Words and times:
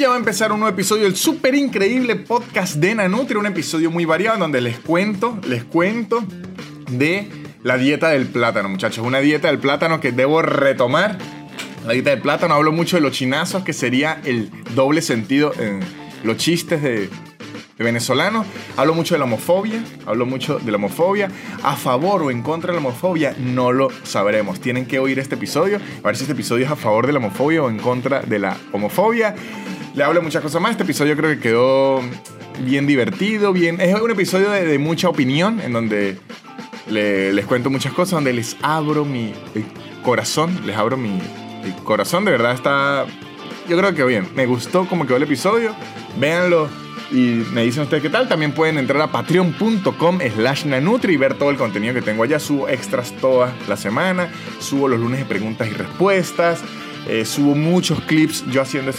ya 0.00 0.08
va 0.08 0.14
a 0.14 0.18
empezar 0.18 0.50
un 0.50 0.60
nuevo 0.60 0.72
episodio 0.72 1.02
del 1.04 1.14
súper 1.14 1.54
increíble 1.54 2.16
podcast 2.16 2.76
de 2.76 2.94
Nanutria, 2.94 3.38
un 3.38 3.44
episodio 3.44 3.90
muy 3.90 4.06
variado 4.06 4.36
en 4.36 4.40
donde 4.40 4.62
les 4.62 4.78
cuento, 4.78 5.38
les 5.46 5.62
cuento 5.62 6.24
de 6.90 7.28
la 7.62 7.76
dieta 7.76 8.08
del 8.08 8.26
plátano, 8.26 8.70
muchachos. 8.70 9.04
Una 9.04 9.20
dieta 9.20 9.48
del 9.48 9.58
plátano 9.58 10.00
que 10.00 10.10
debo 10.10 10.40
retomar. 10.40 11.18
La 11.86 11.92
dieta 11.92 12.10
del 12.10 12.22
plátano, 12.22 12.54
hablo 12.54 12.72
mucho 12.72 12.96
de 12.96 13.02
los 13.02 13.12
chinazos, 13.12 13.62
que 13.62 13.74
sería 13.74 14.22
el 14.24 14.50
doble 14.74 15.02
sentido 15.02 15.52
en 15.58 15.80
los 16.24 16.38
chistes 16.38 16.82
de, 16.82 17.10
de 17.76 17.84
venezolano. 17.84 18.46
Hablo 18.78 18.94
mucho 18.94 19.14
de 19.14 19.18
la 19.18 19.26
homofobia, 19.26 19.84
hablo 20.06 20.24
mucho 20.24 20.58
de 20.60 20.70
la 20.70 20.78
homofobia. 20.78 21.30
A 21.62 21.76
favor 21.76 22.22
o 22.22 22.30
en 22.30 22.42
contra 22.42 22.72
de 22.72 22.80
la 22.80 22.86
homofobia, 22.86 23.36
no 23.38 23.70
lo 23.70 23.90
sabremos. 24.04 24.60
Tienen 24.60 24.86
que 24.86 24.98
oír 24.98 25.18
este 25.18 25.34
episodio, 25.34 25.78
a 26.02 26.06
ver 26.06 26.16
si 26.16 26.22
este 26.22 26.32
episodio 26.32 26.64
es 26.64 26.70
a 26.70 26.76
favor 26.76 27.06
de 27.06 27.12
la 27.12 27.18
homofobia 27.18 27.62
o 27.62 27.68
en 27.68 27.78
contra 27.78 28.22
de 28.22 28.38
la 28.38 28.56
homofobia. 28.72 29.34
Le 29.94 30.04
hablo 30.04 30.22
muchas 30.22 30.42
cosas 30.42 30.60
más. 30.62 30.72
Este 30.72 30.84
episodio 30.84 31.16
creo 31.16 31.30
que 31.30 31.38
quedó 31.40 32.00
bien 32.64 32.86
divertido, 32.86 33.52
bien. 33.52 33.80
Es 33.80 33.94
un 34.00 34.10
episodio 34.10 34.50
de, 34.50 34.78
mucha 34.78 35.08
opinión, 35.08 35.60
en 35.60 35.72
donde 35.72 36.16
le- 36.88 37.32
les 37.32 37.44
cuento 37.46 37.70
muchas 37.70 37.92
cosas, 37.92 38.12
donde 38.12 38.32
les 38.32 38.56
abro 38.62 39.04
mi 39.04 39.32
corazón, 40.02 40.60
les 40.64 40.76
abro 40.76 40.96
mi 40.96 41.18
corazón. 41.84 42.24
De 42.24 42.30
verdad 42.30 42.52
está. 42.54 43.06
Yo 43.68 43.76
creo 43.78 43.94
que 43.94 44.04
bien. 44.04 44.28
Me 44.34 44.46
gustó 44.46 44.86
como 44.86 45.06
quedó 45.06 45.16
el 45.16 45.24
episodio. 45.24 45.74
Véanlo 46.18 46.68
y 47.10 47.42
me 47.52 47.64
dicen 47.64 47.82
ustedes 47.82 48.02
qué 48.02 48.10
tal. 48.10 48.28
También 48.28 48.52
pueden 48.52 48.78
entrar 48.78 49.02
a 49.02 49.08
patreon.com 49.10 50.18
slash 50.34 50.64
nanutri 50.66 51.14
y 51.14 51.16
ver 51.16 51.34
todo 51.34 51.50
el 51.50 51.56
contenido 51.56 51.94
que 51.94 52.02
tengo 52.02 52.22
allá. 52.22 52.38
Subo 52.38 52.68
extras 52.68 53.12
toda 53.20 53.52
la 53.68 53.76
semana. 53.76 54.28
Subo 54.60 54.86
los 54.88 55.00
lunes 55.00 55.18
de 55.18 55.24
preguntas 55.26 55.68
y 55.68 55.72
respuestas. 55.72 56.60
Eh, 57.08 57.24
subo 57.24 57.54
muchos 57.54 58.00
clips 58.02 58.44
yo 58.50 58.62
haciendo 58.62 58.92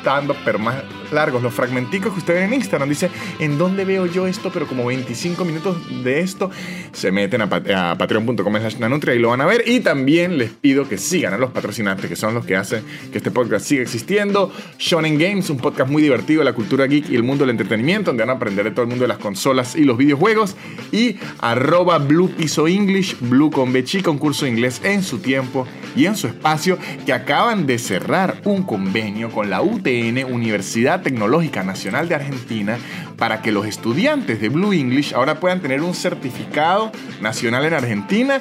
stand 0.00 0.34
pero 0.44 0.58
más 0.58 0.82
largos. 1.12 1.42
Los 1.42 1.54
fragmenticos 1.54 2.12
que 2.12 2.18
ustedes 2.20 2.40
ven 2.40 2.52
en 2.52 2.58
Instagram. 2.60 2.88
Dice, 2.88 3.10
¿en 3.38 3.58
dónde 3.58 3.84
veo 3.84 4.06
yo 4.06 4.26
esto? 4.26 4.50
Pero 4.52 4.66
como 4.66 4.86
25 4.86 5.44
minutos 5.44 5.76
de 6.04 6.20
esto. 6.20 6.50
Se 6.92 7.10
meten 7.12 7.42
a, 7.42 7.48
pat- 7.48 7.68
a 7.70 7.96
patreon.com 7.98 8.56
slash 8.56 8.76
nanutria 8.78 9.14
y 9.14 9.18
lo 9.18 9.28
van 9.30 9.40
a 9.40 9.46
ver. 9.46 9.64
Y 9.66 9.80
también 9.80 10.38
les 10.38 10.50
pido 10.50 10.88
que 10.88 10.98
sigan 10.98 11.32
a 11.34 11.38
los 11.38 11.50
patrocinantes, 11.50 12.08
que 12.08 12.16
son 12.16 12.34
los 12.34 12.44
que 12.44 12.56
hacen 12.56 12.82
que 13.12 13.18
este 13.18 13.30
podcast 13.30 13.66
siga 13.66 13.82
existiendo. 13.82 14.52
Shonen 14.78 15.18
Games, 15.18 15.50
un 15.50 15.58
podcast 15.58 15.90
muy 15.90 16.02
divertido 16.02 16.40
de 16.40 16.44
la 16.44 16.52
cultura 16.52 16.86
geek 16.86 17.10
y 17.10 17.16
el 17.16 17.22
mundo 17.22 17.44
del 17.44 17.50
entretenimiento, 17.50 18.10
donde 18.10 18.22
van 18.24 18.30
a 18.30 18.34
aprender 18.34 18.64
de 18.64 18.70
todo 18.70 18.82
el 18.82 18.88
mundo 18.88 19.02
de 19.04 19.08
las 19.08 19.18
consolas 19.18 19.76
y 19.76 19.84
los 19.84 19.96
videojuegos. 19.98 20.56
Y 20.92 21.16
arroba 21.40 21.98
Blue 21.98 22.30
Piso 22.30 22.66
English, 22.68 23.16
Blue 23.20 23.50
con 23.50 23.72
B 23.72 23.84
chica, 23.84 24.10
un 24.10 24.18
curso 24.18 24.44
de 24.44 24.52
inglés 24.52 24.80
en 24.84 25.02
su 25.02 25.18
tiempo 25.18 25.66
y 25.96 26.06
en 26.06 26.16
su 26.16 26.26
espacio, 26.26 26.78
que 27.06 27.12
acaban 27.12 27.66
de 27.66 27.78
cerrar 27.78 28.40
un 28.44 28.62
convenio 28.62 29.30
con 29.30 29.50
la 29.50 29.62
UTN, 29.62 30.24
Universidad 30.30 30.97
Tecnológica 31.02 31.62
Nacional 31.62 32.08
de 32.08 32.14
Argentina, 32.14 32.78
para 33.16 33.42
que 33.42 33.52
los 33.52 33.66
estudiantes 33.66 34.40
de 34.40 34.48
Blue 34.48 34.72
English 34.72 35.14
ahora 35.14 35.40
puedan 35.40 35.60
tener 35.60 35.82
un 35.82 35.94
certificado 35.94 36.92
nacional 37.20 37.64
en 37.64 37.74
Argentina 37.74 38.40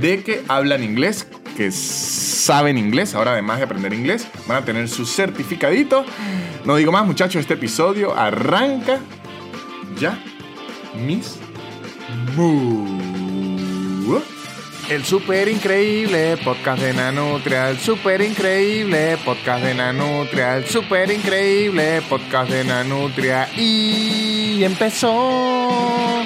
de 0.00 0.22
que 0.22 0.42
hablan 0.48 0.82
inglés, 0.82 1.26
que 1.56 1.70
saben 1.70 2.78
inglés, 2.78 3.14
ahora 3.14 3.32
además 3.32 3.58
de 3.58 3.64
aprender 3.64 3.92
inglés, 3.92 4.26
van 4.46 4.62
a 4.62 4.64
tener 4.64 4.88
su 4.88 5.06
certificadito. 5.06 6.04
No 6.64 6.76
digo 6.76 6.92
más, 6.92 7.06
muchachos, 7.06 7.40
este 7.40 7.54
episodio 7.54 8.16
arranca 8.16 8.98
ya 9.98 10.18
mis 11.06 11.38
mu. 12.36 12.84
El 14.90 15.02
super 15.02 15.48
increíble 15.48 16.36
podcast 16.44 16.82
de 16.82 16.92
Nanutria, 16.92 17.70
el 17.70 17.78
super 17.78 18.20
increíble 18.20 19.16
podcast 19.24 19.64
de 19.64 19.74
Nanutria, 19.74 20.58
el 20.58 20.66
super 20.66 21.10
increíble 21.10 22.02
podcast 22.06 22.50
de 22.50 22.64
Nanutria 22.64 23.48
y 23.56 24.62
empezó. 24.62 26.22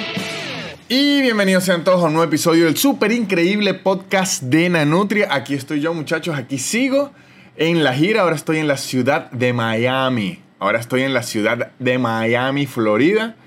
Y 0.89 1.21
bienvenidos 1.21 1.63
sean 1.63 1.85
todos 1.85 2.03
a 2.03 2.07
un 2.07 2.13
nuevo 2.13 2.27
episodio 2.27 2.65
del 2.65 2.75
super 2.75 3.13
increíble 3.13 3.75
podcast 3.75 4.43
de 4.43 4.67
Nanutria. 4.67 5.29
Aquí 5.31 5.53
estoy 5.53 5.79
yo, 5.79 5.93
muchachos, 5.93 6.37
aquí 6.37 6.57
sigo 6.57 7.11
en 7.55 7.85
la 7.85 7.93
gira. 7.93 8.23
Ahora 8.23 8.35
estoy 8.35 8.57
en 8.57 8.67
la 8.67 8.75
ciudad 8.75 9.31
de 9.31 9.53
Miami. 9.53 10.41
Ahora 10.59 10.79
estoy 10.79 11.03
en 11.03 11.13
la 11.13 11.23
ciudad 11.23 11.71
de 11.79 11.97
Miami, 11.97 12.65
Florida. 12.65 13.37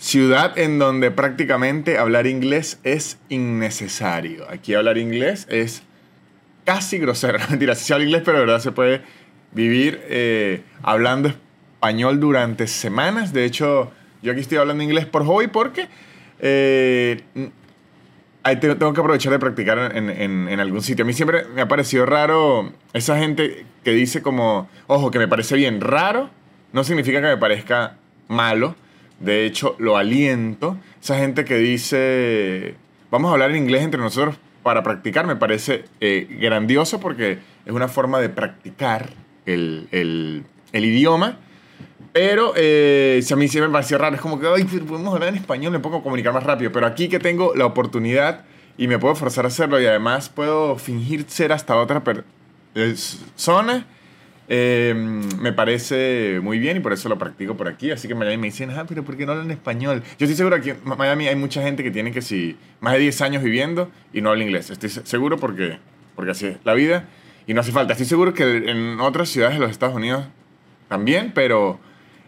Ciudad 0.00 0.58
en 0.58 0.78
donde 0.78 1.10
prácticamente 1.10 1.98
hablar 1.98 2.26
inglés 2.26 2.80
es 2.84 3.18
innecesario. 3.28 4.50
Aquí 4.50 4.72
hablar 4.72 4.96
inglés 4.96 5.46
es 5.50 5.82
casi 6.64 6.96
grosero. 6.98 7.38
Mentira, 7.50 7.74
sí 7.74 7.84
se 7.84 7.92
habla 7.92 8.06
inglés, 8.06 8.22
pero 8.24 8.38
de 8.38 8.46
verdad 8.46 8.60
se 8.60 8.72
puede 8.72 9.02
vivir 9.52 10.00
eh, 10.08 10.62
hablando 10.82 11.28
español 11.28 12.18
durante 12.18 12.66
semanas. 12.66 13.34
De 13.34 13.44
hecho, 13.44 13.92
yo 14.22 14.32
aquí 14.32 14.40
estoy 14.40 14.56
hablando 14.56 14.82
inglés 14.82 15.04
por 15.04 15.26
hobby 15.26 15.48
porque 15.48 15.88
eh, 16.38 17.22
tengo 18.58 18.94
que 18.94 19.00
aprovechar 19.00 19.32
de 19.32 19.38
practicar 19.38 19.94
en, 19.94 20.08
en- 20.08 20.48
en 20.48 20.60
algún 20.60 20.80
sitio. 20.80 21.04
A 21.04 21.06
mí 21.06 21.12
siempre 21.12 21.44
me 21.54 21.60
ha 21.60 21.68
parecido 21.68 22.06
raro 22.06 22.72
esa 22.94 23.18
gente 23.18 23.66
que 23.84 23.90
dice 23.90 24.22
como, 24.22 24.66
ojo, 24.86 25.10
que 25.10 25.18
me 25.18 25.28
parece 25.28 25.56
bien 25.56 25.82
raro, 25.82 26.30
no 26.72 26.84
significa 26.84 27.20
que 27.20 27.26
me 27.26 27.36
parezca 27.36 27.96
malo. 28.28 28.76
De 29.20 29.44
hecho, 29.46 29.76
lo 29.78 29.96
aliento. 29.96 30.76
Esa 31.02 31.16
gente 31.18 31.44
que 31.44 31.56
dice, 31.56 32.74
vamos 33.10 33.30
a 33.30 33.32
hablar 33.34 33.50
en 33.50 33.56
inglés 33.58 33.82
entre 33.82 34.00
nosotros 34.00 34.36
para 34.62 34.82
practicar, 34.82 35.26
me 35.26 35.36
parece 35.36 35.84
eh, 36.00 36.26
grandioso 36.40 37.00
porque 37.00 37.38
es 37.64 37.72
una 37.72 37.88
forma 37.88 38.18
de 38.20 38.28
practicar 38.28 39.10
el, 39.46 39.88
el- 39.92 40.44
el 40.72 40.84
idioma. 40.84 41.38
Pero 42.12 42.54
eh, 42.56 43.20
si 43.22 43.32
a 43.32 43.36
mí 43.36 43.46
siempre 43.46 43.68
me 43.68 43.72
pareció 43.74 43.96
raro, 43.98 44.16
es 44.16 44.20
como 44.20 44.40
que, 44.40 44.46
ay, 44.48 44.64
podemos 44.64 45.14
hablar 45.14 45.28
en 45.28 45.36
español, 45.36 45.72
me 45.72 45.78
puedo 45.78 46.02
comunicar 46.02 46.32
más 46.34 46.42
rápido. 46.42 46.72
Pero 46.72 46.86
aquí 46.86 47.08
que 47.08 47.18
tengo 47.20 47.54
la 47.54 47.66
oportunidad 47.66 48.44
y 48.76 48.88
me 48.88 48.98
puedo 48.98 49.14
forzar 49.14 49.44
a 49.44 49.48
hacerlo 49.48 49.80
y 49.80 49.86
además 49.86 50.28
puedo 50.28 50.76
fingir 50.76 51.24
ser 51.28 51.52
hasta 51.52 51.76
otra 51.76 52.02
per- 52.02 52.24
persona, 52.72 53.86
eh, 54.52 54.92
me 55.40 55.52
parece 55.52 56.40
muy 56.42 56.58
bien 56.58 56.76
y 56.76 56.80
por 56.80 56.92
eso 56.92 57.08
lo 57.08 57.16
practico 57.18 57.56
por 57.56 57.68
aquí. 57.68 57.92
Así 57.92 58.08
que 58.08 58.14
en 58.14 58.18
Miami 58.18 58.36
me 58.36 58.46
dicen, 58.48 58.70
ah, 58.70 58.84
pero 58.88 59.04
¿por 59.04 59.16
qué 59.16 59.24
no 59.24 59.32
hablan 59.32 59.50
español? 59.52 60.02
Yo 60.18 60.26
estoy 60.26 60.34
seguro 60.34 60.60
que 60.60 60.70
en 60.70 60.78
Miami 60.98 61.28
hay 61.28 61.36
mucha 61.36 61.62
gente 61.62 61.84
que 61.84 61.90
tiene 61.92 62.10
que 62.10 62.20
si 62.20 62.56
más 62.80 62.94
de 62.94 62.98
10 62.98 63.20
años 63.22 63.42
viviendo 63.44 63.90
y 64.12 64.20
no 64.20 64.30
habla 64.30 64.42
inglés. 64.42 64.68
Estoy 64.70 64.90
se- 64.90 65.06
seguro 65.06 65.36
porque, 65.38 65.78
porque 66.16 66.32
así 66.32 66.46
es 66.46 66.56
la 66.64 66.74
vida 66.74 67.04
y 67.46 67.54
no 67.54 67.60
hace 67.60 67.70
falta. 67.70 67.92
Estoy 67.92 68.06
seguro 68.06 68.34
que 68.34 68.68
en 68.70 68.98
otras 69.00 69.28
ciudades 69.28 69.54
de 69.56 69.60
los 69.60 69.70
Estados 69.70 69.94
Unidos 69.94 70.24
también, 70.88 71.30
pero 71.32 71.78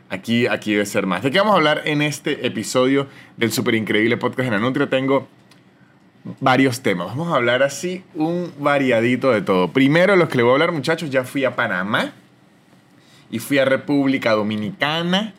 aquí, 0.09 0.47
aquí 0.47 0.73
debe 0.73 0.87
ser 0.87 1.07
más. 1.07 1.25
¿De 1.25 1.33
qué 1.33 1.39
vamos 1.39 1.55
a 1.55 1.57
hablar 1.57 1.83
en 1.87 2.03
este 2.03 2.47
episodio 2.47 3.09
del 3.37 3.51
súper 3.51 3.75
increíble 3.75 4.17
podcast 4.17 4.49
de 4.49 4.51
Nanutria? 4.57 4.89
Tengo 4.89 5.27
varios 6.41 6.83
temas. 6.83 7.09
Vamos 7.09 7.33
a 7.33 7.37
hablar 7.37 7.63
así 7.63 8.05
un 8.15 8.53
variadito 8.59 9.31
de 9.31 9.43
todo. 9.43 9.73
Primero, 9.73 10.17
los 10.17 10.29
que 10.29 10.37
les 10.37 10.45
voy 10.45 10.51
a 10.51 10.55
hablar, 10.55 10.73
muchachos, 10.73 11.11
ya 11.11 11.25
fui 11.25 11.45
a 11.45 11.57
Panamá 11.57 12.13
y 13.31 13.39
fui 13.39 13.59
a 13.59 13.65
República 13.65 14.33
Dominicana. 14.33 15.35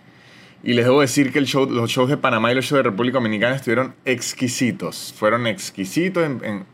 Y 0.63 0.73
les 0.73 0.85
debo 0.85 1.01
decir 1.01 1.33
que 1.33 1.39
el 1.39 1.45
show, 1.45 1.69
los 1.69 1.89
shows 1.89 2.09
de 2.09 2.15
Panamá 2.17 2.51
y 2.51 2.55
los 2.55 2.65
shows 2.65 2.79
de 2.79 2.89
República 2.89 3.17
Dominicana 3.17 3.55
estuvieron 3.55 3.95
exquisitos. 4.05 5.13
Fueron 5.17 5.45
exquisitos. 5.45 6.23
En, 6.25 6.41
en 6.43 6.65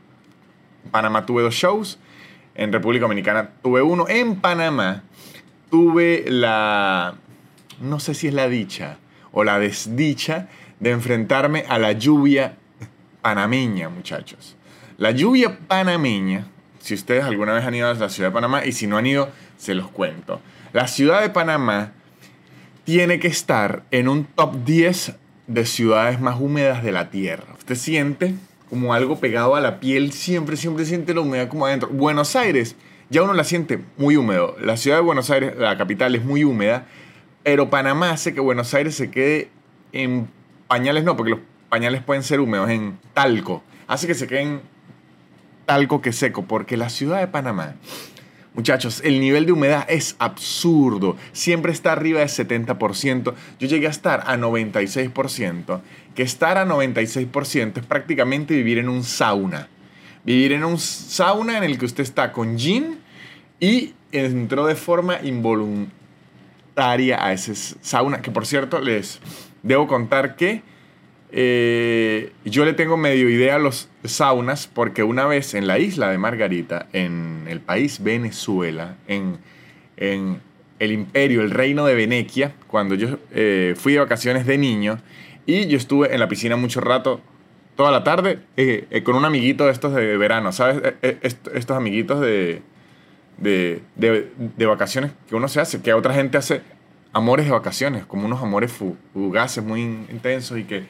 Panamá 0.92 1.26
tuve 1.26 1.42
dos 1.42 1.56
shows. 1.56 2.00
En 2.54 2.72
República 2.72 3.06
Dominicana 3.06 3.50
tuve 3.64 3.82
uno. 3.82 4.08
En 4.08 4.36
Panamá 4.36 5.04
tuve 5.72 6.26
la... 6.28 7.16
No 7.82 8.00
sé 8.00 8.14
si 8.14 8.28
es 8.28 8.34
la 8.34 8.48
dicha 8.48 8.98
o 9.32 9.44
la 9.44 9.58
desdicha 9.58 10.50
de 10.80 10.92
enfrentarme 10.92 11.66
a 11.68 11.80
la 11.80 11.94
lluvia 11.94 12.59
panameña, 13.22 13.90
muchachos. 13.90 14.56
La 14.98 15.12
lluvia 15.12 15.58
panameña, 15.68 16.48
si 16.80 16.94
ustedes 16.94 17.24
alguna 17.24 17.54
vez 17.54 17.64
han 17.64 17.76
ido 17.76 17.90
a 17.90 17.94
la 17.94 18.10
ciudad 18.10 18.30
de 18.30 18.34
Panamá 18.34 18.66
y 18.66 18.72
si 18.72 18.88
no 18.88 18.98
han 18.98 19.06
ido, 19.06 19.30
se 19.58 19.74
los 19.76 19.90
cuento. 19.90 20.42
La 20.74 20.88
ciudad 20.88 21.22
de 21.22 21.30
Panamá 21.30 21.94
tiene 22.84 23.20
que 23.20 23.28
estar 23.28 23.84
en 23.92 24.08
un 24.08 24.26
top 24.26 24.64
10 24.66 25.16
de 25.48 25.66
ciudades 25.66 26.20
más 26.20 26.40
húmedas 26.40 26.84
de 26.84 26.92
la 26.92 27.10
Tierra. 27.10 27.56
Usted 27.58 27.76
siente 27.76 28.36
como 28.70 28.94
algo 28.94 29.20
pegado 29.20 29.56
a 29.56 29.62
la 29.62 29.80
piel, 29.80 30.12
siempre, 30.12 30.56
siempre 30.56 30.86
siente 30.86 31.14
la 31.14 31.22
humedad 31.22 31.48
como 31.48 31.66
adentro. 31.66 31.90
Buenos 31.90 32.36
Aires, 32.36 32.76
ya 33.10 33.24
uno 33.24 33.34
la 33.34 33.44
siente 33.44 33.80
muy 33.98 34.16
húmedo. 34.16 34.56
La 34.62 34.78
ciudad 34.78 34.98
de 34.98 35.04
Buenos 35.04 35.30
Aires, 35.32 35.54
la 35.58 35.78
capital, 35.78 36.14
es 36.14 36.24
muy 36.24 36.44
húmeda, 36.44 36.86
pero 37.44 37.70
Panamá 37.70 38.12
hace 38.12 38.34
que 38.34 38.40
Buenos 38.40 38.74
Aires 38.74 38.96
se 38.96 39.10
quede 39.10 39.50
en 39.92 40.28
pañales, 40.68 41.04
no, 41.04 41.18
porque 41.18 41.32
los 41.32 41.40
pañales 41.70 42.04
pueden 42.04 42.24
ser 42.24 42.40
húmedos, 42.40 42.70
en 42.70 43.00
talco. 43.14 43.64
Hace 43.88 44.08
que 44.08 44.16
se 44.16 44.28
queden 44.28 44.62
talco 45.66 46.02
que 46.02 46.12
seco, 46.12 46.46
porque 46.46 46.78
la 46.78 46.90
ciudad 46.90 47.20
de 47.20 47.28
Panamá 47.28 47.76
Muchachos, 48.60 49.02
el 49.06 49.20
nivel 49.22 49.46
de 49.46 49.52
humedad 49.52 49.86
es 49.88 50.16
absurdo. 50.20 51.16
Siempre 51.32 51.72
está 51.72 51.94
arriba 51.94 52.20
del 52.20 52.30
70%. 52.30 53.34
Yo 53.60 53.68
llegué 53.68 53.88
a 53.88 53.92
estar 53.92 54.24
a 54.26 54.36
96%. 54.36 55.82
Que 56.16 56.24
estar 56.24 56.58
a 56.58 56.66
96% 56.66 57.78
es 57.78 57.86
prácticamente 57.86 58.56
vivir 58.56 58.80
en 58.80 58.90
un 58.90 59.04
sauna. 59.04 59.70
Vivir 60.26 60.52
en 60.52 60.66
un 60.66 60.80
sauna 60.80 61.58
en 61.58 61.64
el 61.64 61.78
que 61.78 61.86
usted 61.86 62.04
está 62.04 62.34
con 62.34 62.58
jean 62.58 62.98
y 63.60 63.94
entró 64.12 64.66
de 64.66 64.76
forma 64.76 65.20
voluntaria 65.34 67.24
a 67.24 67.32
ese 67.32 67.56
sauna, 67.56 68.22
que 68.22 68.32
por 68.32 68.46
cierto 68.46 68.82
les 68.82 69.20
debo 69.64 69.88
contar 69.88 70.36
que 70.36 70.64
eh, 71.32 72.32
yo 72.46 72.66
le 72.66 72.74
tengo 72.74 72.98
medio 72.98 73.30
idea 73.30 73.56
a 73.56 73.60
los 73.60 73.90
saunas 74.04 74.68
porque 74.68 75.04
una 75.04 75.26
vez 75.26 75.54
en 75.54 75.68
la 75.68 75.80
isla 75.80 76.10
de 76.10 76.18
Margarita, 76.18 76.88
en 76.94 77.46
el 77.48 77.60
país 77.60 78.02
Venezuela, 78.04 78.98
en, 79.08 79.38
en 79.98 80.42
el 80.80 80.92
imperio, 80.94 81.42
el 81.42 81.52
reino 81.52 81.86
de 81.86 81.94
Venecia, 81.94 82.54
cuando 82.68 82.96
yo 82.96 83.20
eh, 83.32 83.76
fui 83.78 83.94
de 83.94 84.00
vacaciones 84.00 84.46
de 84.46 84.58
niño 84.58 85.00
y 85.46 85.68
yo 85.68 85.78
estuve 85.78 86.14
en 86.14 86.20
la 86.20 86.28
piscina 86.28 86.56
mucho 86.56 86.80
rato, 86.80 87.22
toda 87.76 87.92
la 87.92 88.04
tarde, 88.04 88.40
eh, 88.58 88.88
eh, 88.90 89.04
con 89.04 89.16
un 89.16 89.26
amiguito 89.26 89.66
de 89.66 89.72
estos 89.72 89.94
de 89.94 90.18
verano, 90.18 90.52
¿sabes? 90.52 90.96
estos 91.02 91.78
amiguitos 91.78 92.22
de, 92.22 92.62
de, 93.38 93.82
de, 93.96 94.66
vacaciones 94.66 95.12
que 95.28 95.36
uno 95.36 95.48
se 95.48 95.60
hace, 95.60 95.82
que 95.82 95.94
otra 95.94 96.14
gente 96.14 96.38
hace 96.38 96.62
amores 97.14 97.46
de 97.46 97.52
vacaciones, 97.52 98.06
como 98.06 98.26
unos 98.26 98.42
amores 98.42 98.72
fugaces 99.14 99.64
muy 99.64 99.82
intensos 99.82 100.58
y 100.58 100.64
que 100.64 100.86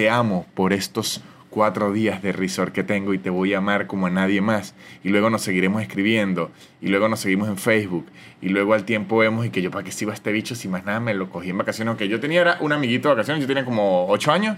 te 0.00 0.08
amo 0.08 0.46
por 0.54 0.72
estos 0.72 1.20
cuatro 1.50 1.92
días 1.92 2.22
de 2.22 2.32
resort 2.32 2.72
que 2.72 2.82
tengo 2.82 3.12
y 3.12 3.18
te 3.18 3.28
voy 3.28 3.52
a 3.52 3.58
amar 3.58 3.86
como 3.86 4.06
a 4.06 4.10
nadie 4.10 4.40
más. 4.40 4.74
Y 5.04 5.10
luego 5.10 5.28
nos 5.28 5.42
seguiremos 5.42 5.82
escribiendo. 5.82 6.50
Y 6.80 6.88
luego 6.88 7.06
nos 7.10 7.20
seguimos 7.20 7.50
en 7.50 7.58
Facebook. 7.58 8.06
Y 8.40 8.48
luego 8.48 8.72
al 8.72 8.86
tiempo 8.86 9.18
vemos 9.18 9.44
y 9.44 9.50
que 9.50 9.60
yo 9.60 9.70
para 9.70 9.84
qué 9.84 9.92
sigo 9.92 10.10
a 10.10 10.14
este 10.14 10.32
bicho 10.32 10.54
si 10.54 10.68
más 10.68 10.86
nada 10.86 11.00
me 11.00 11.12
lo 11.12 11.28
cogí 11.28 11.50
en 11.50 11.58
vacaciones. 11.58 11.90
Aunque 11.90 12.08
yo 12.08 12.18
tenía 12.18 12.56
un 12.60 12.72
amiguito 12.72 13.10
de 13.10 13.14
vacaciones, 13.14 13.42
yo 13.42 13.46
tenía 13.46 13.66
como 13.66 14.06
ocho 14.08 14.32
años. 14.32 14.56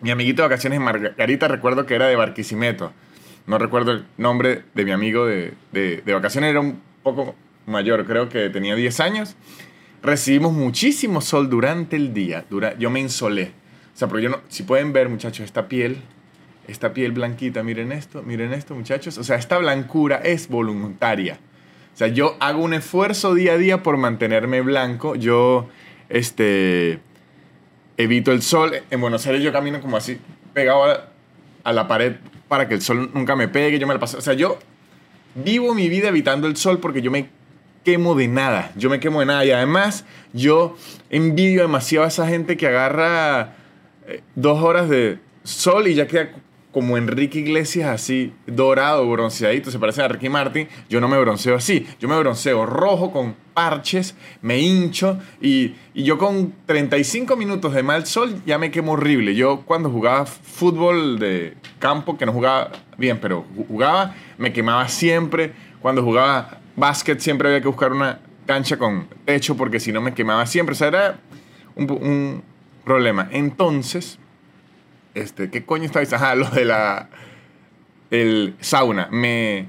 Mi 0.00 0.12
amiguito 0.12 0.42
de 0.42 0.48
vacaciones 0.48 0.78
Margarita 0.78 1.48
recuerdo 1.48 1.84
que 1.84 1.96
era 1.96 2.06
de 2.06 2.14
Barquisimeto. 2.14 2.92
No 3.48 3.58
recuerdo 3.58 3.90
el 3.90 4.04
nombre 4.16 4.62
de 4.76 4.84
mi 4.84 4.92
amigo 4.92 5.26
de, 5.26 5.54
de, 5.72 6.02
de 6.06 6.14
vacaciones, 6.14 6.50
era 6.50 6.60
un 6.60 6.80
poco 7.02 7.34
mayor, 7.66 8.06
creo 8.06 8.28
que 8.28 8.48
tenía 8.48 8.76
10 8.76 9.00
años. 9.00 9.34
Recibimos 10.04 10.52
muchísimo 10.52 11.20
sol 11.20 11.50
durante 11.50 11.96
el 11.96 12.14
día. 12.14 12.44
Dura, 12.48 12.78
yo 12.78 12.90
me 12.90 13.00
insolé 13.00 13.58
o 13.94 13.96
sea, 13.96 14.08
pero 14.08 14.20
yo 14.20 14.30
no, 14.30 14.40
si 14.48 14.62
pueden 14.62 14.92
ver, 14.92 15.08
muchachos, 15.08 15.44
esta 15.44 15.68
piel, 15.68 15.98
esta 16.68 16.92
piel 16.92 17.12
blanquita, 17.12 17.62
miren 17.62 17.92
esto, 17.92 18.22
miren 18.22 18.52
esto, 18.52 18.74
muchachos. 18.74 19.18
O 19.18 19.24
sea, 19.24 19.36
esta 19.36 19.58
blancura 19.58 20.16
es 20.16 20.48
voluntaria. 20.48 21.38
O 21.94 21.96
sea, 21.96 22.08
yo 22.08 22.36
hago 22.40 22.62
un 22.62 22.74
esfuerzo 22.74 23.34
día 23.34 23.54
a 23.54 23.58
día 23.58 23.82
por 23.82 23.96
mantenerme 23.96 24.60
blanco. 24.60 25.16
Yo, 25.16 25.68
este, 26.08 27.00
evito 27.96 28.32
el 28.32 28.42
sol. 28.42 28.72
En 28.90 29.00
Buenos 29.00 29.26
Aires 29.26 29.42
yo 29.42 29.52
camino 29.52 29.80
como 29.80 29.96
así, 29.96 30.18
pegado 30.54 30.84
a, 31.64 31.72
la 31.72 31.88
pared 31.88 32.14
para 32.48 32.68
que 32.68 32.74
el 32.74 32.82
sol 32.82 33.10
nunca 33.12 33.36
me 33.36 33.48
pegue. 33.48 33.78
Yo 33.78 33.86
me 33.86 33.94
la 33.94 34.00
paso. 34.00 34.18
O 34.18 34.20
sea, 34.20 34.34
yo 34.34 34.58
vivo 35.34 35.74
mi 35.74 35.88
vida 35.88 36.08
evitando 36.08 36.46
el 36.46 36.56
sol 36.56 36.78
porque 36.78 37.02
yo 37.02 37.10
me 37.10 37.28
quemo 37.84 38.14
de 38.14 38.28
nada. 38.28 38.72
Yo 38.76 38.90
me 38.90 39.00
quemo 39.00 39.20
de 39.20 39.26
nada. 39.26 39.44
Y 39.44 39.50
además, 39.50 40.04
yo 40.32 40.76
envidio 41.10 41.62
demasiado 41.62 42.04
a 42.04 42.08
esa 42.08 42.26
gente 42.28 42.56
que 42.56 42.66
agarra 42.66 43.56
dos 44.34 44.62
horas 44.62 44.88
de 44.88 45.18
sol 45.42 45.88
y 45.88 45.94
ya 45.94 46.06
queda 46.06 46.30
como 46.72 46.96
Enrique 46.96 47.40
Iglesias 47.40 47.88
así, 47.88 48.32
dorado, 48.46 49.08
bronceadito, 49.10 49.70
se 49.70 49.78
parece 49.78 50.02
a 50.02 50.08
Ricky 50.08 50.28
Martin. 50.28 50.68
Yo 50.88 51.00
no 51.00 51.08
me 51.08 51.18
bronceo 51.18 51.56
así. 51.56 51.86
Yo 51.98 52.08
me 52.08 52.18
bronceo 52.18 52.64
rojo 52.64 53.10
con 53.10 53.34
parches, 53.54 54.14
me 54.40 54.58
hincho 54.60 55.18
y, 55.40 55.74
y, 55.94 56.04
yo 56.04 56.16
con 56.16 56.54
35 56.66 57.36
minutos 57.36 57.74
de 57.74 57.82
mal 57.82 58.06
sol 58.06 58.40
ya 58.46 58.58
me 58.58 58.70
quemo 58.70 58.92
horrible. 58.92 59.34
Yo 59.34 59.62
cuando 59.62 59.90
jugaba 59.90 60.26
fútbol 60.26 61.18
de 61.18 61.56
campo, 61.78 62.16
que 62.16 62.24
no 62.24 62.32
jugaba 62.32 62.70
bien, 62.96 63.18
pero 63.20 63.44
jugaba, 63.68 64.14
me 64.38 64.52
quemaba 64.52 64.86
siempre. 64.88 65.52
Cuando 65.82 66.02
jugaba 66.02 66.60
básquet 66.76 67.18
siempre 67.18 67.48
había 67.48 67.60
que 67.60 67.68
buscar 67.68 67.92
una 67.92 68.20
cancha 68.46 68.76
con 68.76 69.08
techo 69.24 69.56
porque 69.56 69.80
si 69.80 69.92
no 69.92 70.00
me 70.00 70.14
quemaba 70.14 70.46
siempre. 70.46 70.74
O 70.74 70.76
sea, 70.76 70.88
era 70.88 71.18
un 71.74 72.42
problema. 72.90 73.28
Entonces, 73.30 74.18
este, 75.14 75.48
¿qué 75.48 75.64
coño 75.64 75.84
diciendo? 75.84 76.16
Ajá, 76.16 76.34
lo 76.34 76.50
de 76.50 76.64
la. 76.64 77.08
El 78.10 78.56
sauna. 78.58 79.06
Me, 79.12 79.68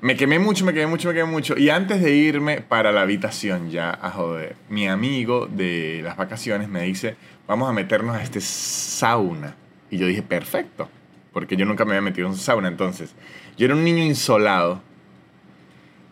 me 0.00 0.14
quemé 0.14 0.38
mucho, 0.38 0.64
me 0.64 0.72
quemé 0.72 0.86
mucho, 0.86 1.08
me 1.08 1.14
quemé 1.14 1.28
mucho. 1.28 1.58
Y 1.58 1.70
antes 1.70 2.00
de 2.00 2.12
irme 2.12 2.60
para 2.60 2.92
la 2.92 3.00
habitación 3.00 3.70
ya 3.70 3.90
a 3.90 4.12
joder, 4.12 4.54
mi 4.68 4.86
amigo 4.86 5.48
de 5.50 6.00
las 6.04 6.16
vacaciones 6.16 6.68
me 6.68 6.82
dice: 6.82 7.16
Vamos 7.48 7.68
a 7.68 7.72
meternos 7.72 8.14
a 8.16 8.22
este 8.22 8.40
sauna. 8.40 9.56
Y 9.90 9.98
yo 9.98 10.06
dije: 10.06 10.22
Perfecto. 10.22 10.88
Porque 11.32 11.56
yo 11.56 11.66
nunca 11.66 11.84
me 11.84 11.90
había 11.96 12.02
metido 12.02 12.28
en 12.28 12.34
un 12.34 12.38
sauna. 12.38 12.68
Entonces, 12.68 13.16
yo 13.56 13.64
era 13.64 13.74
un 13.74 13.82
niño 13.82 14.04
insolado 14.04 14.80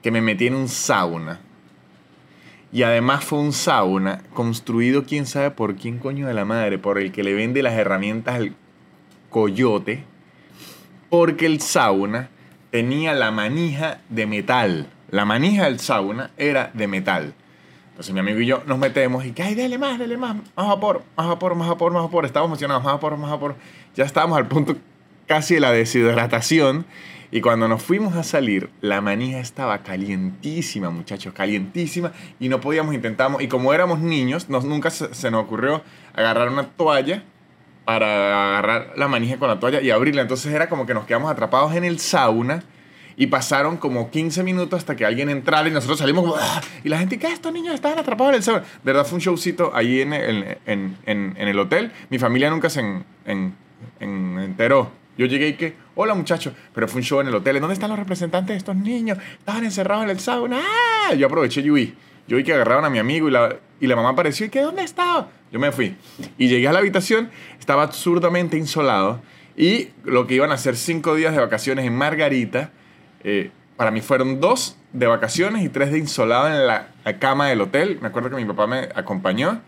que 0.02 0.10
me 0.10 0.20
metí 0.20 0.48
en 0.48 0.56
un 0.56 0.68
sauna 0.68 1.38
y 2.72 2.84
además 2.84 3.22
fue 3.22 3.38
un 3.38 3.52
sauna 3.52 4.22
construido 4.32 5.04
quién 5.04 5.26
sabe 5.26 5.50
por 5.50 5.76
quién 5.76 5.98
coño 5.98 6.26
de 6.26 6.34
la 6.34 6.46
madre, 6.46 6.78
por 6.78 6.98
el 6.98 7.12
que 7.12 7.22
le 7.22 7.34
vende 7.34 7.62
las 7.62 7.74
herramientas 7.74 8.36
al 8.36 8.54
coyote, 9.28 10.04
porque 11.10 11.44
el 11.44 11.60
sauna 11.60 12.30
tenía 12.70 13.12
la 13.12 13.30
manija 13.30 14.00
de 14.08 14.26
metal. 14.26 14.88
La 15.10 15.26
manija 15.26 15.66
del 15.66 15.78
sauna 15.80 16.30
era 16.38 16.70
de 16.72 16.88
metal. 16.88 17.34
Entonces 17.90 18.14
mi 18.14 18.20
amigo 18.20 18.40
y 18.40 18.46
yo 18.46 18.62
nos 18.66 18.78
metemos 18.78 19.26
y 19.26 19.32
que, 19.32 19.42
ay, 19.42 19.54
dale 19.54 19.76
más, 19.76 19.98
dale 19.98 20.16
más, 20.16 20.34
más 20.34 20.66
vapor, 20.66 21.02
más 21.14 21.28
vapor, 21.28 21.54
más 21.54 21.68
vapor, 21.68 21.92
más 21.92 22.02
vapor. 22.04 22.24
Estábamos 22.24 22.48
emocionados, 22.48 22.82
más 22.82 22.94
vapor, 22.94 23.18
más 23.18 23.30
vapor. 23.30 23.54
Ya 23.94 24.04
estábamos 24.06 24.38
al 24.38 24.48
punto 24.48 24.76
casi 25.26 25.54
de 25.54 25.60
la 25.60 25.72
deshidratación 25.72 26.86
y 27.34 27.40
cuando 27.40 27.66
nos 27.66 27.82
fuimos 27.82 28.14
a 28.14 28.22
salir, 28.24 28.68
la 28.82 29.00
manija 29.00 29.38
estaba 29.38 29.78
calientísima, 29.78 30.90
muchachos, 30.90 31.32
calientísima. 31.32 32.12
Y 32.38 32.50
no 32.50 32.60
podíamos, 32.60 32.94
intentamos. 32.94 33.42
Y 33.42 33.48
como 33.48 33.72
éramos 33.72 34.00
niños, 34.00 34.50
nos, 34.50 34.66
nunca 34.66 34.90
se, 34.90 35.30
nos 35.30 35.42
ocurrió 35.42 35.82
agarrar 36.12 36.50
una 36.50 36.68
toalla 36.68 37.24
para 37.86 38.50
agarrar 38.50 38.92
la 38.96 39.08
manija 39.08 39.38
con 39.38 39.48
la 39.48 39.58
toalla 39.58 39.80
y 39.80 39.90
abrirla. 39.90 40.20
Entonces 40.20 40.52
era 40.52 40.68
como 40.68 40.84
que 40.84 40.92
nos 40.92 41.06
quedamos 41.06 41.32
atrapados 41.32 41.74
en 41.74 41.84
el 41.84 42.00
sauna. 42.00 42.64
Y 43.16 43.28
pasaron 43.28 43.78
como 43.78 44.10
15 44.10 44.42
minutos 44.42 44.78
hasta 44.78 44.94
que 44.94 45.06
alguien 45.06 45.30
entrara 45.30 45.66
y 45.68 45.70
nosotros 45.70 46.00
salimos. 46.00 46.38
Y 46.84 46.90
la 46.90 46.98
gente, 46.98 47.18
¿qué? 47.18 47.28
Estos 47.28 47.52
niños 47.52 47.74
estaban 47.74 47.98
atrapados 47.98 48.32
en 48.32 48.36
el 48.36 48.42
sauna. 48.42 48.60
De 48.60 48.66
verdad 48.84 49.06
fue 49.06 49.16
un 49.16 49.22
showcito 49.22 49.74
ahí 49.74 50.02
en 50.02 50.12
el, 50.12 50.58
en, 50.66 50.98
en, 51.06 51.34
en 51.38 51.48
el 51.48 51.58
hotel. 51.58 51.92
Mi 52.10 52.18
familia 52.18 52.50
nunca 52.50 52.68
se 52.68 52.82
enteró 54.00 54.92
yo 55.18 55.26
llegué 55.26 55.48
y 55.48 55.52
que, 55.54 55.74
hola 55.94 56.14
muchachos, 56.14 56.54
pero 56.74 56.88
fue 56.88 57.00
un 57.00 57.04
show 57.04 57.20
en 57.20 57.28
el 57.28 57.34
hotel. 57.34 57.60
¿Dónde 57.60 57.74
están 57.74 57.90
los 57.90 57.98
representantes 57.98 58.54
de 58.54 58.58
estos 58.58 58.76
niños? 58.76 59.18
Estaban 59.38 59.64
encerrados 59.64 60.04
en 60.04 60.10
el 60.10 60.20
sauna. 60.20 60.60
¡Ah! 60.60 61.14
Yo 61.14 61.26
aproveché 61.26 61.60
y 61.60 61.70
vi. 61.70 61.94
Yo 62.28 62.36
vi 62.36 62.44
que 62.44 62.54
agarraron 62.54 62.84
a 62.84 62.90
mi 62.90 62.98
amigo 62.98 63.28
y 63.28 63.32
la, 63.32 63.56
y 63.80 63.86
la 63.86 63.96
mamá 63.96 64.10
apareció 64.10 64.46
y 64.46 64.48
que, 64.48 64.60
¿dónde 64.60 64.82
estaba? 64.82 65.28
Yo 65.50 65.58
me 65.58 65.72
fui. 65.72 65.96
Y 66.38 66.48
llegué 66.48 66.68
a 66.68 66.72
la 66.72 66.78
habitación, 66.78 67.30
estaba 67.58 67.82
absurdamente 67.82 68.56
insolado. 68.56 69.20
Y 69.56 69.88
lo 70.04 70.26
que 70.26 70.34
iban 70.34 70.50
a 70.52 70.56
ser 70.56 70.76
cinco 70.76 71.14
días 71.14 71.34
de 71.34 71.40
vacaciones 71.40 71.84
en 71.84 71.94
Margarita, 71.94 72.70
eh, 73.24 73.50
para 73.76 73.90
mí 73.90 74.00
fueron 74.00 74.40
dos 74.40 74.78
de 74.92 75.06
vacaciones 75.06 75.64
y 75.64 75.68
tres 75.68 75.90
de 75.90 75.98
insolado 75.98 76.46
en 76.48 76.66
la, 76.66 76.88
la 77.04 77.18
cama 77.18 77.48
del 77.48 77.60
hotel. 77.60 77.98
Me 78.00 78.08
acuerdo 78.08 78.30
que 78.30 78.36
mi 78.36 78.44
papá 78.44 78.66
me 78.66 78.88
acompañó. 78.94 79.60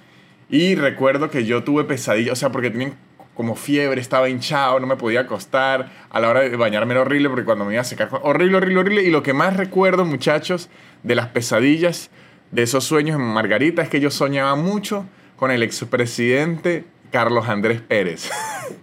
Y 0.49 0.75
recuerdo 0.75 1.31
que 1.31 1.45
yo 1.45 1.65
tuve 1.65 1.85
pesadillas, 1.85 2.33
o 2.33 2.37
sea, 2.37 2.51
porque 2.51 2.71
tenían 2.71 2.95
como 3.35 3.57
fiebre, 3.57 4.01
estaba 4.01 4.29
hinchado, 4.29 4.79
no 4.81 4.87
me 4.87 4.97
podía 4.97 5.21
acostar. 5.21 5.91
A 6.11 6.21
la 6.21 6.29
hora 6.29 6.41
de 6.41 6.57
bañarme 6.57 6.93
era 6.93 7.03
horrible 7.03 7.29
porque 7.29 7.45
cuando 7.45 7.65
me 7.65 7.73
iba 7.73 7.81
a 7.81 7.85
secar, 7.85 8.09
horrible, 8.23 8.57
horrible, 8.59 8.81
horrible. 8.81 9.03
Y 9.03 9.11
lo 9.11 9.23
que 9.23 9.33
más 9.33 9.57
recuerdo, 9.57 10.05
muchachos, 10.05 10.69
de 11.03 11.15
las 11.15 11.29
pesadillas, 11.29 12.11
de 12.51 12.63
esos 12.63 12.85
sueños 12.85 13.17
en 13.17 13.23
Margarita, 13.23 13.83
es 13.83 13.89
que 13.89 14.01
yo 14.01 14.11
soñaba 14.11 14.55
mucho 14.55 15.07
con 15.37 15.51
el 15.51 15.63
expresidente 15.63 16.85
Carlos 17.11 17.49
Andrés 17.49 17.81
Pérez. 17.81 18.31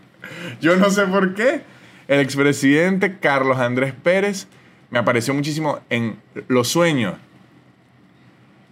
yo 0.61 0.75
no 0.75 0.89
sé 0.89 1.05
por 1.05 1.33
qué. 1.33 1.61
El 2.07 2.19
expresidente 2.19 3.19
Carlos 3.19 3.57
Andrés 3.57 3.93
Pérez 3.93 4.47
me 4.89 4.99
apareció 4.99 5.33
muchísimo 5.33 5.79
en 5.89 6.17
los 6.49 6.67
sueños. 6.67 7.15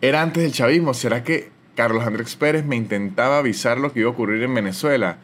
Era 0.02 0.22
antes 0.22 0.44
del 0.44 0.52
chavismo. 0.52 0.94
¿Será 0.94 1.24
que 1.24 1.50
Carlos 1.76 2.06
Andrés 2.06 2.36
Pérez 2.36 2.66
me 2.66 2.76
intentaba 2.76 3.38
avisar 3.38 3.78
lo 3.78 3.94
que 3.94 4.02
iba 4.02 4.10
a 4.10 4.12
ocurrir 4.12 4.44
en 4.44 4.54
Venezuela? 4.54 5.18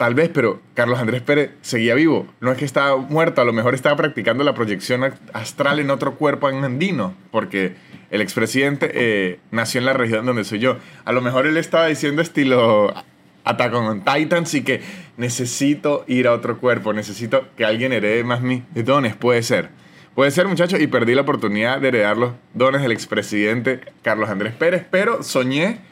Tal 0.00 0.14
vez, 0.14 0.30
pero 0.32 0.62
Carlos 0.72 0.98
Andrés 0.98 1.20
Pérez 1.20 1.50
seguía 1.60 1.94
vivo. 1.94 2.26
No 2.40 2.50
es 2.50 2.56
que 2.56 2.64
estaba 2.64 2.96
muerto, 2.96 3.42
a 3.42 3.44
lo 3.44 3.52
mejor 3.52 3.74
estaba 3.74 3.96
practicando 3.96 4.42
la 4.44 4.54
proyección 4.54 5.04
astral 5.34 5.78
en 5.78 5.90
otro 5.90 6.14
cuerpo 6.14 6.46
andino, 6.46 7.14
porque 7.30 7.74
el 8.10 8.22
expresidente 8.22 8.90
eh, 8.94 9.40
nació 9.50 9.80
en 9.80 9.84
la 9.84 9.92
región 9.92 10.24
donde 10.24 10.44
soy 10.44 10.58
yo. 10.58 10.78
A 11.04 11.12
lo 11.12 11.20
mejor 11.20 11.46
él 11.46 11.58
estaba 11.58 11.84
diciendo 11.88 12.22
estilo 12.22 12.94
Attack 13.44 13.74
on 13.74 14.02
Titans 14.02 14.54
y 14.54 14.62
que 14.64 14.80
necesito 15.18 16.06
ir 16.08 16.28
a 16.28 16.32
otro 16.32 16.58
cuerpo, 16.58 16.94
necesito 16.94 17.48
que 17.54 17.66
alguien 17.66 17.92
herede 17.92 18.24
más 18.24 18.40
mis 18.40 18.62
dones. 18.72 19.14
Puede 19.16 19.42
ser. 19.42 19.68
Puede 20.14 20.30
ser, 20.30 20.48
muchachos, 20.48 20.80
y 20.80 20.86
perdí 20.86 21.14
la 21.14 21.20
oportunidad 21.20 21.78
de 21.78 21.88
heredar 21.88 22.16
los 22.16 22.32
dones 22.54 22.80
del 22.80 22.92
expresidente 22.92 23.80
Carlos 24.00 24.30
Andrés 24.30 24.54
Pérez, 24.54 24.82
pero 24.90 25.22
soñé 25.22 25.89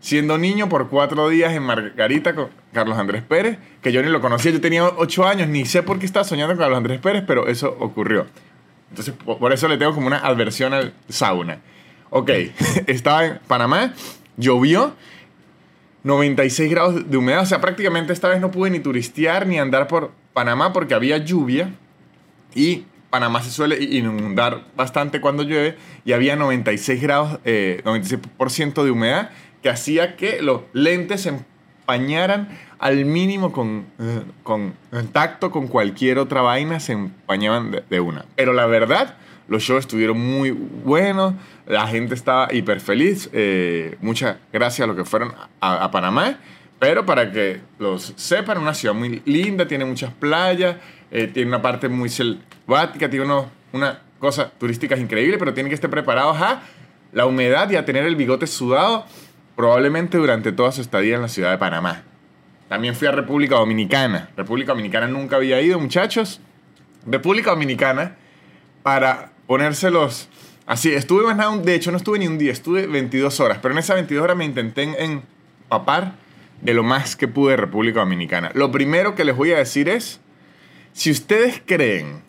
siendo 0.00 0.38
niño 0.38 0.68
por 0.68 0.88
cuatro 0.88 1.28
días 1.28 1.52
en 1.52 1.62
Margarita 1.62 2.34
con 2.34 2.48
Carlos 2.72 2.98
Andrés 2.98 3.22
Pérez, 3.22 3.58
que 3.82 3.92
yo 3.92 4.02
ni 4.02 4.08
lo 4.08 4.20
conocía, 4.20 4.50
yo 4.50 4.60
tenía 4.60 4.84
ocho 4.84 5.26
años, 5.26 5.48
ni 5.48 5.66
sé 5.66 5.82
por 5.82 5.98
qué 5.98 6.06
estaba 6.06 6.24
soñando 6.24 6.54
con 6.54 6.62
Carlos 6.62 6.78
Andrés 6.78 7.00
Pérez, 7.00 7.24
pero 7.26 7.46
eso 7.46 7.76
ocurrió. 7.78 8.26
Entonces, 8.88 9.14
por 9.14 9.52
eso 9.52 9.68
le 9.68 9.76
tengo 9.76 9.94
como 9.94 10.06
una 10.06 10.18
adversión 10.18 10.74
al 10.74 10.94
sauna. 11.08 11.60
Ok, 12.08 12.30
estaba 12.86 13.24
en 13.24 13.38
Panamá, 13.46 13.94
llovió, 14.36 14.94
96 16.02 16.70
grados 16.70 17.10
de 17.10 17.16
humedad, 17.16 17.42
o 17.42 17.46
sea, 17.46 17.60
prácticamente 17.60 18.12
esta 18.12 18.28
vez 18.28 18.40
no 18.40 18.50
pude 18.50 18.70
ni 18.70 18.80
turistear 18.80 19.46
ni 19.46 19.58
andar 19.58 19.86
por 19.86 20.12
Panamá 20.32 20.72
porque 20.72 20.94
había 20.94 21.18
lluvia 21.18 21.74
y 22.54 22.84
Panamá 23.10 23.42
se 23.42 23.50
suele 23.50 23.82
inundar 23.82 24.64
bastante 24.76 25.20
cuando 25.20 25.42
llueve 25.42 25.76
y 26.04 26.12
había 26.12 26.36
96 26.36 27.02
grados, 27.02 27.38
eh, 27.44 27.82
96% 27.84 28.82
de 28.82 28.90
humedad 28.90 29.30
que 29.62 29.68
hacía 29.68 30.16
que 30.16 30.42
los 30.42 30.62
lentes 30.72 31.22
se 31.22 31.30
empañaran 31.30 32.48
al 32.78 33.04
mínimo 33.04 33.52
con, 33.52 33.86
eh, 33.98 34.22
con 34.42 34.74
contacto 34.90 35.50
con 35.50 35.68
cualquier 35.68 36.18
otra 36.18 36.40
vaina, 36.40 36.80
se 36.80 36.92
empañaban 36.92 37.82
de, 37.88 38.00
una. 38.00 38.24
Pero 38.36 38.54
la 38.54 38.66
verdad, 38.66 39.16
los 39.48 39.62
shows 39.62 39.80
estuvieron 39.80 40.18
muy 40.18 40.50
buenos, 40.50 41.34
la 41.66 41.86
gente 41.86 42.14
estaba 42.14 42.52
hiper 42.52 42.80
feliz. 42.80 43.28
Eh, 43.32 43.96
muchas 44.00 44.36
gracias 44.52 44.84
a 44.84 44.86
los 44.86 44.96
que 44.96 45.04
fueron 45.04 45.34
a, 45.60 45.90
Panamá. 45.90 46.38
Pero 46.78 47.04
para 47.04 47.30
que 47.30 47.60
los 47.78 48.14
sepan, 48.16 48.56
una 48.56 48.72
ciudad 48.72 48.94
muy 48.94 49.20
linda, 49.26 49.68
tiene 49.68 49.84
muchas 49.84 50.14
playas, 50.14 50.76
eh, 51.10 51.26
tiene 51.26 51.48
una 51.48 51.60
parte 51.60 51.90
muy 51.90 52.08
selvática, 52.08 53.10
tiene 53.10 53.26
uno, 53.26 53.50
una 53.72 54.00
cosa 54.18 54.50
turística 54.50 54.96
increíble, 54.96 55.36
pero 55.36 55.52
tienen 55.52 55.68
que 55.68 55.74
estar 55.74 55.90
preparados 55.90 56.40
a 56.40 56.62
la 57.12 57.26
humedad 57.26 57.68
y 57.70 57.76
a 57.76 57.84
tener 57.84 58.04
el 58.04 58.16
bigote 58.16 58.46
sudado 58.46 59.04
probablemente 59.60 60.16
durante 60.16 60.52
toda 60.52 60.72
su 60.72 60.80
estadía 60.80 61.16
en 61.16 61.20
la 61.20 61.28
ciudad 61.28 61.50
de 61.50 61.58
Panamá. 61.58 62.02
También 62.70 62.96
fui 62.96 63.06
a 63.08 63.12
República 63.12 63.56
Dominicana. 63.56 64.30
República 64.34 64.72
Dominicana 64.72 65.06
nunca 65.06 65.36
había 65.36 65.60
ido, 65.60 65.78
muchachos. 65.78 66.40
República 67.04 67.50
Dominicana, 67.50 68.16
para 68.82 69.32
ponérselos 69.46 70.30
así, 70.64 70.94
estuve 70.94 71.24
más 71.24 71.36
nada, 71.36 71.54
de 71.58 71.74
hecho 71.74 71.90
no 71.90 71.98
estuve 71.98 72.18
ni 72.18 72.26
un 72.26 72.38
día, 72.38 72.52
estuve 72.52 72.86
22 72.86 73.38
horas, 73.40 73.58
pero 73.60 73.74
en 73.74 73.78
esas 73.80 73.96
22 73.96 74.24
horas 74.24 74.34
me 74.34 74.46
intenté 74.46 74.84
empapar 75.04 76.14
de 76.62 76.72
lo 76.72 76.82
más 76.82 77.14
que 77.14 77.28
pude 77.28 77.50
de 77.50 77.56
República 77.58 78.00
Dominicana. 78.00 78.52
Lo 78.54 78.72
primero 78.72 79.14
que 79.14 79.26
les 79.26 79.36
voy 79.36 79.52
a 79.52 79.58
decir 79.58 79.90
es, 79.90 80.22
si 80.94 81.10
ustedes 81.10 81.60
creen, 81.66 82.22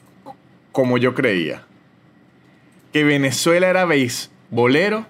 como 0.73 0.97
yo 0.97 1.15
creía, 1.15 1.63
que 2.91 3.05
Venezuela 3.05 3.69
era 3.69 3.85
beisbolero, 3.85 5.05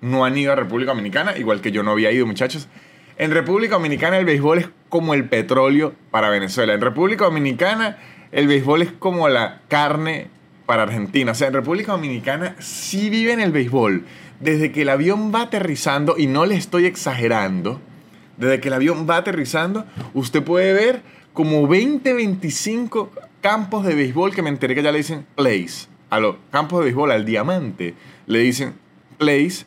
no 0.00 0.24
han 0.24 0.36
ido 0.36 0.52
a 0.52 0.56
República 0.56 0.92
Dominicana, 0.92 1.36
igual 1.36 1.60
que 1.60 1.72
yo 1.72 1.82
no 1.82 1.92
había 1.92 2.10
ido, 2.12 2.26
muchachos. 2.26 2.68
En 3.18 3.32
República 3.32 3.74
Dominicana 3.74 4.18
el 4.18 4.24
béisbol 4.24 4.58
es 4.58 4.68
como 4.88 5.12
el 5.14 5.28
petróleo 5.28 5.94
para 6.10 6.30
Venezuela. 6.30 6.72
En 6.72 6.80
República 6.80 7.24
Dominicana 7.24 7.98
el 8.32 8.46
béisbol 8.46 8.82
es 8.82 8.92
como 8.92 9.28
la 9.28 9.60
carne 9.68 10.28
para 10.66 10.84
Argentina. 10.84 11.32
O 11.32 11.34
sea, 11.34 11.48
en 11.48 11.54
República 11.54 11.92
Dominicana 11.92 12.56
sí 12.60 13.10
viven 13.10 13.40
el 13.40 13.52
béisbol. 13.52 14.04
Desde 14.40 14.72
que 14.72 14.82
el 14.82 14.88
avión 14.88 15.32
va 15.34 15.42
aterrizando, 15.42 16.16
y 16.16 16.26
no 16.26 16.46
le 16.46 16.54
estoy 16.54 16.86
exagerando, 16.86 17.78
desde 18.38 18.60
que 18.60 18.68
el 18.68 18.74
avión 18.74 19.06
va 19.08 19.18
aterrizando, 19.18 19.84
usted 20.14 20.42
puede 20.42 20.72
ver 20.72 21.02
como 21.34 21.66
20, 21.66 22.14
25 22.14 23.10
campos 23.42 23.84
de 23.84 23.94
béisbol 23.94 24.34
que 24.34 24.42
me 24.42 24.48
enteré 24.48 24.74
que 24.74 24.82
ya 24.82 24.92
le 24.92 24.98
dicen 24.98 25.26
place. 25.34 25.88
A 26.08 26.20
los 26.20 26.36
campos 26.50 26.78
de 26.78 26.84
béisbol, 26.86 27.10
al 27.10 27.26
diamante, 27.26 27.94
le 28.26 28.38
dicen 28.38 28.74
place 29.18 29.66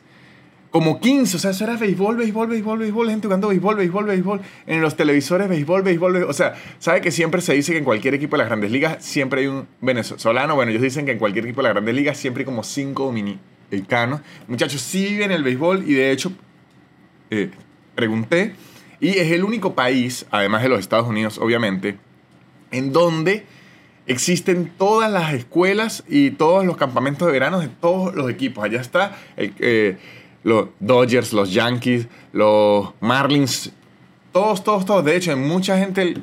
como 0.74 0.98
15, 0.98 1.36
o 1.36 1.38
sea, 1.38 1.52
eso 1.52 1.62
era 1.62 1.76
béisbol, 1.76 2.16
béisbol, 2.16 2.48
béisbol, 2.48 2.78
béisbol, 2.80 3.08
gente 3.08 3.28
jugando 3.28 3.46
béisbol, 3.46 3.76
béisbol, 3.76 4.06
béisbol, 4.06 4.40
en 4.66 4.80
los 4.80 4.96
televisores, 4.96 5.48
béisbol, 5.48 5.82
béisbol, 5.82 6.12
béisbol, 6.14 6.28
o 6.28 6.32
sea, 6.32 6.54
¿sabe 6.80 7.00
que 7.00 7.12
siempre 7.12 7.40
se 7.42 7.54
dice 7.54 7.70
que 7.70 7.78
en 7.78 7.84
cualquier 7.84 8.14
equipo 8.14 8.34
de 8.34 8.38
las 8.38 8.48
grandes 8.48 8.72
ligas 8.72 8.96
siempre 8.98 9.42
hay 9.42 9.46
un 9.46 9.68
venezolano? 9.80 10.56
Bueno, 10.56 10.72
ellos 10.72 10.82
dicen 10.82 11.06
que 11.06 11.12
en 11.12 11.18
cualquier 11.18 11.44
equipo 11.44 11.62
de 11.62 11.68
las 11.68 11.74
grandes 11.74 11.94
ligas 11.94 12.18
siempre 12.18 12.40
hay 12.40 12.44
como 12.44 12.64
cinco 12.64 13.04
dominicanos. 13.04 14.20
Muchachos, 14.48 14.80
sí 14.80 15.10
viven 15.10 15.30
el 15.30 15.44
béisbol 15.44 15.88
y 15.88 15.94
de 15.94 16.10
hecho, 16.10 16.32
eh, 17.30 17.52
pregunté, 17.94 18.56
y 18.98 19.10
es 19.10 19.30
el 19.30 19.44
único 19.44 19.76
país, 19.76 20.26
además 20.32 20.64
de 20.64 20.70
los 20.70 20.80
Estados 20.80 21.06
Unidos, 21.06 21.38
obviamente, 21.38 21.98
en 22.72 22.92
donde 22.92 23.46
existen 24.08 24.72
todas 24.76 25.08
las 25.08 25.34
escuelas 25.34 26.02
y 26.08 26.32
todos 26.32 26.66
los 26.66 26.76
campamentos 26.76 27.26
de 27.28 27.32
verano 27.32 27.60
de 27.60 27.68
todos 27.68 28.12
los 28.16 28.28
equipos. 28.28 28.64
Allá 28.64 28.80
está 28.80 29.16
el... 29.36 29.54
Eh, 29.60 29.98
los 30.44 30.68
Dodgers, 30.78 31.32
los 31.32 31.52
Yankees, 31.52 32.06
los 32.32 32.90
Marlins, 33.00 33.72
todos, 34.30 34.62
todos, 34.62 34.84
todos. 34.84 35.04
De 35.04 35.16
hecho, 35.16 35.36
mucha 35.36 35.76
gente 35.78 36.02
el 36.02 36.22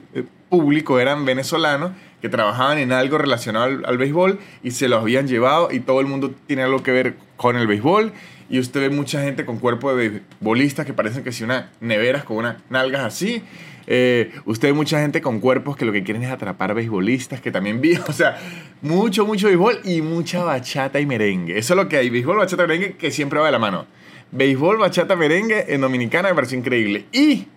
público 0.49 0.99
eran 0.99 1.25
venezolanos 1.25 1.91
que 2.21 2.29
trabajaban 2.29 2.77
en 2.77 2.91
algo 2.91 3.17
relacionado 3.17 3.65
al, 3.85 3.97
béisbol 3.97 4.39
y 4.63 4.71
se 4.71 4.87
los 4.87 5.01
habían 5.01 5.27
llevado 5.27 5.69
y 5.71 5.79
todo 5.79 5.99
el 6.01 6.07
mundo 6.07 6.33
tiene 6.45 6.61
algo 6.61 6.83
que 6.83 6.91
ver 6.91 7.15
con 7.35 7.57
el 7.57 7.67
béisbol. 7.67 8.13
Y 8.49 8.59
usted 8.59 8.81
ve 8.81 8.89
mucha 8.89 9.23
gente 9.23 9.45
con 9.45 9.59
cuerpo 9.59 9.95
de 9.95 10.09
beisbolistas 10.09 10.85
que 10.85 10.93
parecen 10.93 11.23
que 11.23 11.31
si 11.31 11.43
una 11.43 11.71
neveras 11.79 12.23
con 12.23 12.37
unas 12.37 12.57
nalgas 12.69 13.01
así. 13.01 13.41
Eh, 13.87 14.31
usted 14.45 14.67
ve 14.67 14.73
mucha 14.73 15.01
gente 15.01 15.21
con 15.21 15.39
cuerpos 15.39 15.75
que 15.75 15.85
lo 15.85 15.91
que 15.91 16.03
quieren 16.03 16.21
es 16.23 16.29
atrapar 16.29 16.73
beisbolistas, 16.75 17.41
que 17.41 17.49
también 17.49 17.81
vi, 17.81 17.95
o 18.07 18.13
sea, 18.13 18.37
mucho, 18.81 19.25
mucho 19.25 19.47
béisbol 19.47 19.79
y 19.85 20.01
mucha 20.01 20.43
bachata 20.43 20.99
y 20.99 21.05
merengue. 21.05 21.57
Eso 21.57 21.73
es 21.73 21.77
lo 21.77 21.89
que 21.89 21.97
hay, 21.97 22.09
béisbol, 22.09 22.37
bachata 22.37 22.65
y 22.65 22.67
merengue, 22.67 22.97
que 22.97 23.09
siempre 23.09 23.39
va 23.39 23.45
de 23.47 23.53
la 23.53 23.59
mano 23.59 23.87
béisbol, 24.31 24.77
bachata, 24.77 25.15
merengue 25.15 25.65
en 25.73 25.81
Dominicana 25.81 26.29
me 26.29 26.35
pareció 26.35 26.57
increíble. 26.57 27.05
Y 27.11 27.47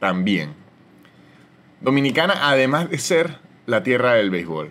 también, 0.00 0.50
Dominicana, 1.80 2.34
además 2.50 2.90
de 2.90 2.98
ser 2.98 3.38
la 3.66 3.82
tierra 3.82 4.14
del 4.14 4.30
béisbol 4.30 4.70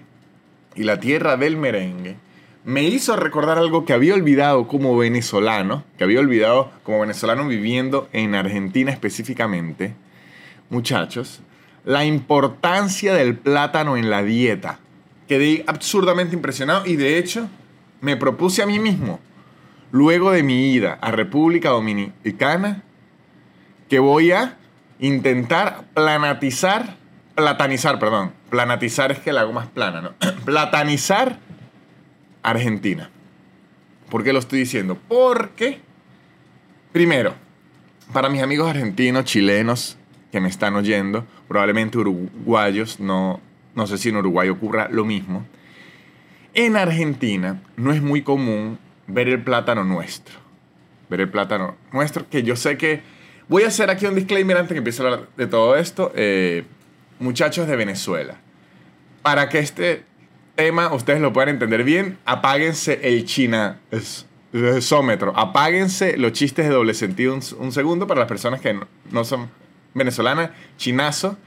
y 0.76 0.84
la 0.84 1.00
tierra 1.00 1.38
del 1.38 1.58
merengue, 1.58 2.18
me 2.64 2.84
hizo 2.84 3.16
recordar 3.16 3.58
algo 3.58 3.86
que 3.86 3.94
había 3.94 4.16
olvidado 4.16 4.68
como 4.68 4.98
venezolano, 4.98 5.84
que 5.98 6.04
había 6.04 6.20
olvidado 6.20 6.72
como 6.84 7.02
venezolano 7.02 7.48
viviendo 7.48 8.10
en 8.12 8.34
Argentina 8.34 8.92
específicamente. 8.92 9.94
Muchachos, 10.72 11.42
la 11.86 12.06
importancia 12.06 13.14
del 13.14 13.38
plátano 13.38 13.98
en 13.98 14.10
la 14.10 14.24
dieta. 14.24 14.80
Quedé 15.28 15.64
absurdamente 15.68 16.36
impresionado 16.36 16.86
y 16.86 16.96
de 16.96 17.20
hecho 17.20 17.48
me 18.02 18.18
propuse 18.18 18.64
a 18.64 18.66
mí 18.66 18.80
mismo 18.80 19.20
luego 19.96 20.32
de 20.32 20.44
mi 20.44 20.74
ida 20.74 20.98
a 21.00 21.12
República 21.12 21.70
Dominicana 21.70 22.84
que 23.88 24.00
voy 24.00 24.34
a 24.34 24.58
intentar 25.00 25.86
planatizar, 25.94 26.98
platanizar, 27.34 27.98
perdón, 27.98 28.34
planatizar 28.50 29.14
es 29.14 29.20
que 29.20 29.32
la 29.32 29.42
hago 29.42 29.54
más 29.54 29.68
plana, 29.68 30.02
¿no? 30.02 30.12
platanizar 30.44 31.40
Argentina. 32.44 33.10
¿Por 34.10 34.26
qué 34.26 34.34
lo 34.34 34.40
estoy 34.40 34.60
diciendo? 34.60 34.98
Porque, 35.08 35.80
primero, 36.92 37.34
para 38.12 38.28
mis 38.28 38.42
amigos 38.42 38.70
argentinos, 38.70 39.24
chilenos 39.24 39.98
que 40.30 40.42
me 40.42 40.50
están 40.50 40.76
oyendo, 40.76 41.26
probablemente 41.48 41.98
uruguayos, 42.00 43.00
no, 43.00 43.40
no 43.76 43.88
sé 43.88 43.98
si 43.98 44.10
en 44.10 44.18
Uruguay 44.18 44.50
ocurra 44.50 44.90
lo 44.92 45.06
mismo, 45.06 45.46
en 46.54 46.76
Argentina 46.76 47.62
no 47.78 47.94
es 47.94 48.02
muy 48.02 48.24
común 48.24 48.78
ver 49.08 49.28
el 49.28 49.44
plátano 49.44 49.84
nuestro. 49.84 50.36
Ver 51.10 51.22
el 51.22 51.30
plátano 51.30 51.76
nuestro, 51.92 52.28
que 52.30 52.44
yo 52.44 52.56
sé 52.56 52.78
que... 52.78 53.02
Voy 53.48 53.64
a 53.64 53.68
hacer 53.68 53.92
aquí 53.92 54.08
un 54.08 54.16
disclaimer 54.16 54.58
antes 54.58 54.72
que 54.72 54.80
empiece 54.80 55.04
a 55.04 55.06
hablar 55.06 55.28
de 55.38 55.46
todo 55.46 55.76
esto. 55.76 56.12
Eh, 56.16 56.64
muchachos 57.20 57.68
de 57.68 57.76
Venezuela, 57.76 58.38
para 59.22 59.50
que 59.50 59.60
este 59.60 60.04
tema 60.56 60.94
ustedes 60.94 61.22
lo 61.22 61.32
puedan 61.32 61.50
entender 61.50 61.84
bien, 61.84 62.18
apáguense 62.26 63.00
el 63.04 63.26
china 63.26 63.80
sómetro. 64.80 65.34
Apáguense 65.38 66.18
los 66.18 66.32
chistes 66.32 66.66
de 66.66 66.74
doble 66.74 66.94
sentido 66.94 67.38
un, 67.60 67.72
segundo 67.72 68.08
para 68.08 68.22
las 68.22 68.30
personas 68.30 68.62
que 68.62 68.80
no, 69.12 69.24
son 69.24 69.50
venezolanas. 69.94 70.52
Chinazo 70.78 71.38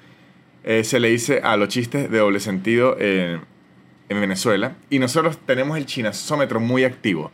eh, 0.64 0.84
se 0.84 1.00
le 1.00 1.08
dice 1.08 1.40
a 1.42 1.56
los 1.56 1.68
chistes 1.68 2.10
de 2.10 2.18
doble 2.18 2.40
sentido 2.40 2.96
en 4.08 4.20
Venezuela. 4.20 4.76
Y 4.90 4.98
nosotros 4.98 5.38
tenemos 5.44 5.76
el 5.76 5.86
chinazómetro 5.86 6.60
muy 6.60 6.84
activo. 6.84 7.30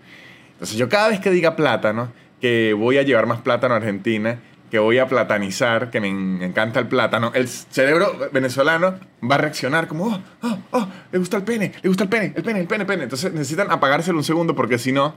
Entonces 0.53 0.77
yo 0.77 0.89
cada 0.89 1.09
vez 1.09 1.21
que 1.21 1.31
diga 1.31 1.57
plátano, 1.57 2.13
que 2.41 2.75
voy 2.75 2.99
a 2.99 3.03
llevar 3.03 3.27
más 3.27 3.41
plátano 3.41 3.75
a 3.75 3.79
Argentina, 3.79 4.41
que 4.71 4.79
voy 4.79 4.99
a 4.99 5.07
platanizar, 5.07 5.91
que 5.91 6.01
me 6.01 6.09
encanta 6.09 6.81
el 6.81 6.89
plátano, 6.89 7.31
el 7.35 7.47
cerebro 7.49 8.29
venezolano 8.33 8.99
va 9.23 9.37
a 9.37 9.39
reaccionar 9.39 9.87
como, 9.87 10.07
oh, 10.07 10.21
oh, 10.43 10.59
oh, 10.73 10.89
le 11.13 11.19
gusta 11.19 11.37
el 11.37 11.45
pene, 11.45 11.73
le 11.81 11.89
gusta 11.89 12.05
el 12.05 12.11
pene, 12.11 12.33
el 12.35 12.43
pene, 12.43 12.61
el 12.61 12.67
pene, 12.67 12.83
el 12.83 12.87
pene. 12.87 13.03
Entonces 13.05 13.33
necesitan 13.33 13.71
apagárselo 13.71 14.19
un 14.19 14.25
segundo 14.25 14.57
porque 14.57 14.79
si 14.79 14.91
no, 14.91 15.15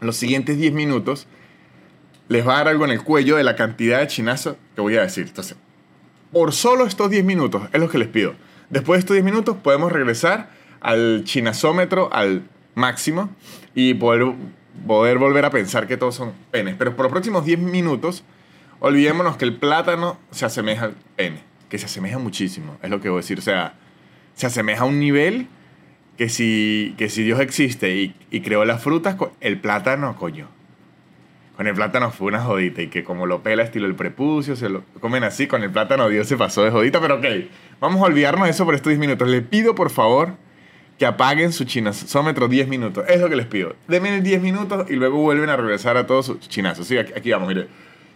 los 0.00 0.16
siguientes 0.16 0.58
10 0.58 0.72
minutos 0.74 1.26
les 2.28 2.46
va 2.46 2.54
a 2.54 2.58
dar 2.58 2.68
algo 2.68 2.84
en 2.84 2.92
el 2.92 3.02
cuello 3.02 3.36
de 3.36 3.42
la 3.42 3.56
cantidad 3.56 3.98
de 3.98 4.06
chinazo 4.06 4.56
que 4.76 4.80
voy 4.80 4.96
a 4.96 5.02
decir. 5.02 5.26
Entonces, 5.26 5.56
por 6.32 6.52
solo 6.52 6.86
estos 6.86 7.10
10 7.10 7.24
minutos 7.24 7.62
es 7.72 7.80
lo 7.80 7.88
que 7.88 7.98
les 7.98 8.08
pido. 8.08 8.34
Después 8.70 8.98
de 8.98 9.00
estos 9.00 9.14
10 9.14 9.24
minutos 9.24 9.56
podemos 9.56 9.90
regresar 9.90 10.50
al 10.84 11.24
chinazómetro 11.24 12.12
al 12.12 12.42
máximo 12.76 13.30
y 13.74 13.94
poder 13.94 14.34
poder 14.86 15.18
volver 15.18 15.44
a 15.44 15.50
pensar 15.50 15.86
que 15.86 15.96
todos 15.96 16.14
son 16.14 16.32
penes. 16.50 16.74
Pero 16.78 16.94
por 16.94 17.04
los 17.04 17.12
próximos 17.12 17.44
10 17.44 17.58
minutos, 17.58 18.24
olvidémonos 18.80 19.36
que 19.36 19.44
el 19.44 19.56
plátano 19.56 20.18
se 20.30 20.44
asemeja 20.44 20.86
al 20.86 20.94
pene. 21.16 21.40
Que 21.68 21.78
se 21.78 21.86
asemeja 21.86 22.18
muchísimo, 22.18 22.76
es 22.82 22.90
lo 22.90 23.00
que 23.00 23.08
voy 23.08 23.18
a 23.18 23.22
decir. 23.22 23.38
O 23.38 23.42
sea, 23.42 23.74
se 24.34 24.46
asemeja 24.46 24.82
a 24.82 24.86
un 24.86 25.00
nivel 25.00 25.48
que 26.18 26.28
si, 26.28 26.94
que 26.98 27.08
si 27.08 27.24
Dios 27.24 27.40
existe 27.40 28.14
y, 28.30 28.40
creó 28.40 28.64
las 28.64 28.82
frutas, 28.82 29.16
el 29.40 29.58
plátano, 29.58 30.14
coño, 30.16 30.48
con 31.56 31.66
el 31.66 31.74
plátano 31.74 32.10
fue 32.10 32.28
una 32.28 32.40
jodita 32.40 32.82
y 32.82 32.88
que 32.88 33.04
como 33.04 33.26
lo 33.26 33.42
pela 33.42 33.62
estilo 33.62 33.86
el 33.86 33.94
prepucio, 33.94 34.54
se 34.54 34.68
lo 34.68 34.84
comen 35.00 35.24
así, 35.24 35.46
con 35.46 35.62
el 35.62 35.70
plátano 35.70 36.08
Dios 36.08 36.28
se 36.28 36.36
pasó 36.36 36.62
de 36.62 36.70
jodita, 36.70 37.00
pero 37.00 37.16
ok, 37.16 37.24
vamos 37.80 38.02
a 38.02 38.06
olvidarnos 38.06 38.44
de 38.44 38.50
eso 38.50 38.64
por 38.64 38.74
estos 38.74 38.90
10 38.90 39.00
minutos. 39.00 39.28
Les 39.28 39.42
pido 39.42 39.74
por 39.74 39.90
favor 39.90 40.34
que 40.98 41.06
apaguen 41.06 41.52
su 41.52 41.64
chinazómetro 41.64 42.48
10 42.48 42.68
minutos, 42.68 43.04
es 43.08 43.20
lo 43.20 43.28
que 43.28 43.36
les 43.36 43.46
pido. 43.46 43.74
Denme 43.88 44.20
10 44.20 44.42
minutos 44.42 44.88
y 44.90 44.94
luego 44.94 45.18
vuelven 45.18 45.50
a 45.50 45.56
regresar 45.56 45.96
a 45.96 46.06
todos 46.06 46.26
sus 46.26 46.40
chinazos. 46.40 46.86
Sí, 46.86 46.96
aquí, 46.96 47.30
vamos, 47.30 47.48
mire. 47.48 47.68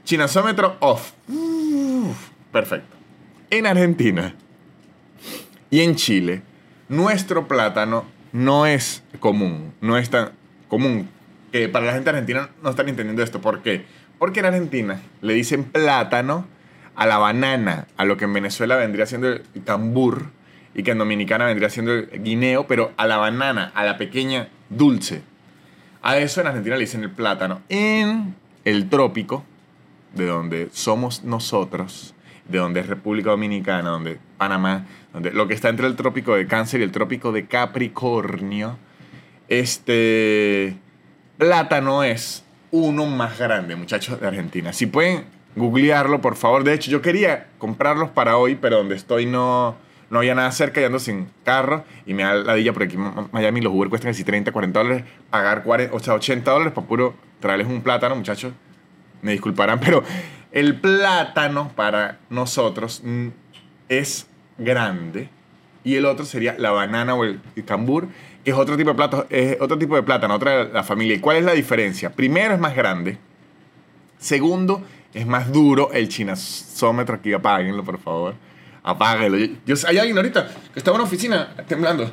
Chinazómetro 0.04 0.76
off. 0.80 1.12
perfecto. 2.52 2.96
En 3.50 3.66
Argentina 3.66 4.34
y 5.70 5.80
en 5.80 5.96
Chile, 5.96 6.42
nuestro 6.88 7.48
plátano 7.48 8.04
no 8.32 8.66
es 8.66 9.02
común, 9.20 9.72
no 9.80 9.96
es 9.96 10.10
tan 10.10 10.30
común 10.68 11.08
que 11.52 11.68
para 11.68 11.86
la 11.86 11.92
gente 11.92 12.10
argentina 12.10 12.50
no 12.62 12.70
están 12.70 12.88
entendiendo 12.88 13.22
esto. 13.22 13.40
¿Por 13.40 13.62
qué? 13.62 13.84
Porque 14.18 14.40
en 14.40 14.46
Argentina 14.46 15.00
le 15.20 15.34
dicen 15.34 15.64
plátano 15.64 16.46
a 16.94 17.06
la 17.06 17.18
banana, 17.18 17.86
a 17.96 18.04
lo 18.04 18.16
que 18.16 18.24
en 18.24 18.32
Venezuela 18.32 18.76
vendría 18.76 19.06
siendo 19.06 19.28
el 19.28 19.42
cambur 19.64 20.26
y 20.78 20.84
que 20.84 20.92
en 20.92 20.98
Dominicana 20.98 21.46
vendría 21.46 21.70
siendo 21.70 21.92
el 21.92 22.22
guineo, 22.22 22.68
pero 22.68 22.92
a 22.96 23.08
la 23.08 23.16
banana, 23.16 23.72
a 23.74 23.84
la 23.84 23.98
pequeña 23.98 24.48
dulce. 24.70 25.22
A 26.02 26.18
eso 26.18 26.40
en 26.40 26.46
Argentina 26.46 26.76
le 26.76 26.82
dicen 26.82 27.02
el 27.02 27.10
plátano. 27.10 27.62
En 27.68 28.36
el 28.64 28.88
trópico, 28.88 29.44
de 30.14 30.26
donde 30.26 30.68
somos 30.70 31.24
nosotros, 31.24 32.14
de 32.48 32.58
donde 32.58 32.78
es 32.78 32.86
República 32.86 33.30
Dominicana, 33.30 33.90
donde 33.90 34.20
Panamá, 34.36 34.86
donde 35.12 35.32
lo 35.32 35.48
que 35.48 35.54
está 35.54 35.68
entre 35.68 35.88
el 35.88 35.96
trópico 35.96 36.36
de 36.36 36.46
Cáncer 36.46 36.78
y 36.78 36.84
el 36.84 36.92
trópico 36.92 37.32
de 37.32 37.46
Capricornio, 37.46 38.78
este 39.48 40.76
plátano 41.38 42.04
es 42.04 42.44
uno 42.70 43.04
más 43.04 43.36
grande, 43.36 43.74
muchachos 43.74 44.20
de 44.20 44.28
Argentina. 44.28 44.72
Si 44.72 44.86
pueden 44.86 45.24
googlearlo, 45.56 46.20
por 46.20 46.36
favor. 46.36 46.62
De 46.62 46.72
hecho, 46.72 46.88
yo 46.88 47.02
quería 47.02 47.48
comprarlos 47.58 48.10
para 48.10 48.36
hoy, 48.36 48.54
pero 48.54 48.76
donde 48.76 48.94
estoy 48.94 49.26
no, 49.26 49.87
no 50.10 50.18
había 50.18 50.34
nada 50.34 50.50
cerca 50.52 50.80
y 50.80 50.84
ando 50.84 50.98
sin 50.98 51.28
carro. 51.44 51.84
Y 52.06 52.14
me 52.14 52.22
da 52.22 52.34
la 52.34 52.54
dilla 52.54 52.72
porque 52.72 52.86
aquí 52.86 52.96
en 52.96 53.28
Miami 53.32 53.60
los 53.60 53.72
Uber 53.72 53.88
cuestan 53.88 54.10
así 54.10 54.24
30, 54.24 54.52
40 54.52 54.78
dólares. 54.78 55.04
Pagar 55.30 55.62
40, 55.62 55.94
o 55.94 55.98
sea, 56.00 56.14
80 56.14 56.50
dólares 56.50 56.72
para 56.72 56.86
puro 56.86 57.14
traerles 57.40 57.66
un 57.66 57.82
plátano, 57.82 58.16
muchachos. 58.16 58.52
Me 59.22 59.32
disculparán, 59.32 59.80
pero 59.84 60.02
el 60.52 60.80
plátano 60.80 61.72
para 61.74 62.18
nosotros 62.30 63.02
es 63.88 64.26
grande. 64.56 65.28
Y 65.84 65.94
el 65.94 66.04
otro 66.04 66.24
sería 66.24 66.54
la 66.58 66.70
banana 66.70 67.14
o 67.14 67.24
el 67.24 67.40
cambur 67.64 68.08
que 68.48 68.52
es 68.52 68.56
otro 68.56 68.78
tipo 68.78 68.88
de 68.88 68.96
plato, 68.96 69.26
es 69.28 69.58
otro 69.60 69.78
tipo 69.78 69.94
de 69.94 70.02
plátano, 70.02 70.34
otra 70.34 70.64
de 70.64 70.72
la 70.72 70.82
familia. 70.82 71.14
¿Y 71.16 71.20
cuál 71.20 71.36
es 71.36 71.44
la 71.44 71.52
diferencia? 71.52 72.10
Primero 72.10 72.54
es 72.54 72.58
más 72.58 72.74
grande. 72.74 73.18
Segundo, 74.18 74.82
es 75.12 75.26
más 75.26 75.52
duro 75.52 75.90
el 75.92 76.08
chinazómetro 76.08 77.16
aquí. 77.16 77.32
Apáguenlo, 77.32 77.84
por 77.84 77.98
favor. 77.98 78.34
Apáguenlo. 78.90 79.38
Yo, 79.66 79.74
hay 79.86 79.98
alguien 79.98 80.16
ahorita 80.16 80.48
que 80.72 80.78
está 80.78 80.90
en 80.90 80.96
una 80.96 81.04
oficina 81.04 81.54
temblando. 81.66 82.10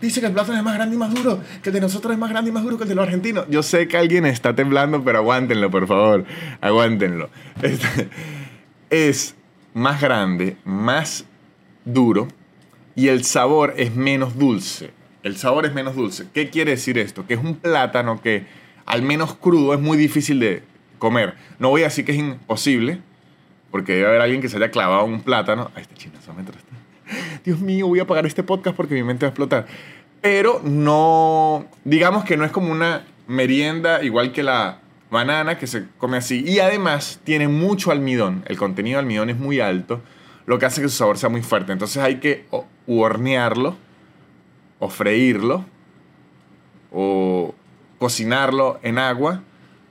Dice 0.00 0.20
que 0.20 0.26
el 0.26 0.32
plátano 0.32 0.58
es 0.58 0.64
más 0.64 0.74
grande 0.74 0.94
y 0.94 0.98
más 0.98 1.12
duro, 1.12 1.40
que 1.62 1.70
el 1.70 1.74
de 1.74 1.80
nosotros 1.80 2.12
es 2.12 2.18
más 2.18 2.30
grande 2.30 2.50
y 2.50 2.52
más 2.52 2.62
duro 2.62 2.76
que 2.76 2.84
el 2.84 2.88
de 2.88 2.94
los 2.94 3.04
argentinos. 3.04 3.46
Yo 3.48 3.62
sé 3.62 3.88
que 3.88 3.96
alguien 3.96 4.26
está 4.26 4.54
temblando, 4.54 5.02
pero 5.02 5.18
aguántenlo, 5.18 5.70
por 5.70 5.86
favor. 5.88 6.24
Aguántenlo. 6.60 7.30
Este, 7.62 8.08
es 8.90 9.34
más 9.74 10.00
grande, 10.00 10.56
más 10.64 11.24
duro 11.84 12.28
y 12.94 13.08
el 13.08 13.24
sabor 13.24 13.74
es 13.76 13.94
menos 13.94 14.38
dulce 14.38 14.92
el 15.22 15.36
sabor 15.36 15.66
es 15.66 15.74
menos 15.74 15.94
dulce. 15.94 16.26
¿Qué 16.32 16.50
quiere 16.50 16.72
decir 16.72 16.98
esto? 16.98 17.26
Que 17.26 17.34
es 17.34 17.40
un 17.40 17.56
plátano 17.56 18.20
que 18.20 18.46
al 18.86 19.02
menos 19.02 19.34
crudo 19.34 19.74
es 19.74 19.80
muy 19.80 19.96
difícil 19.96 20.40
de 20.40 20.62
comer. 20.98 21.34
No 21.58 21.70
voy 21.70 21.82
a 21.82 21.84
decir 21.84 22.04
que 22.04 22.12
es 22.12 22.18
imposible, 22.18 23.00
porque 23.70 23.94
debe 23.94 24.08
haber 24.08 24.20
alguien 24.20 24.40
que 24.40 24.48
se 24.48 24.56
haya 24.56 24.70
clavado 24.70 25.04
un 25.04 25.22
plátano. 25.22 25.70
Ay, 25.74 25.82
este 25.82 25.94
chinazómetro 25.94 26.56
está. 26.56 27.42
Dios 27.44 27.60
mío, 27.60 27.86
voy 27.86 28.00
a 28.00 28.02
apagar 28.02 28.26
este 28.26 28.42
podcast 28.42 28.76
porque 28.76 28.94
mi 28.94 29.02
mente 29.02 29.26
va 29.26 29.28
a 29.28 29.30
explotar. 29.30 29.66
Pero 30.20 30.60
no, 30.64 31.66
digamos 31.84 32.24
que 32.24 32.36
no 32.36 32.44
es 32.44 32.50
como 32.50 32.72
una 32.72 33.04
merienda 33.26 34.02
igual 34.02 34.32
que 34.32 34.42
la 34.42 34.80
banana 35.10 35.58
que 35.58 35.66
se 35.66 35.86
come 35.98 36.16
así. 36.16 36.44
Y 36.46 36.58
además 36.60 37.20
tiene 37.24 37.48
mucho 37.48 37.90
almidón. 37.90 38.44
El 38.46 38.56
contenido 38.56 38.96
de 38.96 39.00
almidón 39.00 39.30
es 39.30 39.38
muy 39.38 39.60
alto, 39.60 40.00
lo 40.46 40.58
que 40.58 40.66
hace 40.66 40.80
que 40.80 40.88
su 40.88 40.96
sabor 40.96 41.18
sea 41.18 41.28
muy 41.28 41.42
fuerte. 41.42 41.72
Entonces 41.72 42.02
hay 42.02 42.16
que 42.16 42.46
hornearlo 42.86 43.76
o 44.80 44.88
freírlo, 44.88 45.64
o 46.92 47.54
cocinarlo 47.98 48.78
en 48.82 48.98
agua, 48.98 49.42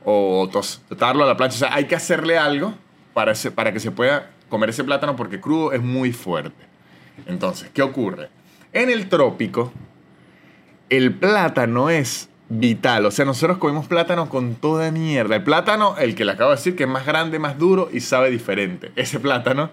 o 0.05 0.49
tostarlo 0.51 1.23
a 1.23 1.27
la 1.27 1.37
plancha. 1.37 1.55
O 1.55 1.59
sea, 1.59 1.73
hay 1.73 1.85
que 1.85 1.95
hacerle 1.95 2.37
algo 2.37 2.73
para, 3.17 3.33
para 3.55 3.73
que 3.73 3.79
se 3.79 3.89
pueda 3.89 4.29
comer 4.47 4.69
ese 4.69 4.83
plátano 4.83 5.15
porque 5.15 5.41
crudo 5.41 5.73
es 5.73 5.81
muy 5.81 6.13
fuerte. 6.13 6.67
Entonces, 7.25 7.67
¿qué 7.73 7.81
ocurre? 7.81 8.29
En 8.73 8.91
el 8.91 9.09
trópico, 9.09 9.73
el 10.91 11.15
plátano 11.15 11.89
es 11.89 12.29
vital. 12.47 13.07
O 13.07 13.09
sea, 13.09 13.25
nosotros 13.25 13.57
comemos 13.57 13.87
plátano 13.87 14.29
con 14.29 14.53
toda 14.53 14.91
mierda. 14.91 15.35
El 15.35 15.43
plátano, 15.43 15.97
el 15.97 16.13
que 16.13 16.25
le 16.25 16.33
acabo 16.33 16.51
de 16.51 16.57
decir, 16.57 16.75
que 16.75 16.83
es 16.83 16.89
más 16.89 17.07
grande, 17.07 17.39
más 17.39 17.57
duro 17.57 17.89
y 17.91 18.01
sabe 18.01 18.29
diferente. 18.29 18.91
Ese 18.95 19.19
plátano, 19.19 19.71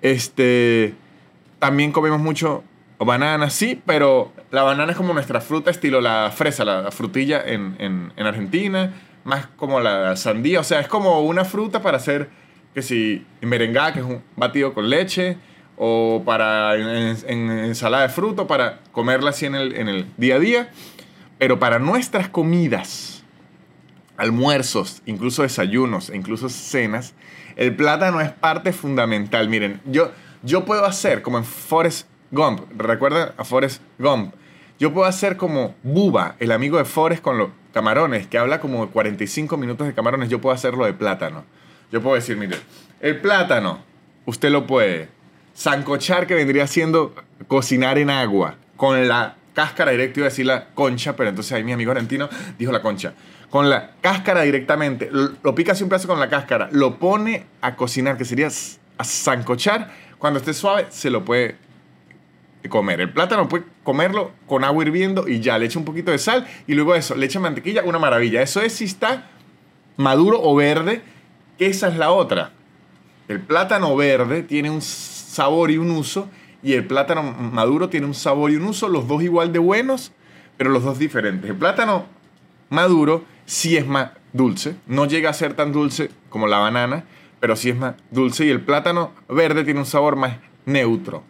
este, 0.00 0.94
también 1.60 1.92
comemos 1.92 2.18
mucho 2.18 2.64
banana, 2.98 3.48
sí, 3.48 3.80
pero 3.86 4.32
la 4.50 4.64
banana 4.64 4.90
es 4.90 4.98
como 4.98 5.14
nuestra 5.14 5.40
fruta, 5.40 5.70
estilo 5.70 6.00
la 6.00 6.32
fresa, 6.34 6.64
la 6.64 6.90
frutilla 6.90 7.44
en, 7.46 7.76
en, 7.78 8.12
en, 8.16 8.26
Argentina, 8.26 8.92
más 9.22 9.46
como 9.54 9.78
la 9.78 10.16
sandía, 10.16 10.58
o 10.58 10.64
sea, 10.64 10.80
es 10.80 10.88
como 10.88 11.20
una 11.20 11.44
fruta 11.44 11.80
para 11.80 11.98
hacer, 11.98 12.28
que 12.74 12.82
si, 12.82 13.26
merengada, 13.40 13.92
que 13.92 14.00
es 14.00 14.04
un 14.04 14.22
batido 14.36 14.74
con 14.74 14.88
leche, 14.88 15.36
o 15.76 16.22
para 16.24 16.76
en, 16.76 17.50
ensalada 17.50 18.04
de 18.04 18.08
fruto, 18.08 18.46
para 18.46 18.80
comerla 18.92 19.30
así 19.30 19.46
en 19.46 19.54
el, 19.54 19.74
en 19.74 19.88
el 19.88 20.06
día 20.16 20.36
a 20.36 20.38
día, 20.38 20.70
pero 21.38 21.58
para 21.58 21.78
nuestras 21.78 22.28
comidas, 22.28 23.24
almuerzos, 24.16 25.02
incluso 25.06 25.42
desayunos, 25.42 26.10
incluso 26.14 26.48
cenas, 26.48 27.14
el 27.56 27.74
plátano 27.74 28.20
es 28.20 28.30
parte 28.30 28.72
fundamental. 28.72 29.48
Miren, 29.48 29.80
yo, 29.84 30.12
yo 30.42 30.64
puedo 30.64 30.84
hacer, 30.84 31.22
como 31.22 31.38
en 31.38 31.44
Forest 31.44 32.06
Gump, 32.30 32.60
recuerda 32.76 33.34
a 33.36 33.44
Forrest 33.44 33.82
Gump. 33.98 34.34
Yo 34.78 34.92
puedo 34.92 35.06
hacer 35.06 35.36
como 35.36 35.74
Buba, 35.82 36.36
el 36.38 36.50
amigo 36.52 36.78
de 36.78 36.84
Forrest 36.84 37.22
con 37.22 37.38
los 37.38 37.50
camarones, 37.72 38.26
que 38.26 38.38
habla 38.38 38.60
como 38.60 38.88
45 38.90 39.56
minutos 39.56 39.86
de 39.86 39.94
camarones. 39.94 40.28
Yo 40.28 40.40
puedo 40.40 40.54
hacerlo 40.54 40.84
de 40.84 40.92
plátano. 40.92 41.44
Yo 41.92 42.00
puedo 42.00 42.16
decir, 42.16 42.38
mire, 42.38 42.56
el 43.00 43.20
plátano, 43.20 43.84
usted 44.24 44.50
lo 44.50 44.66
puede 44.66 45.08
sancochar, 45.52 46.26
que 46.26 46.34
vendría 46.34 46.66
siendo 46.66 47.14
cocinar 47.46 47.98
en 47.98 48.08
agua, 48.08 48.56
con 48.76 49.06
la 49.06 49.36
cáscara 49.54 49.90
directa, 49.90 50.20
iba 50.20 50.26
a 50.26 50.30
decir 50.30 50.46
la 50.46 50.70
concha, 50.70 51.14
pero 51.14 51.28
entonces 51.28 51.52
ahí 51.52 51.62
mi 51.62 51.72
amigo 51.72 51.90
argentino 51.90 52.30
dijo 52.58 52.72
la 52.72 52.80
concha. 52.80 53.12
Con 53.50 53.68
la 53.68 53.90
cáscara 54.00 54.40
directamente, 54.42 55.10
lo, 55.12 55.54
pica 55.54 55.72
así 55.72 55.82
un 55.82 55.90
pedazo 55.90 56.08
con 56.08 56.18
la 56.18 56.30
cáscara, 56.30 56.70
lo 56.72 56.98
pone 56.98 57.44
a 57.60 57.76
cocinar, 57.76 58.16
que 58.16 58.24
sería 58.24 58.48
a 58.96 59.04
sancochar. 59.04 59.90
Cuando 60.18 60.38
esté 60.38 60.54
suave, 60.54 60.86
se 60.88 61.10
lo 61.10 61.26
puede 61.26 61.56
comer. 62.70 63.02
El 63.02 63.12
plátano 63.12 63.48
puede 63.48 63.64
comerlo 63.82 64.30
con 64.46 64.64
agua 64.64 64.82
hirviendo 64.82 65.28
y 65.28 65.40
ya, 65.40 65.58
le 65.58 65.66
echa 65.66 65.78
un 65.78 65.84
poquito 65.84 66.10
de 66.10 66.18
sal 66.18 66.46
y 66.66 66.72
luego 66.72 66.94
eso, 66.94 67.14
le 67.14 67.26
echa 67.26 67.38
mantequilla, 67.38 67.82
una 67.82 67.98
maravilla. 67.98 68.40
Eso 68.40 68.62
es 68.62 68.72
si 68.72 68.84
está 68.84 69.26
maduro 69.98 70.40
o 70.42 70.54
verde, 70.54 71.02
esa 71.64 71.88
es 71.88 71.96
la 71.96 72.10
otra. 72.10 72.52
El 73.28 73.40
plátano 73.40 73.94
verde 73.96 74.42
tiene 74.42 74.70
un 74.70 74.82
sabor 74.82 75.70
y 75.70 75.78
un 75.78 75.90
uso 75.90 76.28
y 76.62 76.74
el 76.74 76.86
plátano 76.86 77.22
maduro 77.22 77.88
tiene 77.88 78.06
un 78.06 78.14
sabor 78.14 78.50
y 78.50 78.56
un 78.56 78.64
uso, 78.64 78.88
los 78.88 79.08
dos 79.08 79.22
igual 79.22 79.52
de 79.52 79.58
buenos, 79.58 80.12
pero 80.56 80.70
los 80.70 80.84
dos 80.84 80.98
diferentes. 80.98 81.50
El 81.50 81.56
plátano 81.56 82.06
maduro 82.70 83.24
sí 83.46 83.76
es 83.76 83.86
más 83.86 84.10
dulce, 84.32 84.76
no 84.86 85.06
llega 85.06 85.30
a 85.30 85.34
ser 85.34 85.54
tan 85.54 85.72
dulce 85.72 86.10
como 86.28 86.46
la 86.46 86.58
banana, 86.58 87.04
pero 87.40 87.56
sí 87.56 87.70
es 87.70 87.76
más 87.76 87.94
dulce 88.10 88.46
y 88.46 88.50
el 88.50 88.60
plátano 88.60 89.12
verde 89.28 89.64
tiene 89.64 89.80
un 89.80 89.86
sabor 89.86 90.16
más 90.16 90.36
neutro. 90.64 91.24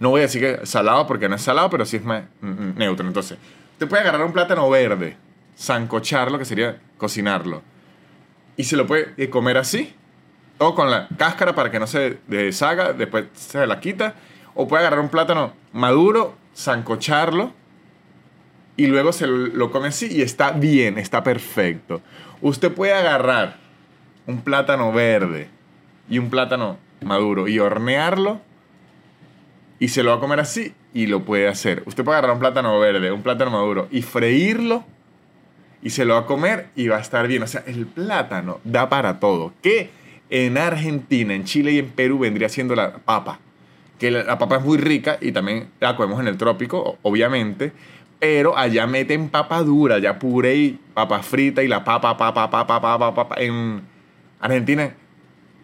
No 0.00 0.10
voy 0.10 0.20
a 0.20 0.22
decir 0.22 0.40
que 0.40 0.66
salado 0.66 1.06
porque 1.06 1.28
no 1.28 1.36
es 1.36 1.42
salado, 1.42 1.70
pero 1.70 1.84
sí 1.84 1.96
es 1.96 2.04
más 2.04 2.24
neutro. 2.40 3.06
Entonces, 3.06 3.38
te 3.78 3.86
puede 3.86 4.02
agarrar 4.02 4.24
un 4.24 4.32
plátano 4.32 4.68
verde, 4.68 5.16
zancocharlo, 5.58 6.38
que 6.38 6.44
sería 6.44 6.80
cocinarlo, 6.98 7.62
y 8.58 8.64
se 8.64 8.76
lo 8.76 8.86
puede 8.86 9.14
eh, 9.16 9.30
comer 9.30 9.56
así, 9.56 9.94
o 10.58 10.74
con 10.74 10.90
la 10.90 11.08
cáscara 11.16 11.54
para 11.54 11.70
que 11.70 11.78
no 11.78 11.86
se 11.86 12.18
deshaga, 12.26 12.92
después 12.92 13.26
se 13.32 13.64
la 13.66 13.80
quita, 13.80 14.16
o 14.54 14.66
puede 14.66 14.80
agarrar 14.82 15.00
un 15.00 15.08
plátano 15.08 15.54
maduro, 15.72 16.34
zancocharlo, 16.54 17.52
y 18.76 18.88
luego 18.88 19.12
se 19.12 19.26
lo 19.28 19.70
come 19.70 19.88
así 19.88 20.08
y 20.10 20.22
está 20.22 20.50
bien, 20.50 20.98
está 20.98 21.22
perfecto. 21.22 22.02
Usted 22.42 22.72
puede 22.72 22.92
agarrar 22.92 23.56
un 24.26 24.42
plátano 24.42 24.92
verde 24.92 25.48
y 26.08 26.18
un 26.18 26.28
plátano 26.28 26.78
maduro 27.00 27.48
y 27.48 27.58
hornearlo 27.58 28.40
y 29.80 29.88
se 29.88 30.02
lo 30.02 30.10
va 30.10 30.16
a 30.16 30.20
comer 30.20 30.40
así 30.40 30.74
y 30.94 31.06
lo 31.06 31.24
puede 31.24 31.48
hacer. 31.48 31.82
Usted 31.86 32.04
puede 32.04 32.18
agarrar 32.18 32.34
un 32.34 32.40
plátano 32.40 32.78
verde, 32.78 33.10
un 33.10 33.22
plátano 33.22 33.50
maduro 33.50 33.88
y 33.90 34.02
freírlo 34.02 34.84
y 35.82 35.90
se 35.90 36.04
lo 36.04 36.14
va 36.14 36.20
a 36.20 36.26
comer 36.26 36.68
y 36.76 36.88
va 36.88 36.96
a 36.96 37.00
estar 37.00 37.26
bien. 37.28 37.42
O 37.42 37.46
sea, 37.46 37.62
el 37.66 37.86
plátano 37.86 38.60
da 38.64 38.88
para 38.88 39.20
todo. 39.20 39.52
Que 39.62 39.90
en 40.30 40.58
Argentina, 40.58 41.34
en 41.34 41.44
Chile 41.44 41.72
y 41.72 41.78
en 41.78 41.88
Perú 41.88 42.18
vendría 42.18 42.48
siendo 42.48 42.74
la 42.74 42.98
papa. 42.98 43.40
Que 43.98 44.10
la, 44.10 44.38
papa 44.38 44.56
es 44.56 44.64
muy 44.64 44.78
rica 44.78 45.18
y 45.20 45.32
también 45.32 45.68
la 45.80 45.96
comemos 45.96 46.20
en 46.20 46.28
el 46.28 46.36
trópico, 46.36 46.98
obviamente. 47.02 47.72
Pero 48.20 48.56
allá 48.56 48.86
meten 48.86 49.28
papa 49.28 49.62
dura, 49.62 49.98
ya 49.98 50.18
puré 50.18 50.56
y 50.56 50.78
papa 50.94 51.22
frita 51.22 51.62
y 51.62 51.68
la 51.68 51.84
papa, 51.84 52.16
papa, 52.16 52.50
papa, 52.50 52.80
papa, 52.80 53.14
papa. 53.14 53.36
En 53.38 53.82
Argentina, 54.40 54.92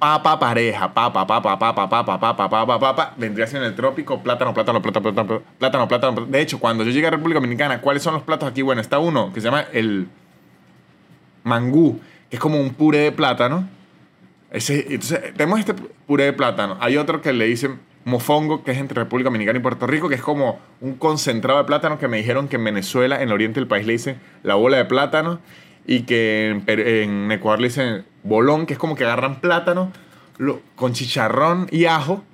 papa 0.05 0.39
pareja, 0.39 0.93
papa, 0.93 1.27
papa, 1.27 1.59
papa, 1.59 1.89
papa, 1.89 2.19
papa, 2.21 2.51
papa, 2.51 2.79
papa. 2.79 3.15
Vendría 3.17 3.47
siendo 3.47 3.65
en 3.65 3.73
el 3.73 3.75
trópico, 3.75 4.23
plátano, 4.23 4.53
plátano, 4.53 4.83
plátano, 4.83 5.03
plátano, 5.03 5.43
plátano, 5.59 5.89
plátano. 5.89 6.27
De 6.27 6.43
hecho, 6.43 6.61
cuando 6.61 6.85
yo 6.85 6.91
llegué 6.91 7.07
a 7.07 7.11
República 7.11 7.41
Dominicana, 7.41 7.81
¿cuáles 7.81 8.03
son 8.03 8.13
los 8.13 8.23
platos 8.23 8.47
aquí? 8.47 8.61
Bueno, 8.61 8.83
está 8.83 8.99
uno 8.99 9.33
que 9.33 9.41
se 9.41 9.47
llama 9.47 9.65
el 9.73 10.07
mangú, 11.43 11.99
que 12.29 12.37
es 12.37 12.41
como 12.41 12.61
un 12.61 12.75
puré 12.75 12.99
de 12.99 13.13
plátano. 13.13 13.67
Ese, 14.51 14.81
entonces, 14.91 15.33
tenemos 15.39 15.59
este 15.59 15.73
puré 15.73 16.25
de 16.25 16.35
plátano. 16.35 16.77
Hay 16.81 16.99
otro 16.99 17.23
que 17.23 17.33
le 17.33 17.47
dicen 17.47 17.81
mofongo, 18.05 18.63
que 18.63 18.73
es 18.73 18.79
entre 18.79 19.05
República 19.05 19.29
Dominicana 19.29 19.59
y 19.59 19.63
Puerto 19.63 19.87
Rico, 19.87 20.11
que 20.11 20.17
es 20.17 20.23
como 20.23 20.59
un 20.83 20.97
concentrado 20.97 21.61
de 21.61 21.65
plátano 21.65 21.99
que 21.99 22.09
me 22.09 22.19
dijeron 22.19 22.49
que 22.49 22.57
en 22.57 22.65
Venezuela, 22.65 23.23
en 23.23 23.29
el 23.29 23.33
oriente 23.33 23.59
del 23.59 23.69
país, 23.69 23.87
le 23.87 23.95
dicen 23.95 24.19
la 24.43 24.55
bola 24.55 24.77
de 24.77 24.85
plátano 24.85 25.41
y 25.87 26.03
que 26.03 26.61
en, 26.67 27.33
Ecuador 27.33 27.61
le 27.61 27.69
dicen 27.69 28.05
bolón, 28.25 28.67
que 28.67 28.73
es 28.73 28.79
como 28.79 28.97
que 28.97 29.05
agarran 29.05 29.41
plátano 29.41 29.93
con 30.75 30.93
chicharrón 30.93 31.69
y 31.71 31.85
ajo 31.85 32.25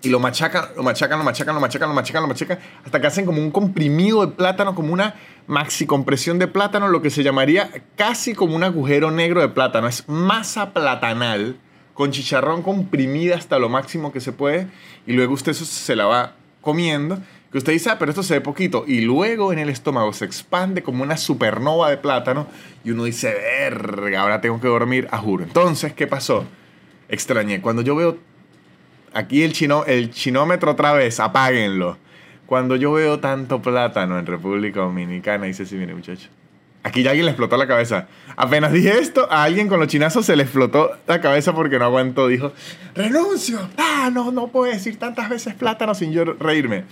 y 0.00 0.10
lo 0.10 0.20
machacan, 0.20 0.66
lo 0.76 0.82
machacan, 0.84 1.18
lo 1.18 1.24
machacan, 1.24 1.54
lo 1.54 1.60
machacan, 1.60 1.88
lo 1.88 1.94
machacan, 1.94 2.22
lo 2.22 2.28
machacan, 2.28 2.58
hasta 2.84 3.00
que 3.00 3.06
hacen 3.08 3.26
como 3.26 3.42
un 3.42 3.50
comprimido 3.50 4.24
de 4.24 4.32
plátano, 4.32 4.74
como 4.74 4.92
una 4.92 5.16
maxi 5.48 5.86
compresión 5.86 6.38
de 6.38 6.46
plátano, 6.46 6.86
lo 6.88 7.02
que 7.02 7.10
se 7.10 7.24
llamaría 7.24 7.70
casi 7.96 8.34
como 8.34 8.54
un 8.54 8.62
agujero 8.62 9.10
negro 9.10 9.40
de 9.40 9.48
plátano. 9.48 9.88
Es 9.88 10.08
masa 10.08 10.72
platanal 10.72 11.58
con 11.94 12.12
chicharrón 12.12 12.62
comprimida 12.62 13.34
hasta 13.34 13.58
lo 13.58 13.68
máximo 13.68 14.12
que 14.12 14.20
se 14.20 14.30
puede 14.30 14.68
y 15.04 15.14
luego 15.14 15.34
usted 15.34 15.50
eso 15.50 15.64
se 15.64 15.96
la 15.96 16.06
va 16.06 16.34
comiendo. 16.60 17.18
Que 17.50 17.58
usted 17.58 17.72
dice, 17.72 17.90
ah, 17.90 17.98
pero 17.98 18.10
esto 18.10 18.22
se 18.22 18.34
ve 18.34 18.40
poquito. 18.42 18.84
Y 18.86 19.00
luego 19.00 19.52
en 19.52 19.58
el 19.58 19.70
estómago 19.70 20.12
se 20.12 20.26
expande 20.26 20.82
como 20.82 21.02
una 21.02 21.16
supernova 21.16 21.88
de 21.88 21.96
plátano 21.96 22.46
y 22.84 22.90
uno 22.90 23.04
dice, 23.04 23.32
verga, 23.32 24.20
ahora 24.20 24.40
tengo 24.40 24.60
que 24.60 24.68
dormir, 24.68 25.08
a 25.10 25.18
juro. 25.18 25.44
Entonces, 25.44 25.94
¿qué 25.94 26.06
pasó? 26.06 26.44
Extrañé. 27.08 27.62
Cuando 27.62 27.80
yo 27.80 27.96
veo 27.96 28.18
aquí 29.14 29.42
el, 29.42 29.54
chino, 29.54 29.84
el 29.86 30.10
chinómetro 30.10 30.72
otra 30.72 30.92
vez, 30.92 31.20
apáguenlo. 31.20 31.96
Cuando 32.44 32.76
yo 32.76 32.92
veo 32.92 33.18
tanto 33.18 33.62
plátano 33.62 34.18
en 34.18 34.26
República 34.26 34.80
Dominicana, 34.80 35.46
dice, 35.46 35.64
sí, 35.64 35.76
mire 35.76 35.94
muchacho. 35.94 36.28
Aquí 36.82 37.02
ya 37.02 37.10
alguien 37.10 37.26
le 37.26 37.32
explotó 37.32 37.56
la 37.56 37.66
cabeza. 37.66 38.08
Apenas 38.36 38.72
dije 38.72 38.98
esto, 38.98 39.26
a 39.30 39.42
alguien 39.42 39.68
con 39.68 39.80
los 39.80 39.88
chinazos 39.88 40.24
se 40.24 40.36
le 40.36 40.44
explotó 40.44 40.92
la 41.06 41.20
cabeza 41.20 41.54
porque 41.54 41.78
no 41.78 41.86
aguantó. 41.86 42.28
Dijo, 42.28 42.52
renuncio. 42.94 43.58
Ah, 43.76 44.10
no, 44.12 44.30
no 44.32 44.48
puedo 44.48 44.72
decir 44.72 44.98
tantas 44.98 45.28
veces 45.28 45.54
plátano 45.54 45.94
sin 45.94 46.12
yo 46.12 46.24
reírme. 46.24 46.84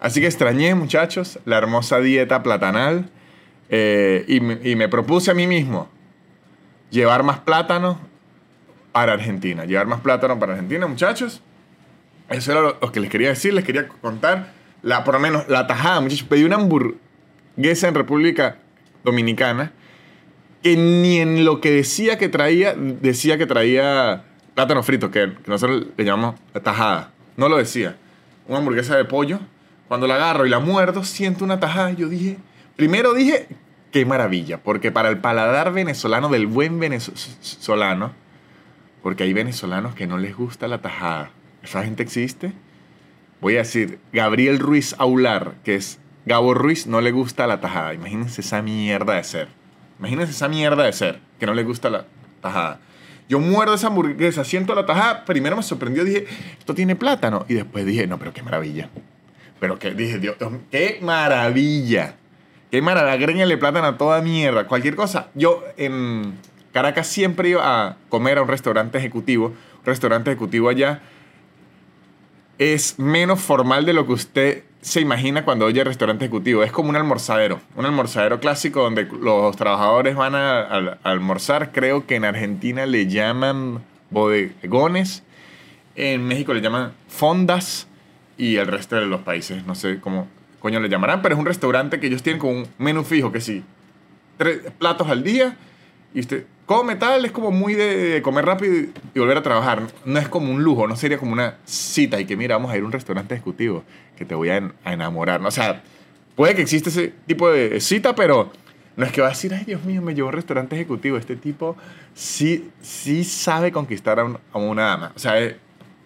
Así 0.00 0.20
que 0.20 0.26
extrañé, 0.26 0.74
muchachos, 0.74 1.38
la 1.44 1.58
hermosa 1.58 2.00
dieta 2.00 2.42
platanal. 2.42 3.10
Eh, 3.70 4.24
y, 4.28 4.40
me 4.40 4.88
propuse 4.88 5.30
a 5.30 5.34
mí 5.34 5.46
mismo 5.46 5.88
llevar 6.90 7.22
más 7.22 7.38
plátano 7.40 7.98
para 8.92 9.12
Argentina. 9.12 9.64
Llevar 9.64 9.86
más 9.86 10.00
plátano 10.00 10.38
para 10.38 10.52
Argentina, 10.52 10.86
muchachos. 10.86 11.42
Eso 12.28 12.52
era 12.52 12.60
lo, 12.60 12.92
que 12.92 13.00
les 13.00 13.10
quería 13.10 13.28
decir, 13.28 13.52
les 13.54 13.64
quería 13.64 13.88
contar. 13.88 14.52
La, 14.82 15.04
por 15.04 15.14
lo 15.14 15.20
menos 15.20 15.48
la 15.48 15.66
tajada, 15.66 16.00
muchachos. 16.00 16.26
Pedí 16.28 16.44
una 16.44 16.56
hamburguesa 16.56 17.88
en 17.88 17.94
República 17.94 18.58
Dominicana 19.04 19.72
que 20.62 20.76
ni 20.76 21.18
en 21.18 21.44
lo 21.44 21.60
que 21.60 21.70
decía 21.70 22.18
que 22.18 22.28
traía, 22.28 22.74
decía 22.74 23.38
que 23.38 23.46
traía 23.46 24.24
plátano 24.54 24.82
frito, 24.82 25.10
que, 25.10 25.32
nosotros 25.46 25.86
le 25.96 26.04
llamamos 26.04 26.36
tajada. 26.62 27.12
No 27.36 27.48
lo 27.48 27.56
decía. 27.56 27.96
Una 28.46 28.58
hamburguesa 28.58 28.96
de 28.96 29.04
pollo. 29.04 29.38
Cuando 29.88 30.06
la 30.06 30.16
agarro 30.16 30.46
y 30.46 30.50
la 30.50 30.60
muerdo, 30.60 31.02
siento 31.02 31.44
una 31.44 31.60
tajada. 31.60 31.90
Yo 31.92 32.08
dije, 32.08 32.36
primero 32.76 33.14
dije, 33.14 33.48
qué 33.90 34.04
maravilla, 34.04 34.58
porque 34.58 34.92
para 34.92 35.08
el 35.08 35.18
paladar 35.18 35.72
venezolano 35.72 36.28
del 36.28 36.46
buen 36.46 36.78
venezolano, 36.78 38.12
porque 39.02 39.24
hay 39.24 39.32
venezolanos 39.32 39.94
que 39.94 40.06
no 40.06 40.18
les 40.18 40.36
gusta 40.36 40.68
la 40.68 40.82
tajada. 40.82 41.30
¿Esa 41.62 41.82
gente 41.84 42.02
existe? 42.02 42.52
Voy 43.40 43.54
a 43.54 43.58
decir, 43.58 43.98
Gabriel 44.12 44.58
Ruiz 44.58 44.94
Aular, 44.98 45.54
que 45.64 45.76
es 45.76 45.98
Gabo 46.26 46.52
Ruiz, 46.52 46.86
no 46.86 47.00
le 47.00 47.10
gusta 47.10 47.46
la 47.46 47.60
tajada. 47.60 47.94
Imagínense 47.94 48.42
esa 48.42 48.60
mierda 48.60 49.14
de 49.14 49.24
ser. 49.24 49.48
Imagínense 49.98 50.32
esa 50.32 50.48
mierda 50.48 50.84
de 50.84 50.92
ser, 50.92 51.20
que 51.40 51.46
no 51.46 51.54
le 51.54 51.64
gusta 51.64 51.88
la 51.88 52.04
tajada. 52.42 52.80
Yo 53.28 53.40
muerdo 53.40 53.74
esa 53.74 53.88
hamburguesa, 53.88 54.44
siento 54.44 54.74
la 54.74 54.86
tajada. 54.86 55.24
Primero 55.24 55.56
me 55.56 55.62
sorprendió, 55.62 56.04
dije, 56.04 56.26
esto 56.58 56.74
tiene 56.74 56.96
plátano. 56.96 57.46
Y 57.48 57.54
después 57.54 57.86
dije, 57.86 58.06
no, 58.06 58.18
pero 58.18 58.32
qué 58.32 58.42
maravilla. 58.42 58.90
Pero 59.60 59.78
que 59.78 59.92
dije, 59.92 60.18
Dios, 60.18 60.36
qué 60.70 60.98
maravilla. 61.02 62.14
Qué 62.70 62.82
maravilla. 62.82 63.12
Agréguenle 63.12 63.56
plátano 63.56 63.86
a 63.86 63.98
toda 63.98 64.20
mierda. 64.20 64.66
Cualquier 64.66 64.94
cosa. 64.94 65.28
Yo 65.34 65.64
en 65.76 66.34
Caracas 66.72 67.06
siempre 67.06 67.48
iba 67.50 67.86
a 67.86 67.96
comer 68.08 68.38
a 68.38 68.42
un 68.42 68.48
restaurante 68.48 68.98
ejecutivo. 68.98 69.46
Un 69.46 69.84
restaurante 69.84 70.30
ejecutivo 70.30 70.68
allá 70.68 71.00
es 72.58 72.98
menos 72.98 73.40
formal 73.40 73.86
de 73.86 73.92
lo 73.92 74.06
que 74.06 74.12
usted 74.12 74.64
se 74.80 75.00
imagina 75.00 75.44
cuando 75.44 75.64
oye 75.64 75.82
restaurante 75.82 76.24
ejecutivo. 76.24 76.62
Es 76.62 76.72
como 76.72 76.90
un 76.90 76.96
almorzadero. 76.96 77.60
Un 77.76 77.86
almorzadero 77.86 78.40
clásico 78.40 78.82
donde 78.82 79.04
los 79.04 79.56
trabajadores 79.56 80.14
van 80.14 80.34
a, 80.34 80.98
almorzar. 81.02 81.72
Creo 81.72 82.06
que 82.06 82.16
en 82.16 82.24
Argentina 82.24 82.86
le 82.86 83.06
llaman 83.06 83.82
bodegones. 84.10 85.22
En 85.96 86.26
México 86.26 86.54
le 86.54 86.60
llaman 86.60 86.92
fondas. 87.08 87.87
Y 88.38 88.56
el 88.56 88.66
resto 88.66 88.96
de 88.96 89.04
los 89.04 89.20
países, 89.20 89.66
no 89.66 89.74
sé 89.74 90.00
cómo 90.00 90.28
coño 90.60 90.80
le 90.80 90.88
llamarán. 90.88 91.20
Pero 91.20 91.34
es 91.34 91.38
un 91.38 91.46
restaurante 91.46 92.00
que 92.00 92.06
ellos 92.06 92.22
tienen 92.22 92.40
con 92.40 92.56
un 92.56 92.68
menú 92.78 93.04
fijo 93.04 93.30
que 93.30 93.40
sí. 93.40 93.62
Tres 94.38 94.60
platos 94.78 95.08
al 95.08 95.22
día. 95.22 95.56
Y 96.14 96.20
usted 96.20 96.46
come 96.68 96.96
tal, 96.96 97.24
es 97.24 97.32
como 97.32 97.50
muy 97.50 97.72
de 97.72 98.20
comer 98.22 98.44
rápido 98.44 98.90
y 99.14 99.18
volver 99.18 99.38
a 99.38 99.42
trabajar. 99.42 99.82
No 100.04 100.18
es 100.18 100.28
como 100.28 100.52
un 100.52 100.62
lujo, 100.62 100.86
no 100.86 100.96
sería 100.96 101.16
como 101.16 101.32
una 101.32 101.56
cita 101.64 102.20
y 102.20 102.26
que 102.26 102.36
mira, 102.36 102.56
vamos 102.56 102.70
a 102.70 102.76
ir 102.76 102.82
a 102.82 102.86
un 102.86 102.92
restaurante 102.92 103.34
ejecutivo 103.34 103.84
que 104.16 104.26
te 104.26 104.34
voy 104.34 104.50
a, 104.50 104.70
enamorar. 104.84 105.40
O 105.46 105.50
sea, 105.50 105.82
puede 106.36 106.54
que 106.54 106.60
exista 106.60 106.90
ese 106.90 107.14
tipo 107.26 107.50
de 107.50 107.80
cita, 107.80 108.14
pero 108.14 108.52
no 108.96 109.06
es 109.06 109.12
que 109.12 109.22
va 109.22 109.28
a 109.28 109.30
decir, 109.30 109.54
ay 109.54 109.64
Dios 109.64 109.82
mío, 109.84 110.02
me 110.02 110.14
llevó 110.14 110.28
a 110.28 110.30
un 110.32 110.36
restaurante 110.36 110.76
ejecutivo. 110.76 111.16
Este 111.16 111.36
tipo 111.36 111.74
sí, 112.14 112.70
sí 112.82 113.24
sabe 113.24 113.72
conquistar 113.72 114.20
a, 114.20 114.58
una 114.58 114.82
dama. 114.82 115.12
O 115.16 115.18
sea, 115.18 115.38
es 115.38 115.54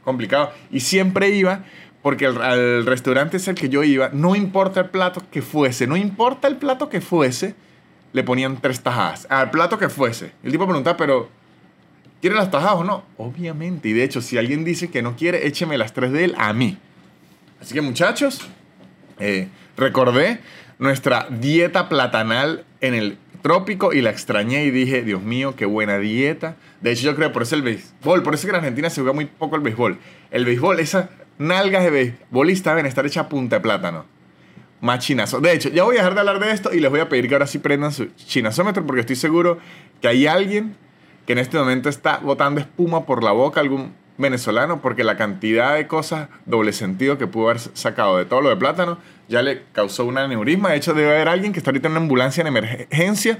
complicado. 0.05 0.53
Y 0.71 0.79
siempre 0.79 1.31
iba 1.31 1.65
porque 2.03 2.27
el, 2.27 2.41
al 2.41 2.85
restaurante 2.87 3.37
es 3.37 3.49
el 3.49 3.55
que 3.55 3.69
yo 3.69 3.83
iba, 3.85 4.11
no 4.13 4.35
importa 4.35 4.81
el 4.81 4.91
plato 4.91 5.23
que 5.31 5.41
fuese, 5.41 5.87
no 5.87 5.97
importa 5.97 6.49
el 6.49 6.57
plato 6.57 6.89
que 6.89 7.01
fuese, 7.01 7.55
le 8.13 8.23
ponían 8.25 8.61
tres 8.61 8.81
tajadas. 8.81 9.27
Al 9.31 9.51
plato 9.51 9.79
que 9.79 9.89
fuese. 9.89 10.33
El 10.43 10.53
tipo 10.53 10.67
preguntaba, 10.67 10.97
pero 10.97 11.29
¿quiere 12.21 12.37
las 12.37 12.51
tajadas 12.51 12.77
o 12.77 12.85
no? 12.85 13.05
Obviamente. 13.17 13.89
Y 13.89 13.93
de 13.93 14.05
hecho, 14.05 14.21
si 14.21 14.37
alguien 14.37 14.65
dice 14.65 14.91
que 14.91 15.03
no 15.03 15.17
quiere, 15.17 15.47
écheme 15.47 15.79
las 15.79 15.93
tres 15.93 16.13
de 16.13 16.25
él 16.25 16.35
a 16.37 16.53
mí. 16.53 16.77
Así 17.61 17.75
que 17.75 17.81
muchachos, 17.81 18.41
eh, 19.19 19.49
recordé 19.77 20.41
nuestra 20.79 21.29
dieta 21.31 21.89
platanal 21.89 22.65
en 22.81 22.95
el 22.95 23.19
trópico 23.41 23.93
y 23.93 24.01
la 24.01 24.11
extrañé 24.11 24.65
y 24.65 24.71
dije, 24.71 25.03
Dios 25.03 25.23
mío, 25.23 25.55
qué 25.57 25.65
buena 25.65 25.99
dieta. 25.99 26.57
De 26.81 26.93
hecho, 26.93 27.03
yo 27.05 27.17
creo 27.17 27.33
por 27.33 27.43
eso 27.43 27.55
el 27.55 27.63
béisbol, 27.63 28.23
por 28.23 28.35
eso 28.35 28.47
que 28.47 28.51
en 28.51 28.57
Argentina 28.57 28.91
se 28.91 29.01
juega 29.01 29.15
muy 29.15 29.27
poco 29.27 29.57
el 29.57 29.63
béisbol. 29.63 29.99
El 30.31 30.45
béisbol, 30.45 30.81
esas 30.81 31.09
nalgas 31.43 31.85
de 31.85 31.91
béisbolista 31.91 32.71
deben 32.71 32.87
estar 32.87 33.05
hechas 33.05 33.27
punta 33.27 33.57
de 33.57 33.61
plátano 33.61 34.07
más 34.81 34.99
chinazo. 34.99 35.41
De 35.41 35.53
hecho, 35.53 35.69
ya 35.69 35.85
voy 35.85 35.95
a 35.95 35.99
dejar 35.99 36.15
de 36.15 36.21
hablar 36.21 36.41
de 36.41 36.51
esto 36.51 36.75
y 36.75 36.81
les 36.81 36.91
voy 36.91 37.01
a 37.01 37.09
pedir 37.09 37.29
que 37.29 37.35
ahora 37.35 37.47
sí 37.47 37.59
prendan 37.59 37.93
su 37.93 38.07
chinazómetro 38.17 38.85
porque 38.85 39.01
estoy 39.01 39.17
seguro 39.17 39.59
que 40.01 40.09
hay 40.09 40.27
alguien 40.27 40.77
que 41.25 41.35
en 41.35 41.39
este 41.39 41.57
momento 41.57 41.89
está 41.89 42.19
botando 42.19 42.61
espuma 42.61 43.07
por 43.07 43.23
la 43.23 43.31
boca, 43.31 43.61
algún 43.61 43.95
venezolano, 44.19 44.83
porque 44.83 45.05
la 45.05 45.17
cantidad 45.17 45.77
de 45.77 45.87
cosas 45.87 46.29
doble 46.47 46.73
sentido 46.73 47.17
que 47.17 47.29
pudo 47.29 47.51
haber 47.51 47.61
sacado 47.61 48.19
de 48.19 48.25
todo 48.25 48.41
lo 48.41 48.49
de 48.49 48.57
plátano 48.57 48.99
ya 49.29 49.41
le 49.43 49.63
causó 49.73 50.05
un 50.05 50.19
aneurisma. 50.19 50.71
De 50.71 50.77
hecho, 50.77 50.95
debe 50.95 51.15
haber 51.15 51.29
alguien 51.29 51.53
que 51.53 51.61
está 51.61 51.71
ahorita 51.71 51.87
en 51.87 51.93
una 51.93 52.01
ambulancia 52.01 52.41
en 52.41 52.49
emergencia 52.49 53.39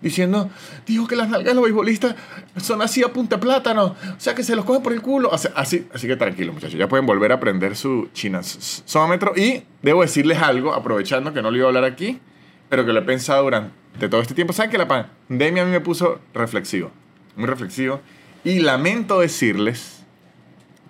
diciendo, 0.00 0.50
dijo 0.86 1.06
que 1.06 1.16
las 1.16 1.28
nalgas 1.28 1.48
de 1.48 1.54
los 1.54 1.64
beisbolistas 1.64 2.14
son 2.56 2.82
así 2.82 3.02
a 3.02 3.12
punta 3.12 3.38
plátano, 3.38 3.84
o 3.84 4.20
sea 4.20 4.34
que 4.34 4.42
se 4.42 4.56
los 4.56 4.64
coge 4.64 4.80
por 4.80 4.92
el 4.92 5.02
culo. 5.02 5.30
Así, 5.32 5.86
así 5.92 6.06
que 6.06 6.16
tranquilo, 6.16 6.52
muchachos, 6.52 6.78
ya 6.78 6.88
pueden 6.88 7.06
volver 7.06 7.32
a 7.32 7.36
aprender 7.36 7.76
su 7.76 8.08
chinasómetro. 8.12 9.34
Y 9.36 9.64
debo 9.82 10.02
decirles 10.02 10.38
algo, 10.38 10.72
aprovechando 10.72 11.32
que 11.32 11.42
no 11.42 11.50
lo 11.50 11.56
iba 11.56 11.66
a 11.66 11.68
hablar 11.68 11.84
aquí, 11.84 12.20
pero 12.68 12.84
que 12.86 12.92
lo 12.92 13.00
he 13.00 13.02
pensado 13.02 13.44
durante 13.44 14.08
todo 14.08 14.20
este 14.20 14.34
tiempo. 14.34 14.52
¿Saben 14.52 14.70
que 14.70 14.78
la 14.78 14.88
pandemia 14.88 15.62
a 15.62 15.66
mí 15.66 15.72
me 15.72 15.80
puso 15.80 16.20
reflexivo? 16.32 16.90
Muy 17.36 17.46
reflexivo. 17.46 18.00
Y 18.44 18.60
lamento 18.60 19.20
decirles 19.20 20.04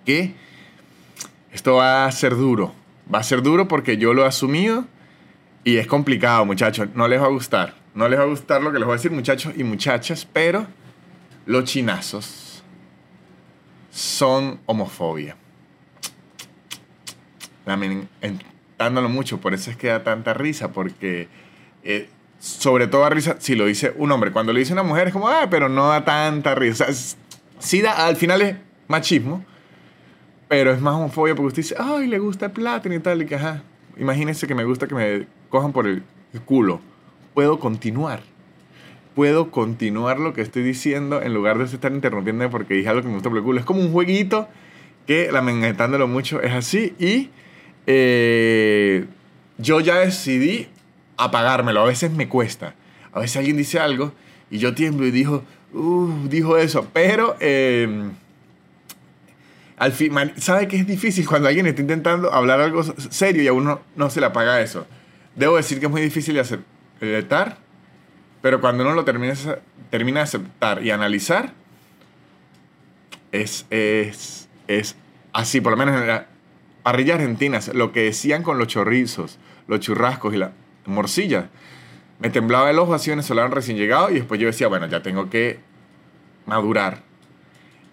que 0.05 0.33
esto 1.51 1.75
va 1.75 2.05
a 2.05 2.11
ser 2.11 2.35
duro. 2.35 2.73
Va 3.13 3.19
a 3.19 3.23
ser 3.23 3.41
duro 3.41 3.67
porque 3.67 3.97
yo 3.97 4.13
lo 4.13 4.23
he 4.23 4.27
asumido 4.27 4.85
y 5.65 5.77
es 5.77 5.87
complicado, 5.87 6.45
muchachos. 6.45 6.87
No 6.95 7.09
les 7.09 7.21
va 7.21 7.25
a 7.25 7.29
gustar 7.29 7.80
no 7.93 8.07
les 8.07 8.19
va 8.19 8.23
a 8.23 8.27
gustar 8.27 8.61
lo 8.61 8.71
que 8.71 8.79
les 8.79 8.85
voy 8.85 8.93
a 8.93 8.97
decir, 8.97 9.11
muchachos 9.11 9.53
y 9.55 9.63
muchachas, 9.63 10.27
pero 10.31 10.65
los 11.45 11.65
chinazos 11.65 12.63
son 13.91 14.59
homofobia. 14.65 15.35
Lamentándolo 17.65 19.09
mucho, 19.09 19.39
por 19.39 19.53
eso 19.53 19.69
es 19.71 19.77
que 19.77 19.87
da 19.87 20.03
tanta 20.03 20.33
risa, 20.33 20.71
porque 20.71 21.27
eh, 21.83 22.09
sobre 22.39 22.87
todo 22.87 23.01
da 23.01 23.09
risa 23.09 23.35
si 23.39 23.55
lo 23.55 23.65
dice 23.65 23.93
un 23.97 24.11
hombre. 24.11 24.31
Cuando 24.31 24.53
lo 24.53 24.59
dice 24.59 24.73
una 24.73 24.83
mujer 24.83 25.07
es 25.07 25.13
como, 25.13 25.27
ah, 25.27 25.47
pero 25.49 25.69
no 25.69 25.89
da 25.89 26.03
tanta 26.05 26.55
risa. 26.55 26.87
sí 27.59 27.81
da, 27.81 28.07
al 28.07 28.15
final 28.15 28.41
es 28.41 28.55
machismo, 28.87 29.43
pero 30.47 30.71
es 30.71 30.81
más 30.81 30.95
homofobia 30.95 31.35
porque 31.35 31.47
usted 31.47 31.61
dice, 31.63 31.75
ay, 31.77 32.07
le 32.07 32.19
gusta 32.19 32.47
el 32.47 32.51
plátano 32.51 32.95
y 32.95 32.99
tal, 32.99 33.21
y 33.21 33.25
que 33.25 33.35
ajá. 33.35 33.63
Imagínense 33.97 34.47
que 34.47 34.55
me 34.55 34.63
gusta 34.63 34.87
que 34.87 34.95
me 34.95 35.27
cojan 35.49 35.73
por 35.73 35.85
el 35.85 36.03
culo. 36.45 36.79
Puedo 37.33 37.59
continuar. 37.59 38.21
Puedo 39.15 39.51
continuar 39.51 40.19
lo 40.19 40.33
que 40.33 40.41
estoy 40.41 40.63
diciendo 40.63 41.21
en 41.21 41.33
lugar 41.33 41.57
de 41.57 41.65
estar 41.65 41.91
interrumpiendo 41.91 42.49
porque 42.49 42.73
dije 42.73 42.89
algo 42.89 43.01
que 43.01 43.07
me 43.07 43.15
gusta 43.15 43.29
por. 43.29 43.57
Es 43.57 43.65
como 43.65 43.81
un 43.81 43.91
jueguito 43.91 44.47
que, 45.05 45.31
lamentándolo 45.31 46.07
mucho, 46.07 46.41
es 46.41 46.53
así. 46.53 46.93
Y 46.97 47.29
eh, 47.87 49.05
yo 49.57 49.79
ya 49.79 49.95
decidí 49.95 50.67
apagármelo. 51.17 51.81
A 51.81 51.85
veces 51.85 52.11
me 52.11 52.27
cuesta. 52.27 52.75
A 53.13 53.19
veces 53.19 53.37
alguien 53.37 53.57
dice 53.57 53.79
algo 53.79 54.13
y 54.49 54.57
yo 54.57 54.73
tiemblo 54.73 55.05
y 55.05 55.11
dijo, 55.11 55.43
uh, 55.73 56.27
dijo 56.27 56.57
eso. 56.57 56.87
Pero 56.93 57.35
em, 57.39 58.11
al 59.77 59.91
fin, 59.91 60.13
¿sabe 60.37 60.67
que 60.67 60.77
es 60.77 60.87
difícil 60.87 61.27
cuando 61.27 61.47
alguien 61.47 61.65
está 61.67 61.81
intentando 61.81 62.33
hablar 62.33 62.61
algo 62.61 62.83
serio 62.83 63.41
y 63.43 63.47
a 63.47 63.53
uno 63.53 63.81
no 63.95 64.09
se 64.09 64.19
le 64.19 64.27
apaga 64.27 64.61
eso? 64.61 64.85
Debo 65.35 65.57
decir 65.57 65.79
que 65.79 65.85
es 65.85 65.91
muy 65.91 66.01
difícil 66.01 66.35
de 66.35 66.41
aceptar, 67.01 67.57
pero 68.41 68.61
cuando 68.61 68.83
uno 68.83 68.93
lo 68.93 69.05
termina, 69.05 69.33
termina 69.89 70.19
de 70.19 70.23
aceptar 70.23 70.83
y 70.83 70.91
analizar, 70.91 71.53
es, 73.31 73.65
es, 73.69 74.49
es 74.67 74.95
así, 75.33 75.61
por 75.61 75.71
lo 75.71 75.77
menos 75.77 75.99
en 75.99 76.07
la 76.07 76.27
parrilla 76.83 77.15
argentina, 77.15 77.59
lo 77.73 77.91
que 77.91 78.03
decían 78.03 78.43
con 78.43 78.57
los 78.57 78.67
chorrizos, 78.67 79.39
los 79.67 79.79
churrascos 79.79 80.33
y 80.33 80.37
la 80.37 80.51
morcilla. 80.85 81.49
Me 82.19 82.29
temblaba 82.29 82.69
el 82.69 82.79
ojo 82.79 82.93
así 82.93 83.09
venezolano 83.09 83.53
recién 83.53 83.77
llegado 83.77 84.11
y 84.11 84.15
después 84.15 84.39
yo 84.39 84.47
decía, 84.47 84.67
bueno, 84.67 84.87
ya 84.87 85.01
tengo 85.01 85.29
que 85.29 85.59
madurar 86.45 86.99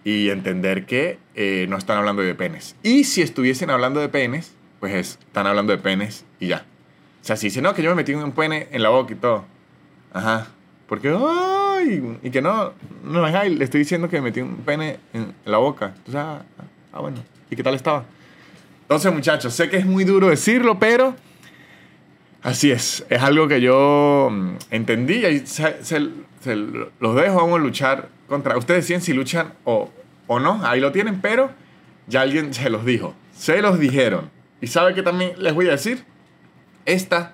y 0.03 0.29
entender 0.29 0.85
que 0.85 1.19
eh, 1.35 1.65
no 1.69 1.77
están 1.77 1.97
hablando 1.97 2.21
de 2.21 2.35
penes. 2.35 2.75
Y 2.83 3.03
si 3.03 3.21
estuviesen 3.21 3.69
hablando 3.69 3.99
de 3.99 4.09
penes, 4.09 4.53
pues 4.79 4.93
están 4.93 5.47
hablando 5.47 5.71
de 5.71 5.79
penes 5.79 6.25
y 6.39 6.47
ya. 6.47 6.65
Sea, 7.29 7.37
si 7.37 7.45
dicen, 7.45 7.61
no, 7.61 7.75
que 7.75 7.83
yo 7.83 7.91
me 7.91 7.95
metí 7.97 8.11
un 8.15 8.31
pene 8.31 8.69
en 8.71 8.81
la 8.81 8.89
boca 8.89 9.13
y 9.13 9.15
todo. 9.15 9.45
Ajá. 10.11 10.47
Porque, 10.87 11.15
ay, 11.15 12.17
y 12.23 12.31
que 12.31 12.41
no, 12.41 12.73
no, 13.03 13.23
ay, 13.23 13.53
le 13.53 13.65
estoy 13.65 13.81
diciendo 13.81 14.09
que 14.09 14.15
me 14.15 14.31
metí 14.31 14.41
un 14.41 14.55
pene 14.55 14.97
en 15.13 15.35
la 15.45 15.59
boca. 15.59 15.93
Entonces, 15.95 16.15
ah, 16.15 16.41
ah, 16.91 16.99
bueno. 17.01 17.17
¿Y 17.51 17.55
qué 17.55 17.61
tal 17.61 17.75
estaba? 17.75 18.03
Entonces, 18.81 19.13
muchachos, 19.13 19.53
sé 19.53 19.69
que 19.69 19.77
es 19.77 19.85
muy 19.85 20.05
duro 20.05 20.29
decirlo, 20.29 20.79
pero 20.79 21.13
así 22.41 22.71
es. 22.71 23.05
Es 23.11 23.21
algo 23.21 23.47
que 23.47 23.61
yo 23.61 24.29
mm, 24.31 24.53
entendí 24.71 25.23
y 25.23 25.45
se, 25.45 25.83
se, 25.83 25.99
los 25.99 27.15
dejo, 27.15 27.35
vamos 27.35 27.59
a 27.59 27.61
luchar 27.61 28.09
contra. 28.27 28.57
Ustedes 28.57 28.85
deciden 28.85 29.03
si 29.03 29.13
luchan 29.13 29.53
o, 29.65 29.91
o 30.25 30.39
no, 30.39 30.65
ahí 30.65 30.79
lo 30.79 30.91
tienen, 30.91 31.21
pero 31.21 31.51
ya 32.07 32.21
alguien 32.21 32.55
se 32.55 32.71
los 32.71 32.85
dijo. 32.85 33.13
Se 33.37 33.61
los 33.61 33.77
dijeron. 33.77 34.31
¿Y 34.61 34.65
sabe 34.65 34.95
qué 34.95 35.03
también 35.03 35.33
les 35.37 35.53
voy 35.53 35.67
a 35.67 35.71
decir? 35.73 36.09
Esta 36.85 37.33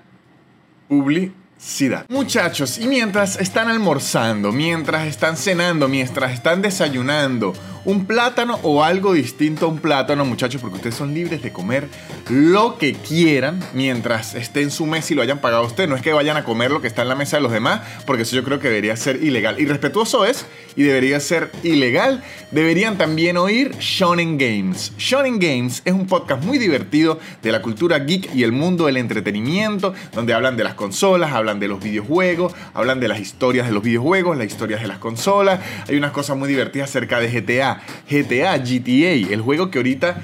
Muchachos, 2.09 2.77
y 2.77 2.87
mientras 2.87 3.39
están 3.39 3.69
almorzando, 3.69 4.51
mientras 4.51 5.07
están 5.07 5.37
cenando, 5.37 5.87
mientras 5.87 6.33
están 6.33 6.61
desayunando, 6.61 7.53
un 7.85 8.05
plátano 8.05 8.59
o 8.63 8.83
algo 8.83 9.13
distinto 9.13 9.67
a 9.67 9.69
un 9.69 9.77
plátano, 9.77 10.25
muchachos, 10.25 10.59
porque 10.59 10.77
ustedes 10.77 10.95
son 10.95 11.13
libres 11.13 11.41
de 11.43 11.53
comer 11.53 11.87
lo 12.29 12.77
que 12.77 12.93
quieran 12.93 13.59
mientras 13.73 14.33
esté 14.33 14.63
en 14.63 14.71
su 14.71 14.87
mesa 14.87 15.13
y 15.13 15.15
lo 15.15 15.21
hayan 15.21 15.39
pagado 15.39 15.65
usted. 15.65 15.87
No 15.87 15.95
es 15.95 16.01
que 16.01 16.11
vayan 16.11 16.35
a 16.35 16.43
comer 16.43 16.71
lo 16.71 16.81
que 16.81 16.87
está 16.87 17.03
en 17.03 17.09
la 17.09 17.15
mesa 17.15 17.37
de 17.37 17.43
los 17.43 17.51
demás, 17.51 17.81
porque 18.05 18.23
eso 18.23 18.35
yo 18.35 18.43
creo 18.43 18.59
que 18.59 18.69
debería 18.69 18.95
ser 18.95 19.23
ilegal. 19.23 19.59
Y 19.59 19.65
respetuoso 19.65 20.25
es 20.25 20.45
y 20.75 20.83
debería 20.83 21.19
ser 21.19 21.51
ilegal. 21.63 22.23
Deberían 22.51 22.97
también 22.97 23.37
oír 23.37 23.75
Shonen 23.79 24.37
Games. 24.37 24.93
Shonen 24.97 25.39
Games 25.39 25.83
es 25.85 25.93
un 25.93 26.07
podcast 26.07 26.43
muy 26.43 26.57
divertido 26.57 27.19
de 27.43 27.51
la 27.51 27.61
cultura 27.61 27.99
geek 27.99 28.33
y 28.33 28.43
el 28.43 28.51
mundo 28.51 28.87
del 28.87 28.97
entretenimiento, 28.97 29.93
donde 30.11 30.33
hablan 30.33 30.57
de 30.57 30.63
las 30.63 30.73
consolas, 30.73 31.31
hablan 31.33 31.44
de 31.53 31.67
los 31.67 31.81
videojuegos, 31.81 32.53
hablan 32.73 32.99
de 32.99 33.08
las 33.08 33.19
historias 33.19 33.67
de 33.67 33.73
los 33.73 33.84
videojuegos, 33.84 34.38
las 34.38 34.47
historias 34.47 34.81
de 34.81 34.88
las 34.88 34.97
consolas. 34.97 35.60
Hay 35.88 35.95
unas 35.95 36.12
cosas 36.12 36.36
muy 36.36 36.49
divertidas 36.49 36.89
acerca 36.89 37.19
de 37.19 37.29
GTA 37.29 37.55
GTA, 38.10 38.58
GTA, 38.58 39.34
el 39.34 39.41
juego 39.41 39.69
que 39.69 39.79
ahorita 39.79 40.21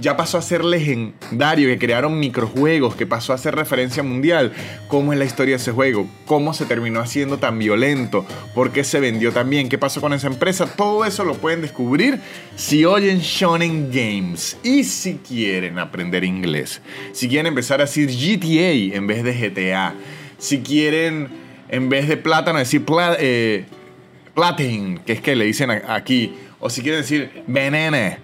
ya 0.00 0.16
pasó 0.16 0.38
a 0.38 0.42
ser 0.42 0.64
legendario, 0.64 1.68
que 1.68 1.78
crearon 1.78 2.18
microjuegos, 2.18 2.96
que 2.96 3.06
pasó 3.06 3.32
a 3.32 3.38
ser 3.38 3.54
referencia 3.54 4.02
mundial. 4.02 4.52
¿Cómo 4.88 5.12
es 5.12 5.18
la 5.18 5.24
historia 5.24 5.52
de 5.52 5.62
ese 5.62 5.70
juego? 5.70 6.08
¿Cómo 6.26 6.52
se 6.52 6.66
terminó 6.66 7.00
haciendo 7.00 7.38
tan 7.38 7.60
violento? 7.60 8.26
¿Por 8.54 8.72
qué 8.72 8.82
se 8.82 8.98
vendió 8.98 9.32
tan 9.32 9.48
bien? 9.48 9.68
¿Qué 9.68 9.78
pasó 9.78 10.00
con 10.00 10.12
esa 10.12 10.26
empresa? 10.26 10.66
Todo 10.66 11.04
eso 11.04 11.24
lo 11.24 11.34
pueden 11.34 11.60
descubrir 11.60 12.20
si 12.56 12.84
oyen 12.84 13.20
Shonen 13.20 13.90
Games. 13.92 14.56
Y 14.64 14.82
si 14.82 15.14
quieren 15.18 15.78
aprender 15.78 16.24
inglés, 16.24 16.82
si 17.12 17.28
quieren 17.28 17.46
empezar 17.46 17.80
a 17.80 17.84
decir 17.84 18.08
GTA 18.08 18.96
en 18.96 19.06
vez 19.06 19.22
de 19.22 19.32
GTA, 19.32 19.94
si 20.38 20.60
quieren 20.60 21.28
en 21.68 21.88
vez 21.88 22.08
de 22.08 22.16
plátano 22.16 22.58
decir 22.58 22.84
eh, 23.18 23.64
platin, 24.34 24.98
que 24.98 25.14
es 25.14 25.20
que 25.20 25.34
le 25.34 25.44
dicen 25.44 25.70
aquí 25.70 26.34
o 26.60 26.70
si 26.70 26.82
quieren 26.82 27.02
decir 27.02 27.42
venene, 27.46 28.18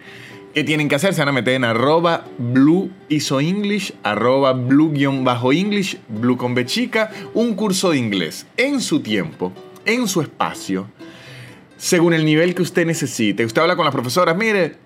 ¿qué 0.55 0.65
tienen 0.65 0.89
que 0.89 0.95
hacer? 0.95 1.15
Se 1.15 1.21
van 1.21 1.29
a 1.29 1.33
meter 1.33 1.55
en 1.55 1.65
arroba 1.65 2.25
blue 2.39 2.91
iso 3.09 3.41
English, 3.41 3.93
arroba 4.03 4.53
blue-english, 4.53 5.99
blue 6.09 6.37
con 6.37 6.55
B 6.55 6.65
chica, 6.65 7.11
un 7.35 7.55
curso 7.55 7.91
de 7.91 7.99
inglés 7.99 8.47
en 8.57 8.81
su 8.81 9.01
tiempo, 9.01 9.53
en 9.85 10.09
su 10.09 10.21
espacio, 10.21 10.87
según 11.77 12.15
el 12.15 12.25
nivel 12.25 12.55
que 12.55 12.63
usted 12.63 12.87
necesite. 12.87 13.45
Usted 13.45 13.63
habla 13.63 13.77
con 13.77 13.85
las 13.85 13.95
profesoras, 13.95 14.37
mire, 14.37 14.77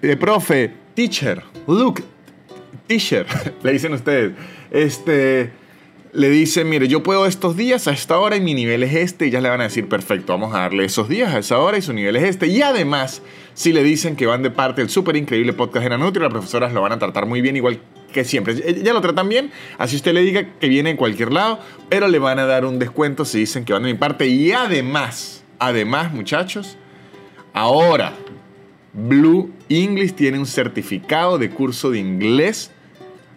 de 0.00 0.16
profe, 0.16 0.72
teacher, 0.94 1.42
look, 1.66 2.02
teacher, 2.86 3.26
le 3.62 3.72
dicen 3.72 3.92
ustedes, 3.92 4.32
este 4.70 5.52
le 6.14 6.30
dice, 6.30 6.64
mire, 6.64 6.86
yo 6.86 7.02
puedo 7.02 7.26
estos 7.26 7.56
días 7.56 7.88
a 7.88 7.92
esta 7.92 8.18
hora 8.20 8.36
y 8.36 8.40
mi 8.40 8.54
nivel 8.54 8.84
es 8.84 8.94
este, 8.94 9.26
y 9.26 9.30
ya 9.30 9.40
le 9.40 9.48
van 9.48 9.60
a 9.60 9.64
decir, 9.64 9.88
perfecto, 9.88 10.32
vamos 10.32 10.54
a 10.54 10.60
darle 10.60 10.84
esos 10.84 11.08
días 11.08 11.34
a 11.34 11.38
esa 11.38 11.58
hora 11.58 11.76
y 11.76 11.82
su 11.82 11.92
nivel 11.92 12.14
es 12.14 12.22
este. 12.22 12.46
Y 12.46 12.62
además, 12.62 13.20
si 13.54 13.72
le 13.72 13.82
dicen 13.82 14.14
que 14.14 14.26
van 14.26 14.44
de 14.44 14.50
parte 14.50 14.80
del 14.80 14.90
súper 14.90 15.16
increíble 15.16 15.52
podcast 15.52 15.82
de 15.82 15.90
Nanutri, 15.90 16.22
las 16.22 16.30
profesoras 16.30 16.72
lo 16.72 16.82
van 16.82 16.92
a 16.92 17.00
tratar 17.00 17.26
muy 17.26 17.40
bien, 17.40 17.56
igual 17.56 17.80
que 18.12 18.22
siempre. 18.24 18.54
Ya 18.80 18.92
lo 18.92 19.00
tratan 19.00 19.28
bien, 19.28 19.50
así 19.76 19.96
usted 19.96 20.14
le 20.14 20.20
diga 20.20 20.46
que 20.60 20.68
viene 20.68 20.90
en 20.90 20.96
cualquier 20.96 21.32
lado, 21.32 21.58
pero 21.88 22.06
le 22.06 22.20
van 22.20 22.38
a 22.38 22.46
dar 22.46 22.64
un 22.64 22.78
descuento 22.78 23.24
si 23.24 23.40
dicen 23.40 23.64
que 23.64 23.72
van 23.72 23.82
de 23.82 23.92
mi 23.92 23.98
parte. 23.98 24.28
Y 24.28 24.52
además, 24.52 25.42
además, 25.58 26.12
muchachos, 26.12 26.76
ahora 27.52 28.12
Blue 28.92 29.50
English 29.68 30.12
tiene 30.12 30.38
un 30.38 30.46
certificado 30.46 31.38
de 31.38 31.50
curso 31.50 31.90
de 31.90 31.98
inglés 31.98 32.70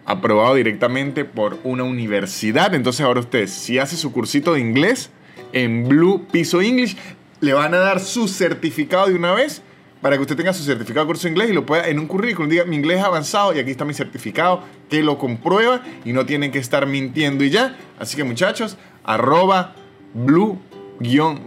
aprobado 0.08 0.54
directamente 0.54 1.26
por 1.26 1.58
una 1.64 1.84
universidad. 1.84 2.74
Entonces 2.74 3.02
ahora 3.02 3.20
usted, 3.20 3.46
si 3.46 3.78
hace 3.78 3.94
su 3.96 4.10
cursito 4.10 4.54
de 4.54 4.60
inglés 4.60 5.10
en 5.52 5.86
Blue 5.86 6.26
Piso 6.32 6.62
English, 6.62 6.96
le 7.40 7.52
van 7.52 7.74
a 7.74 7.78
dar 7.78 8.00
su 8.00 8.26
certificado 8.26 9.08
de 9.08 9.14
una 9.14 9.34
vez 9.34 9.60
para 10.00 10.16
que 10.16 10.22
usted 10.22 10.34
tenga 10.34 10.54
su 10.54 10.62
certificado 10.62 11.04
de 11.04 11.08
curso 11.08 11.24
de 11.24 11.32
inglés 11.32 11.50
y 11.50 11.52
lo 11.52 11.66
pueda 11.66 11.88
en 11.88 11.98
un 11.98 12.06
currículum 12.06 12.48
diga 12.48 12.64
mi 12.64 12.76
inglés 12.76 13.00
es 13.00 13.04
avanzado 13.04 13.54
y 13.54 13.58
aquí 13.58 13.70
está 13.70 13.84
mi 13.84 13.92
certificado 13.92 14.62
que 14.88 15.02
lo 15.02 15.18
comprueba 15.18 15.82
y 16.04 16.14
no 16.14 16.24
tienen 16.24 16.52
que 16.52 16.58
estar 16.58 16.86
mintiendo 16.86 17.44
y 17.44 17.50
ya. 17.50 17.76
Así 17.98 18.16
que 18.16 18.24
muchachos, 18.24 18.78
arroba 19.04 19.74
blue 20.14 20.58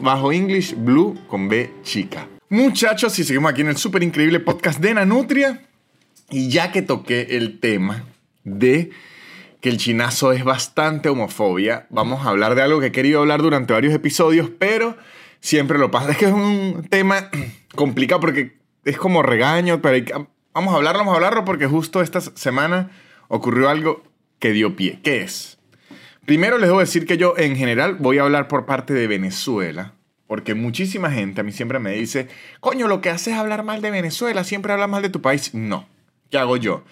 bajo 0.01 0.31
English, 0.31 0.75
blue 0.77 1.17
con 1.27 1.49
B 1.49 1.71
chica. 1.81 2.27
Muchachos, 2.49 3.17
y 3.17 3.23
seguimos 3.23 3.51
aquí 3.51 3.61
en 3.61 3.69
el 3.69 3.77
súper 3.77 4.03
increíble 4.03 4.39
podcast 4.39 4.79
de 4.79 4.93
Nanutria. 4.93 5.63
Y 6.29 6.49
ya 6.49 6.71
que 6.71 6.81
toqué 6.81 7.27
el 7.31 7.59
tema 7.59 8.05
de 8.43 8.91
que 9.61 9.69
el 9.69 9.77
chinazo 9.77 10.31
es 10.31 10.43
bastante 10.43 11.09
homofobia. 11.09 11.85
Vamos 11.89 12.25
a 12.25 12.29
hablar 12.29 12.55
de 12.55 12.63
algo 12.63 12.79
que 12.79 12.87
he 12.87 12.91
querido 12.91 13.21
hablar 13.21 13.41
durante 13.41 13.73
varios 13.73 13.93
episodios, 13.93 14.49
pero 14.57 14.97
siempre 15.39 15.77
lo 15.77 15.91
pasa. 15.91 16.11
Es 16.11 16.17
que 16.17 16.25
es 16.25 16.33
un 16.33 16.87
tema 16.89 17.29
complicado 17.75 18.19
porque 18.19 18.57
es 18.83 18.97
como 18.97 19.21
regaño, 19.21 19.81
pero 19.81 20.27
vamos 20.53 20.73
a 20.73 20.77
hablarlo, 20.77 20.99
vamos 20.99 21.13
a 21.13 21.15
hablarlo 21.17 21.45
porque 21.45 21.67
justo 21.67 22.01
esta 22.01 22.21
semana 22.21 22.91
ocurrió 23.27 23.69
algo 23.69 24.03
que 24.39 24.51
dio 24.51 24.75
pie. 24.75 24.99
¿Qué 25.03 25.21
es? 25.21 25.59
Primero 26.25 26.57
les 26.57 26.67
debo 26.67 26.79
decir 26.79 27.05
que 27.05 27.17
yo 27.17 27.35
en 27.37 27.55
general 27.55 27.95
voy 27.95 28.17
a 28.17 28.23
hablar 28.23 28.47
por 28.47 28.65
parte 28.65 28.93
de 28.93 29.07
Venezuela, 29.07 29.93
porque 30.27 30.55
muchísima 30.55 31.11
gente 31.11 31.41
a 31.41 31.43
mí 31.43 31.51
siempre 31.51 31.79
me 31.79 31.91
dice, 31.91 32.27
coño, 32.59 32.87
lo 32.87 33.01
que 33.01 33.09
haces 33.09 33.33
es 33.33 33.39
hablar 33.39 33.63
mal 33.63 33.81
de 33.81 33.91
Venezuela, 33.91 34.43
siempre 34.43 34.73
hablas 34.73 34.89
mal 34.89 35.01
de 35.01 35.09
tu 35.09 35.21
país. 35.21 35.53
No. 35.53 35.87
¿Qué 36.29 36.37
hago 36.37 36.57
yo? 36.57 36.83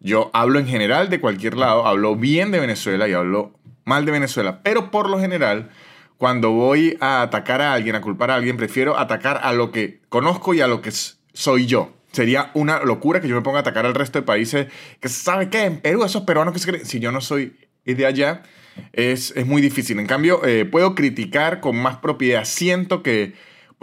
Yo 0.00 0.30
hablo 0.32 0.58
en 0.58 0.66
general 0.66 1.08
de 1.08 1.20
cualquier 1.20 1.56
lado, 1.56 1.86
hablo 1.86 2.16
bien 2.16 2.50
de 2.50 2.60
Venezuela 2.60 3.08
y 3.08 3.12
hablo 3.12 3.52
mal 3.84 4.04
de 4.04 4.12
Venezuela, 4.12 4.60
pero 4.62 4.90
por 4.90 5.08
lo 5.08 5.18
general, 5.18 5.70
cuando 6.18 6.50
voy 6.50 6.96
a 7.00 7.22
atacar 7.22 7.60
a 7.60 7.72
alguien, 7.72 7.96
a 7.96 8.00
culpar 8.00 8.30
a 8.30 8.36
alguien, 8.36 8.56
prefiero 8.56 8.98
atacar 8.98 9.40
a 9.42 9.52
lo 9.52 9.70
que 9.70 10.00
conozco 10.08 10.54
y 10.54 10.60
a 10.60 10.66
lo 10.66 10.80
que 10.80 10.90
soy 11.32 11.66
yo. 11.66 11.92
Sería 12.12 12.50
una 12.54 12.80
locura 12.82 13.20
que 13.20 13.28
yo 13.28 13.34
me 13.34 13.42
ponga 13.42 13.58
a 13.58 13.60
atacar 13.62 13.86
al 13.86 13.94
resto 13.94 14.20
de 14.20 14.24
países 14.24 14.68
que 15.00 15.08
sabe 15.08 15.50
qué, 15.50 15.64
en 15.64 15.80
Perú 15.80 16.04
esos 16.04 16.22
peruanos 16.22 16.54
que 16.54 16.60
se 16.60 16.70
creen, 16.70 16.86
si 16.86 17.00
yo 17.00 17.10
no 17.10 17.20
soy 17.20 17.56
de 17.84 18.06
allá, 18.06 18.42
es, 18.92 19.32
es 19.36 19.46
muy 19.46 19.60
difícil. 19.60 19.98
En 19.98 20.06
cambio, 20.06 20.44
eh, 20.44 20.64
puedo 20.64 20.94
criticar 20.94 21.60
con 21.60 21.76
más 21.76 21.96
propiedad. 21.96 22.44
Siento 22.44 23.02
que 23.02 23.34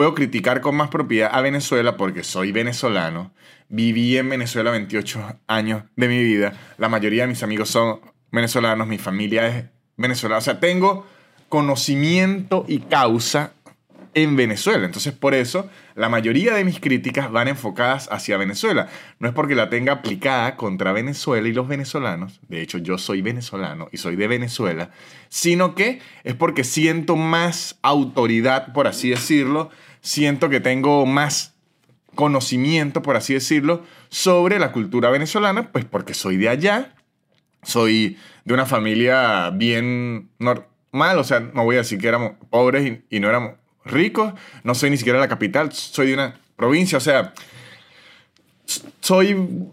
puedo 0.01 0.15
criticar 0.15 0.61
con 0.61 0.75
más 0.75 0.89
propiedad 0.89 1.29
a 1.31 1.41
Venezuela 1.41 1.95
porque 1.95 2.23
soy 2.23 2.51
venezolano. 2.51 3.35
Viví 3.69 4.17
en 4.17 4.29
Venezuela 4.29 4.71
28 4.71 5.41
años 5.45 5.83
de 5.95 6.07
mi 6.07 6.23
vida. 6.23 6.53
La 6.79 6.89
mayoría 6.89 7.21
de 7.21 7.27
mis 7.27 7.43
amigos 7.43 7.69
son 7.69 8.01
venezolanos, 8.31 8.87
mi 8.87 8.97
familia 8.97 9.47
es 9.47 9.65
venezolana. 9.97 10.39
O 10.39 10.41
sea, 10.41 10.59
tengo 10.59 11.05
conocimiento 11.49 12.65
y 12.67 12.79
causa 12.79 13.51
en 14.15 14.35
Venezuela. 14.35 14.87
Entonces, 14.87 15.13
por 15.13 15.35
eso, 15.35 15.69
la 15.93 16.09
mayoría 16.09 16.55
de 16.55 16.65
mis 16.65 16.79
críticas 16.79 17.31
van 17.31 17.47
enfocadas 17.47 18.09
hacia 18.11 18.37
Venezuela. 18.37 18.89
No 19.19 19.27
es 19.27 19.35
porque 19.35 19.53
la 19.53 19.69
tenga 19.69 19.93
aplicada 19.93 20.55
contra 20.55 20.93
Venezuela 20.93 21.47
y 21.47 21.53
los 21.53 21.67
venezolanos, 21.67 22.39
de 22.47 22.63
hecho 22.63 22.79
yo 22.79 22.97
soy 22.97 23.21
venezolano 23.21 23.87
y 23.91 23.97
soy 23.97 24.15
de 24.15 24.27
Venezuela, 24.27 24.89
sino 25.29 25.75
que 25.75 26.01
es 26.23 26.33
porque 26.33 26.63
siento 26.63 27.15
más 27.15 27.77
autoridad, 27.83 28.73
por 28.73 28.87
así 28.87 29.11
decirlo, 29.11 29.69
siento 30.01 30.49
que 30.49 30.59
tengo 30.59 31.05
más 31.05 31.53
conocimiento, 32.15 33.01
por 33.01 33.15
así 33.15 33.33
decirlo, 33.33 33.83
sobre 34.09 34.59
la 34.59 34.71
cultura 34.71 35.09
venezolana, 35.09 35.71
pues 35.71 35.85
porque 35.85 36.13
soy 36.13 36.37
de 36.37 36.49
allá, 36.49 36.93
soy 37.63 38.17
de 38.43 38.53
una 38.53 38.65
familia 38.65 39.49
bien 39.51 40.29
normal, 40.39 41.19
o 41.19 41.23
sea, 41.23 41.39
no 41.39 41.63
voy 41.63 41.75
a 41.75 41.79
decir 41.79 41.99
que 41.99 42.07
éramos 42.07 42.33
pobres 42.49 42.99
y, 43.09 43.19
no 43.19 43.29
éramos 43.29 43.53
rico, 43.85 44.33
no 44.63 44.75
soy 44.75 44.89
ni 44.89 44.97
siquiera 44.97 45.19
la 45.19 45.27
capital, 45.27 45.71
soy 45.71 46.07
de 46.07 46.13
una 46.15 46.39
provincia, 46.55 46.97
o 46.97 47.01
sea, 47.01 47.33
soy, 48.99 49.69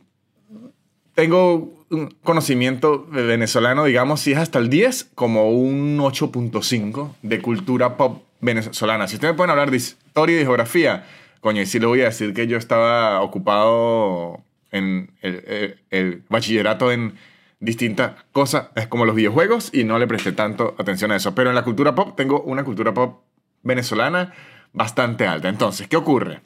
tengo 1.14 1.78
un 1.90 2.14
conocimiento 2.22 3.06
venezolano, 3.06 3.84
digamos, 3.84 4.20
si 4.20 4.32
es 4.32 4.38
hasta 4.38 4.58
el 4.58 4.68
10, 4.68 5.10
como 5.14 5.50
un 5.50 5.98
8.5 5.98 7.14
de 7.22 7.40
cultura 7.40 7.96
pop 7.96 8.22
venezolana. 8.40 9.08
Si 9.08 9.16
ustedes 9.16 9.32
me 9.32 9.36
pueden 9.36 9.50
hablar 9.50 9.70
de 9.70 9.78
historia 10.18 10.40
y 10.40 10.44
geografía, 10.44 11.04
coño, 11.40 11.62
y 11.62 11.66
sí 11.66 11.78
le 11.78 11.86
voy 11.86 12.00
a 12.00 12.06
decir 12.06 12.34
que 12.34 12.48
yo 12.48 12.58
estaba 12.58 13.20
ocupado 13.20 14.42
en 14.72 15.12
el, 15.22 15.78
el 15.90 16.24
bachillerato 16.28 16.90
en 16.90 17.14
distintas 17.60 18.14
cosas, 18.32 18.70
es 18.74 18.88
como 18.88 19.04
los 19.04 19.14
videojuegos, 19.14 19.70
y 19.72 19.84
no 19.84 19.96
le 19.96 20.08
presté 20.08 20.32
tanto 20.32 20.74
atención 20.76 21.12
a 21.12 21.16
eso. 21.16 21.36
Pero 21.36 21.50
en 21.50 21.54
la 21.54 21.62
cultura 21.62 21.94
pop 21.94 22.16
tengo 22.16 22.40
una 22.42 22.64
cultura 22.64 22.92
pop 22.92 23.22
venezolana 23.62 24.34
bastante 24.72 25.24
alta. 25.24 25.48
Entonces, 25.48 25.86
¿qué 25.86 25.96
ocurre? 25.96 26.40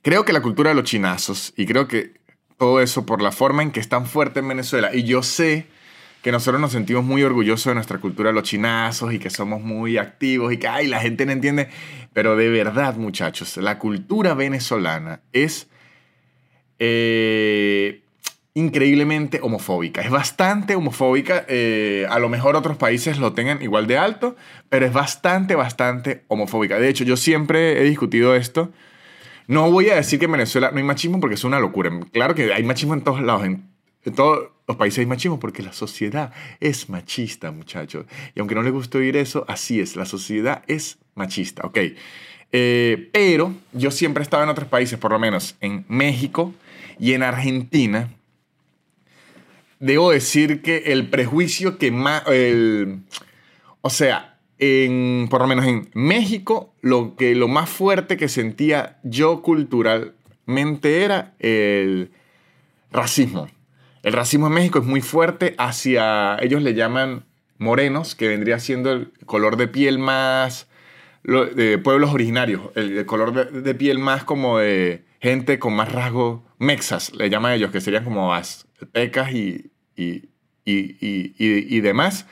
Creo 0.00 0.24
que 0.24 0.32
la 0.32 0.40
cultura 0.40 0.70
de 0.70 0.76
los 0.76 0.84
chinazos, 0.84 1.52
y 1.54 1.66
creo 1.66 1.86
que 1.86 2.14
todo 2.56 2.80
eso 2.80 3.04
por 3.04 3.20
la 3.20 3.30
forma 3.30 3.62
en 3.62 3.72
que 3.72 3.80
es 3.80 3.90
tan 3.90 4.06
fuerte 4.06 4.40
en 4.40 4.48
Venezuela, 4.48 4.94
y 4.94 5.04
yo 5.04 5.22
sé 5.22 5.66
que 6.22 6.32
nosotros 6.32 6.60
nos 6.60 6.72
sentimos 6.72 7.04
muy 7.04 7.22
orgullosos 7.22 7.66
de 7.66 7.74
nuestra 7.74 7.98
cultura 7.98 8.32
los 8.32 8.42
chinazos 8.42 9.12
y 9.12 9.18
que 9.18 9.30
somos 9.30 9.62
muy 9.62 9.98
activos 9.98 10.52
y 10.52 10.56
que 10.56 10.68
ay, 10.68 10.86
la 10.86 11.00
gente 11.00 11.24
no 11.26 11.32
entiende, 11.32 11.68
pero 12.12 12.36
de 12.36 12.48
verdad 12.48 12.96
muchachos, 12.96 13.56
la 13.56 13.78
cultura 13.78 14.34
venezolana 14.34 15.20
es 15.32 15.68
eh, 16.78 18.02
increíblemente 18.58 19.40
homofóbica. 19.40 20.00
Es 20.00 20.10
bastante 20.10 20.74
homofóbica. 20.74 21.44
Eh, 21.48 22.06
a 22.10 22.18
lo 22.18 22.28
mejor 22.28 22.56
otros 22.56 22.76
países 22.76 23.18
lo 23.18 23.32
tengan 23.32 23.62
igual 23.62 23.86
de 23.86 23.98
alto, 23.98 24.36
pero 24.68 24.86
es 24.86 24.92
bastante, 24.92 25.54
bastante 25.54 26.24
homofóbica. 26.28 26.78
De 26.78 26.88
hecho, 26.88 27.04
yo 27.04 27.16
siempre 27.16 27.80
he 27.80 27.84
discutido 27.84 28.34
esto. 28.34 28.70
No 29.46 29.70
voy 29.70 29.90
a 29.90 29.94
decir 29.94 30.18
que 30.18 30.24
en 30.26 30.32
Venezuela 30.32 30.70
no 30.72 30.78
hay 30.78 30.82
machismo 30.82 31.20
porque 31.20 31.34
es 31.34 31.44
una 31.44 31.60
locura. 31.60 31.90
Claro 32.12 32.34
que 32.34 32.52
hay 32.52 32.64
machismo 32.64 32.94
en 32.94 33.02
todos 33.02 33.22
lados. 33.22 33.48
Todos 34.14 34.50
los 34.66 34.76
países 34.76 35.00
hay 35.00 35.06
machismo 35.06 35.40
porque 35.40 35.62
la 35.62 35.72
sociedad 35.72 36.32
es 36.60 36.88
machista, 36.88 37.50
muchachos. 37.50 38.06
Y 38.34 38.40
aunque 38.40 38.54
no 38.54 38.62
les 38.62 38.72
guste 38.72 38.98
oír 38.98 39.16
eso, 39.16 39.44
así 39.48 39.80
es. 39.80 39.96
La 39.96 40.04
sociedad 40.04 40.62
es 40.66 40.98
machista, 41.14 41.62
¿ok? 41.66 41.78
Eh, 42.52 43.10
pero 43.12 43.54
yo 43.72 43.90
siempre 43.90 44.22
he 44.22 44.24
estado 44.24 44.42
en 44.42 44.48
otros 44.48 44.68
países, 44.68 44.98
por 44.98 45.12
lo 45.12 45.18
menos 45.18 45.56
en 45.60 45.84
México 45.88 46.54
y 46.98 47.12
en 47.12 47.22
Argentina, 47.22 48.10
debo 49.80 50.10
decir 50.10 50.62
que 50.62 50.84
el 50.86 51.08
prejuicio 51.08 51.78
que 51.78 51.90
más, 51.90 52.24
o 53.82 53.90
sea, 53.90 54.38
en, 54.58 55.28
por 55.30 55.40
lo 55.40 55.46
menos 55.46 55.66
en 55.66 55.88
México, 55.94 56.74
lo, 56.80 57.16
que, 57.16 57.34
lo 57.34 57.48
más 57.48 57.68
fuerte 57.68 58.16
que 58.16 58.28
sentía 58.28 58.98
yo 59.02 59.42
culturalmente 59.42 61.04
era 61.04 61.34
el 61.38 62.10
racismo. 62.90 63.48
El 64.08 64.14
racismo 64.14 64.46
en 64.46 64.54
México 64.54 64.78
es 64.78 64.86
muy 64.86 65.02
fuerte 65.02 65.54
hacia, 65.58 66.38
ellos 66.40 66.62
le 66.62 66.72
llaman 66.72 67.26
morenos, 67.58 68.14
que 68.14 68.26
vendría 68.26 68.58
siendo 68.58 68.90
el 68.90 69.12
color 69.26 69.58
de 69.58 69.68
piel 69.68 69.98
más 69.98 70.66
de 71.24 71.76
pueblos 71.76 72.14
originarios, 72.14 72.62
el, 72.74 73.04
color 73.04 73.52
de, 73.52 73.74
piel 73.74 73.98
más 73.98 74.24
como 74.24 74.60
de 74.60 75.04
gente 75.20 75.58
con 75.58 75.74
más 75.74 75.92
rasgos 75.92 76.40
mexas, 76.56 77.14
le 77.14 77.28
llaman 77.28 77.52
ellos, 77.52 77.70
que 77.70 77.82
serían 77.82 78.02
como 78.02 78.32
aztecas 78.32 79.30
y, 79.32 79.72
y, 79.94 80.30
y, 80.64 81.34
y 81.36 81.80
demás. 81.82 82.24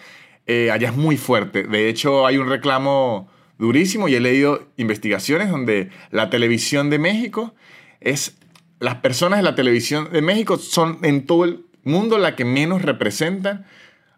Eh, 0.47 0.71
allá 0.71 0.89
es 0.89 0.97
muy 0.97 1.19
fuerte. 1.19 1.65
De 1.65 1.91
hecho, 1.91 2.27
hay 2.27 2.39
un 2.39 2.49
reclamo 2.49 3.29
durísimo 3.59 4.09
y 4.09 4.15
he 4.15 4.21
leído 4.21 4.67
investigaciones 4.79 5.51
donde 5.51 5.91
la 6.11 6.31
televisión 6.31 6.89
de 6.89 6.99
México 6.99 7.55
es... 8.01 8.39
Las 8.79 8.97
personas 8.97 9.39
de 9.39 9.43
la 9.43 9.55
televisión 9.55 10.11
de 10.13 10.21
México 10.21 10.59
son 10.59 10.99
en 11.03 11.25
todo 11.25 11.47
el 11.47 11.66
mundo 11.87 12.19
la 12.19 12.37
que 12.37 12.45
menos 12.45 12.83
representan 12.83 13.65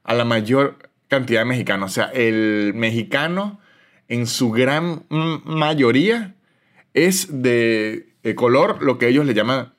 a 0.02 0.14
la 0.14 0.24
mayor 0.24 0.90
cantidad 1.09 1.40
de 1.40 1.44
mexicanos. 1.44 1.92
O 1.92 1.94
sea, 1.94 2.07
el 2.07 2.72
mexicano 2.74 3.61
en 4.09 4.26
su 4.26 4.50
gran 4.50 5.04
mayoría 5.09 6.35
es 6.94 7.42
de, 7.42 8.14
color, 8.35 8.83
lo 8.83 8.98
que 8.98 9.09
ellos 9.09 9.26
le 9.26 9.35
llaman 9.35 9.74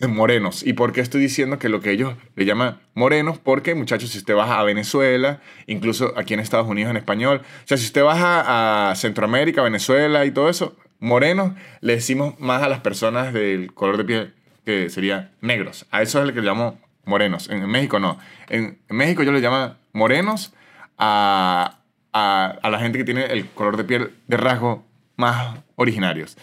morenos. 0.00 0.66
¿Y 0.66 0.72
por 0.74 0.92
qué 0.92 1.00
estoy 1.00 1.20
diciendo 1.20 1.58
que 1.58 1.68
lo 1.68 1.80
que 1.80 1.90
ellos 1.90 2.14
le 2.34 2.44
llaman 2.44 2.80
morenos? 2.94 3.38
Porque, 3.38 3.74
muchachos, 3.74 4.10
si 4.10 4.18
usted 4.18 4.34
baja 4.34 4.58
a 4.58 4.64
Venezuela, 4.64 5.40
incluso 5.66 6.12
aquí 6.16 6.34
en 6.34 6.40
Estados 6.40 6.66
Unidos 6.66 6.90
en 6.90 6.96
español, 6.96 7.42
o 7.42 7.66
sea, 7.66 7.76
si 7.76 7.84
usted 7.84 8.02
baja 8.02 8.90
a 8.90 8.94
Centroamérica, 8.94 9.62
Venezuela 9.62 10.24
y 10.24 10.30
todo 10.30 10.48
eso, 10.48 10.76
morenos, 10.98 11.52
le 11.80 11.94
decimos 11.94 12.38
más 12.40 12.62
a 12.62 12.68
las 12.68 12.80
personas 12.80 13.32
del 13.32 13.72
color 13.72 13.96
de 13.98 14.04
piel 14.04 14.34
que 14.64 14.90
serían 14.90 15.30
negros. 15.40 15.86
A 15.90 16.02
eso 16.02 16.20
es 16.20 16.28
el 16.28 16.34
que 16.34 16.40
le 16.40 16.46
llamo 16.46 16.78
morenos. 17.06 17.48
En, 17.48 17.66
México 17.68 17.98
no. 17.98 18.18
En, 18.48 18.78
México 18.90 19.22
yo 19.22 19.32
le 19.32 19.40
llamo 19.40 19.74
morenos 19.94 20.52
a, 20.98 21.78
a, 22.12 22.70
la 22.70 22.78
gente 22.78 22.98
que 22.98 23.04
tiene 23.04 23.24
el 23.26 23.48
color 23.48 23.78
de 23.78 23.84
piel 23.84 24.10
de 24.26 24.36
rasgo 24.36 24.84
más 25.16 25.58
originarios. 25.76 26.36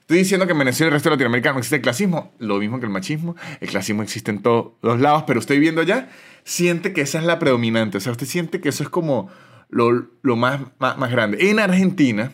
Estoy 0.00 0.18
diciendo 0.18 0.44
que 0.46 0.52
en 0.52 0.58
Venezuela 0.58 0.88
y 0.88 0.90
el 0.90 0.94
resto 0.94 1.08
de 1.08 1.14
Latinoamérica 1.14 1.52
no 1.52 1.58
existe 1.58 1.76
el 1.76 1.82
clasismo, 1.82 2.34
lo 2.38 2.58
mismo 2.58 2.80
que 2.80 2.86
el 2.86 2.92
machismo. 2.92 3.36
El 3.60 3.68
clasismo 3.68 4.02
existe 4.02 4.30
en 4.30 4.42
todos 4.42 4.72
los 4.82 5.00
lados, 5.00 5.22
pero 5.26 5.38
usted 5.38 5.58
viendo 5.58 5.80
allá 5.80 6.08
siente 6.42 6.92
que 6.92 7.02
esa 7.02 7.18
es 7.18 7.24
la 7.24 7.38
predominante. 7.38 7.98
O 7.98 8.00
sea, 8.00 8.12
usted 8.12 8.26
siente 8.26 8.60
que 8.60 8.70
eso 8.70 8.82
es 8.82 8.88
como 8.88 9.30
lo, 9.68 10.08
lo 10.22 10.36
más, 10.36 10.60
más, 10.78 10.98
más, 10.98 11.10
grande. 11.10 11.50
En 11.50 11.60
Argentina, 11.60 12.32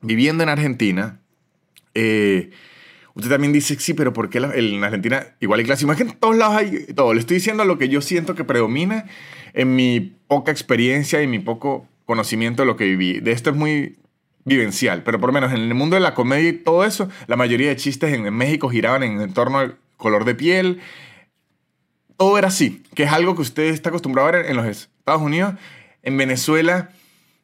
viviendo 0.00 0.44
en 0.44 0.48
Argentina, 0.48 1.18
eh, 1.94 2.50
usted 3.14 3.30
también 3.30 3.52
dice, 3.52 3.78
sí, 3.78 3.94
pero 3.94 4.12
¿por 4.12 4.30
qué 4.30 4.38
en 4.38 4.84
Argentina 4.84 5.26
igual 5.40 5.60
hay 5.60 5.66
clasismo? 5.66 5.92
Es 5.92 5.98
que 5.98 6.04
en 6.04 6.12
todos 6.12 6.36
lados 6.36 6.56
hay 6.56 6.86
todo. 6.94 7.14
Le 7.14 7.20
estoy 7.20 7.36
diciendo 7.36 7.64
lo 7.64 7.78
que 7.78 7.88
yo 7.88 8.00
siento 8.00 8.34
que 8.34 8.44
predomina 8.44 9.06
en 9.54 9.74
mi 9.74 10.00
poca 10.28 10.50
experiencia 10.50 11.22
y 11.22 11.26
mi 11.26 11.38
poco 11.38 11.86
conocimiento 12.06 12.62
de 12.62 12.66
lo 12.66 12.76
que 12.76 12.84
viví. 12.84 13.20
De 13.20 13.32
esto 13.32 13.50
es 13.50 13.56
muy 13.56 13.96
vivencial, 14.44 15.02
pero 15.02 15.20
por 15.20 15.28
lo 15.28 15.34
menos 15.34 15.52
en 15.52 15.60
el 15.60 15.74
mundo 15.74 15.94
de 15.94 16.00
la 16.00 16.14
comedia 16.14 16.48
y 16.48 16.52
todo 16.52 16.84
eso, 16.84 17.08
la 17.26 17.36
mayoría 17.36 17.68
de 17.68 17.76
chistes 17.76 18.12
en, 18.12 18.32
México 18.34 18.68
giraban 18.68 19.02
en, 19.02 19.32
torno 19.32 19.58
al 19.58 19.76
color 19.96 20.24
de 20.24 20.34
piel. 20.34 20.80
Todo 22.16 22.38
era 22.38 22.48
así, 22.48 22.82
que 22.94 23.04
es 23.04 23.12
algo 23.12 23.34
que 23.34 23.42
usted 23.42 23.64
está 23.64 23.90
acostumbrado 23.90 24.28
a 24.28 24.32
ver 24.32 24.46
en 24.46 24.56
los 24.56 24.66
Estados 24.66 25.22
Unidos. 25.22 25.54
En 26.02 26.16
Venezuela 26.16 26.90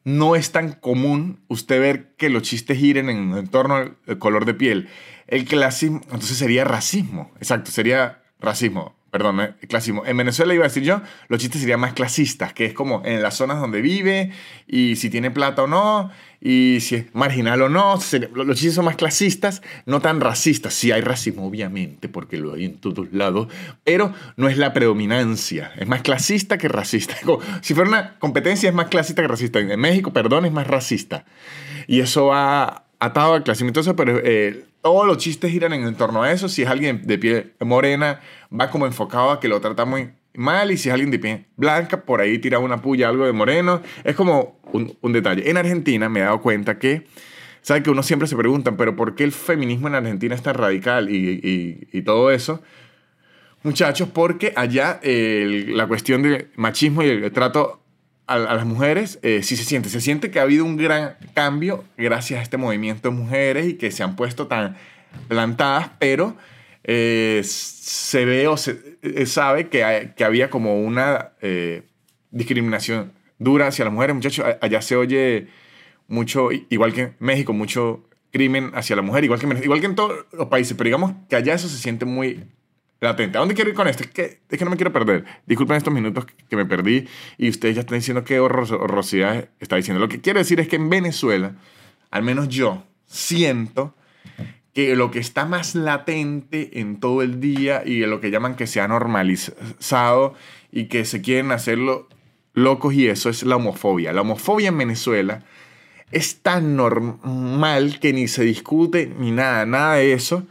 no 0.03 0.35
es 0.35 0.51
tan 0.51 0.73
común 0.73 1.39
usted 1.47 1.79
ver 1.79 2.15
que 2.17 2.29
los 2.29 2.43
chistes 2.43 2.77
giren 2.77 3.09
en, 3.09 3.37
en 3.37 3.47
torno 3.47 3.75
al 3.75 4.17
color 4.19 4.45
de 4.45 4.53
piel. 4.53 4.89
El 5.29 5.45
clasismo, 5.45 6.01
entonces 6.05 6.37
sería 6.37 6.63
racismo, 6.63 7.31
exacto, 7.37 7.69
sería 7.69 8.23
racismo. 8.39 8.95
perdón, 9.11 9.41
eh, 9.41 9.55
clasismo. 9.67 10.03
En 10.05 10.17
Venezuela 10.17 10.53
iba 10.53 10.65
a 10.65 10.67
decir 10.67 10.83
yo, 10.83 11.01
los 11.29 11.39
chistes 11.39 11.61
serían 11.61 11.79
más 11.79 11.93
clasistas, 11.93 12.53
que 12.53 12.65
es 12.65 12.73
como 12.73 13.03
en 13.05 13.21
las 13.21 13.35
zonas 13.35 13.59
donde 13.59 13.81
vive 13.81 14.31
y 14.67 14.95
si 14.95 15.09
tiene 15.09 15.29
plata 15.29 15.63
o 15.63 15.67
no 15.67 16.11
y 16.41 16.79
si 16.81 16.95
es 16.95 17.15
marginal 17.15 17.61
o 17.61 17.69
no. 17.69 17.99
Los 18.33 18.57
chistes 18.57 18.73
son 18.73 18.85
más 18.85 18.95
clasistas, 18.95 19.61
no 19.85 19.99
tan 19.99 20.19
racistas. 20.19 20.73
Sí 20.73 20.91
hay 20.91 21.01
racismo, 21.01 21.45
obviamente, 21.45 22.07
porque 22.09 22.37
lo 22.37 22.53
hay 22.53 22.65
en 22.65 22.77
todos 22.77 23.11
lados, 23.11 23.49
pero 23.83 24.13
no 24.35 24.47
es 24.47 24.57
la 24.57 24.73
predominancia. 24.73 25.73
Es 25.77 25.87
más 25.87 26.01
clasista 26.01 26.57
que 26.57 26.69
racista. 26.69 27.15
si 27.61 27.75
fuera 27.75 27.89
una 27.89 28.19
competencia, 28.19 28.69
es 28.69 28.75
más 28.75 28.87
clasista 28.89 29.21
que 29.21 29.27
racista. 29.27 29.59
En 29.59 29.79
México, 29.79 30.11
perdón, 30.11 30.45
es 30.45 30.51
más 30.51 30.65
racista. 30.65 31.25
Y 31.87 31.99
eso 31.99 32.27
va 32.27 32.85
atado 32.99 33.33
al 33.33 33.43
clasismo. 33.43 33.69
Entonces, 33.69 33.93
pero, 33.95 34.19
eh, 34.23 34.65
todos 34.81 35.05
los 35.05 35.17
chistes 35.17 35.51
giran 35.51 35.73
en 35.73 35.95
torno 35.95 36.23
a 36.23 36.31
eso. 36.31 36.49
Si 36.49 36.63
es 36.63 36.69
alguien 36.69 37.05
de 37.05 37.17
piel 37.17 37.53
morena, 37.59 38.21
va 38.57 38.69
como 38.69 38.85
enfocado 38.85 39.31
a 39.31 39.39
que 39.39 39.47
lo 39.47 39.59
trata 39.61 39.85
muy 39.85 40.09
mal. 40.33 40.71
Y 40.71 40.77
si 40.77 40.89
es 40.89 40.93
alguien 40.93 41.11
de 41.11 41.19
piel 41.19 41.45
blanca, 41.57 42.01
por 42.01 42.21
ahí 42.21 42.39
tira 42.39 42.59
una 42.59 42.81
puya 42.81 43.09
algo 43.09 43.25
de 43.25 43.33
moreno. 43.33 43.81
Es 44.03 44.15
como 44.15 44.59
un, 44.71 45.13
detalle. 45.13 45.49
En 45.49 45.57
Argentina 45.57 46.09
me 46.09 46.21
he 46.21 46.23
dado 46.23 46.41
cuenta 46.41 46.79
que, 46.79 47.07
¿sabes? 47.61 47.83
Que 47.83 47.89
uno 47.89 48.03
siempre 48.03 48.27
se 48.27 48.35
pregunta, 48.35 48.75
pero 48.77 48.95
¿por 48.95 49.15
qué 49.15 49.23
el 49.23 49.31
feminismo 49.31 49.87
en 49.87 49.95
Argentina 49.95 50.35
es 50.35 50.43
tan 50.43 50.55
radical 50.55 51.09
y, 51.09 51.87
y, 51.91 52.01
todo 52.03 52.31
eso? 52.31 52.61
Muchachos, 53.63 54.07
porque 54.13 54.53
allá 54.55 55.01
la 55.03 55.87
cuestión 55.87 56.23
del 56.23 56.47
machismo 56.55 57.03
y 57.03 57.09
el 57.09 57.31
trato 57.31 57.81
a, 58.29 58.37
las 58.37 58.65
mujeres 58.65 59.19
eh, 59.23 59.41
sí 59.43 59.55
se 59.55 59.63
siente. 59.63 59.89
Se 59.89 60.01
siente 60.01 60.29
que 60.29 60.39
ha 60.39 60.43
habido 60.43 60.63
un 60.63 60.77
gran 60.77 61.17
cambio 61.33 61.83
gracias 61.97 62.39
a 62.39 62.43
este 62.43 62.57
movimiento 62.57 63.09
de 63.09 63.15
mujeres 63.15 63.67
y 63.67 63.73
que 63.73 63.91
se 63.91 64.03
han 64.03 64.15
puesto 64.15 64.47
tan 64.47 64.77
plantadas, 65.27 65.89
pero 65.97 66.37
eh, 66.83 67.41
se 67.43 68.25
ve 68.25 68.47
o 68.47 68.55
se 68.55 68.97
eh, 69.01 69.25
sabe 69.25 69.67
que, 69.67 70.11
que, 70.15 70.23
había 70.23 70.49
como 70.49 70.79
una 70.79 71.31
discriminación 72.29 73.13
dura 73.39 73.67
hacia 73.67 73.85
las 73.85 73.93
mujeres. 73.93 74.15
Muchachos, 74.15 74.45
allá 74.61 74.81
se 74.81 74.95
oye 74.95 75.47
mucho, 76.07 76.49
igual 76.69 76.93
que 76.93 77.01
en 77.01 77.15
México, 77.19 77.53
mucho 77.53 78.07
crimen 78.31 78.71
hacia 78.75 78.95
la 78.95 79.01
mujer, 79.01 79.23
igual 79.23 79.39
que, 79.39 79.47
igual 79.63 79.79
que 79.79 79.87
en 79.87 79.95
todos 79.95 80.25
los 80.31 80.47
países, 80.47 80.77
pero 80.77 80.87
digamos 80.87 81.13
que 81.27 81.35
allá 81.35 81.55
eso 81.55 81.67
se 81.67 81.77
siente 81.77 82.05
muy 82.05 82.43
latente. 83.01 83.37
¿A 83.37 83.41
dónde 83.41 83.55
quiero 83.55 83.69
ir 83.69 83.75
con 83.75 83.87
esto? 83.87 84.03
Es 84.03 84.09
que, 84.09 84.41
es 84.49 84.57
que 84.57 84.65
no 84.65 84.71
me 84.71 84.77
quiero 84.77 84.91
perder. 84.91 85.25
Disculpen 85.45 85.77
estos 85.77 85.93
minutos 85.93 86.25
que 86.49 86.55
me 86.55 86.65
perdí 86.65 87.07
y 87.37 87.49
ustedes 87.49 87.75
ya 87.75 87.81
están 87.81 87.97
diciendo 87.97 88.23
qué 88.23 88.39
horrorosidad 88.39 89.49
está 89.59 89.75
diciendo. 89.75 89.99
Lo 89.99 90.09
que 90.09 90.21
quiero 90.21 90.39
decir 90.39 90.59
es 90.59 90.67
que 90.67 90.75
en 90.75 90.89
Venezuela, 90.89 91.55
al 92.11 92.23
menos 92.23 92.49
yo, 92.49 92.83
siento 93.05 93.95
que 94.73 94.95
lo 94.95 95.11
que 95.11 95.19
está 95.19 95.45
más 95.45 95.75
latente 95.75 96.79
en 96.79 96.99
todo 96.99 97.21
el 97.21 97.39
día 97.39 97.83
y 97.85 97.99
lo 98.05 98.21
que 98.21 98.31
llaman 98.31 98.55
que 98.55 98.67
se 98.67 98.81
ha 98.81 98.87
normalizado 98.87 100.35
y 100.71 100.85
que 100.85 101.05
se 101.05 101.21
quieren 101.21 101.51
hacerlo 101.51 102.07
locos 102.53 102.93
y 102.93 103.07
eso 103.07 103.29
es 103.29 103.43
la 103.43 103.55
homofobia. 103.55 104.13
La 104.13 104.21
homofobia 104.21 104.69
en 104.69 104.77
Venezuela 104.77 105.43
es 106.11 106.41
tan 106.41 106.75
normal 106.75 107.99
que 107.99 108.13
ni 108.13 108.27
se 108.27 108.43
discute 108.43 109.11
ni 109.17 109.31
nada, 109.31 109.65
nada 109.65 109.95
de 109.95 110.13
eso. 110.13 110.45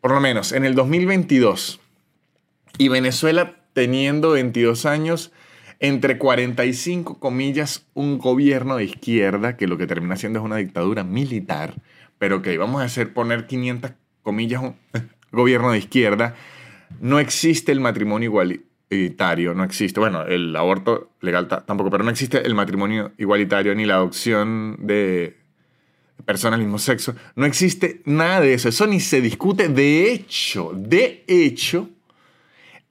Por 0.00 0.12
lo 0.12 0.20
menos 0.20 0.52
en 0.52 0.64
el 0.64 0.74
2022, 0.74 1.80
y 2.82 2.88
Venezuela 2.88 3.54
teniendo 3.74 4.30
22 4.32 4.86
años, 4.86 5.30
entre 5.78 6.18
45 6.18 7.20
comillas, 7.20 7.86
un 7.94 8.18
gobierno 8.18 8.76
de 8.76 8.84
izquierda, 8.84 9.56
que 9.56 9.68
lo 9.68 9.78
que 9.78 9.86
termina 9.86 10.16
siendo 10.16 10.40
es 10.40 10.44
una 10.44 10.56
dictadura 10.56 11.04
militar, 11.04 11.76
pero 12.18 12.42
que 12.42 12.58
vamos 12.58 12.82
a 12.82 12.86
hacer 12.86 13.14
poner 13.14 13.46
500 13.46 13.92
comillas, 14.22 14.62
un 14.62 14.74
gobierno 15.30 15.70
de 15.70 15.78
izquierda, 15.78 16.34
no 17.00 17.20
existe 17.20 17.70
el 17.70 17.78
matrimonio 17.78 18.26
igualitario, 18.26 19.54
no 19.54 19.62
existe, 19.62 20.00
bueno, 20.00 20.24
el 20.24 20.56
aborto 20.56 21.12
legal 21.20 21.46
tampoco, 21.46 21.88
pero 21.88 22.02
no 22.02 22.10
existe 22.10 22.44
el 22.44 22.56
matrimonio 22.56 23.12
igualitario 23.16 23.76
ni 23.76 23.86
la 23.86 23.94
adopción 23.94 24.76
de 24.80 25.36
personas 26.26 26.58
del 26.58 26.66
mismo 26.66 26.80
sexo, 26.80 27.14
no 27.36 27.46
existe 27.46 28.02
nada 28.06 28.40
de 28.40 28.54
eso, 28.54 28.70
eso 28.70 28.88
ni 28.88 28.98
se 28.98 29.20
discute, 29.20 29.68
de 29.68 30.12
hecho, 30.12 30.72
de 30.74 31.24
hecho, 31.28 31.88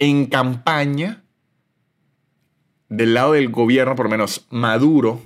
en 0.02 0.26
campaña 0.26 1.24
del 2.90 3.14
lado 3.14 3.34
del 3.34 3.50
gobierno, 3.50 3.96
por 3.96 4.08
lo 4.08 4.10
menos 4.10 4.48
Maduro, 4.50 5.22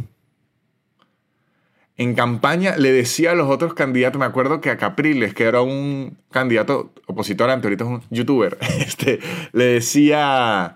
en 1.95 2.13
campaña 2.13 2.75
le 2.75 2.91
decía 2.91 3.31
a 3.31 3.35
los 3.35 3.49
otros 3.49 3.73
candidatos, 3.73 4.19
me 4.19 4.25
acuerdo 4.25 4.59
que 4.59 4.69
a 4.69 4.77
Capriles, 4.77 5.33
que 5.33 5.45
era 5.45 5.61
un 5.61 6.17
candidato 6.29 6.91
opositor 7.07 7.49
antes, 7.49 7.63
ahorita 7.63 7.85
es 7.85 7.89
un 7.89 8.03
youtuber, 8.09 8.57
este, 8.79 9.19
le 9.53 9.63
decía 9.63 10.75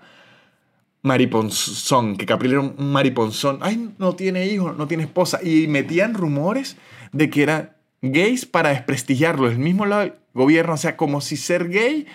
mariponzón, 1.02 2.16
que 2.16 2.24
Capriles 2.24 2.58
era 2.58 2.62
un 2.62 2.92
mariponzón, 2.92 3.58
ay, 3.60 3.90
no 3.98 4.16
tiene 4.16 4.46
hijos, 4.46 4.78
no 4.78 4.88
tiene 4.88 5.02
esposa, 5.02 5.40
y 5.42 5.66
metían 5.66 6.14
rumores 6.14 6.78
de 7.12 7.28
que 7.28 7.42
eran 7.42 7.76
gays 8.00 8.46
para 8.46 8.70
desprestigiarlo, 8.70 9.50
el 9.50 9.58
mismo 9.58 9.84
lado 9.84 10.02
del 10.04 10.14
gobierno, 10.32 10.72
o 10.72 10.78
sea, 10.78 10.96
como 10.96 11.20
si 11.20 11.36
ser 11.36 11.68
gay 11.68 12.06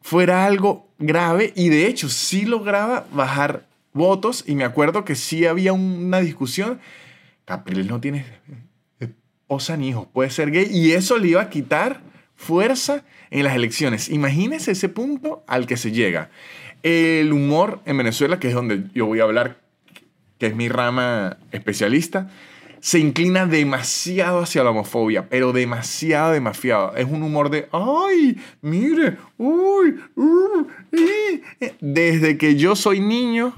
fuera 0.00 0.44
algo 0.44 0.88
grave 0.98 1.52
y 1.54 1.68
de 1.68 1.86
hecho 1.86 2.08
sí 2.08 2.44
lograba 2.44 3.06
bajar 3.12 3.66
votos 3.92 4.44
y 4.46 4.54
me 4.54 4.64
acuerdo 4.64 5.04
que 5.04 5.14
sí 5.14 5.46
había 5.46 5.72
una 5.72 6.20
discusión. 6.20 6.80
Capriles 7.44 7.86
no 7.86 8.00
tiene 8.00 8.24
esposa 9.00 9.76
ni 9.76 9.88
hijos, 9.88 10.06
puede 10.12 10.30
ser 10.30 10.50
gay 10.50 10.68
y 10.70 10.92
eso 10.92 11.18
le 11.18 11.28
iba 11.28 11.42
a 11.42 11.50
quitar 11.50 12.00
fuerza 12.36 13.04
en 13.30 13.44
las 13.44 13.54
elecciones. 13.54 14.08
Imagínense 14.08 14.72
ese 14.72 14.88
punto 14.88 15.44
al 15.46 15.66
que 15.66 15.76
se 15.76 15.92
llega. 15.92 16.30
El 16.82 17.32
humor 17.32 17.80
en 17.84 17.98
Venezuela, 17.98 18.38
que 18.38 18.48
es 18.48 18.54
donde 18.54 18.84
yo 18.94 19.06
voy 19.06 19.20
a 19.20 19.24
hablar, 19.24 19.58
que 20.38 20.46
es 20.46 20.54
mi 20.54 20.68
rama 20.68 21.38
especialista, 21.50 22.30
se 22.80 22.98
inclina 22.98 23.46
demasiado 23.46 24.40
hacia 24.40 24.62
la 24.62 24.70
homofobia, 24.70 25.28
pero 25.28 25.52
demasiado, 25.52 26.32
demasiado. 26.32 26.94
Es 26.96 27.06
un 27.06 27.22
humor 27.22 27.50
de, 27.50 27.68
ay, 27.72 28.38
mire, 28.60 29.16
uy, 29.36 29.96
uh, 30.16 30.66
Desde 31.80 32.38
que 32.38 32.56
yo 32.56 32.76
soy 32.76 33.00
niño, 33.00 33.54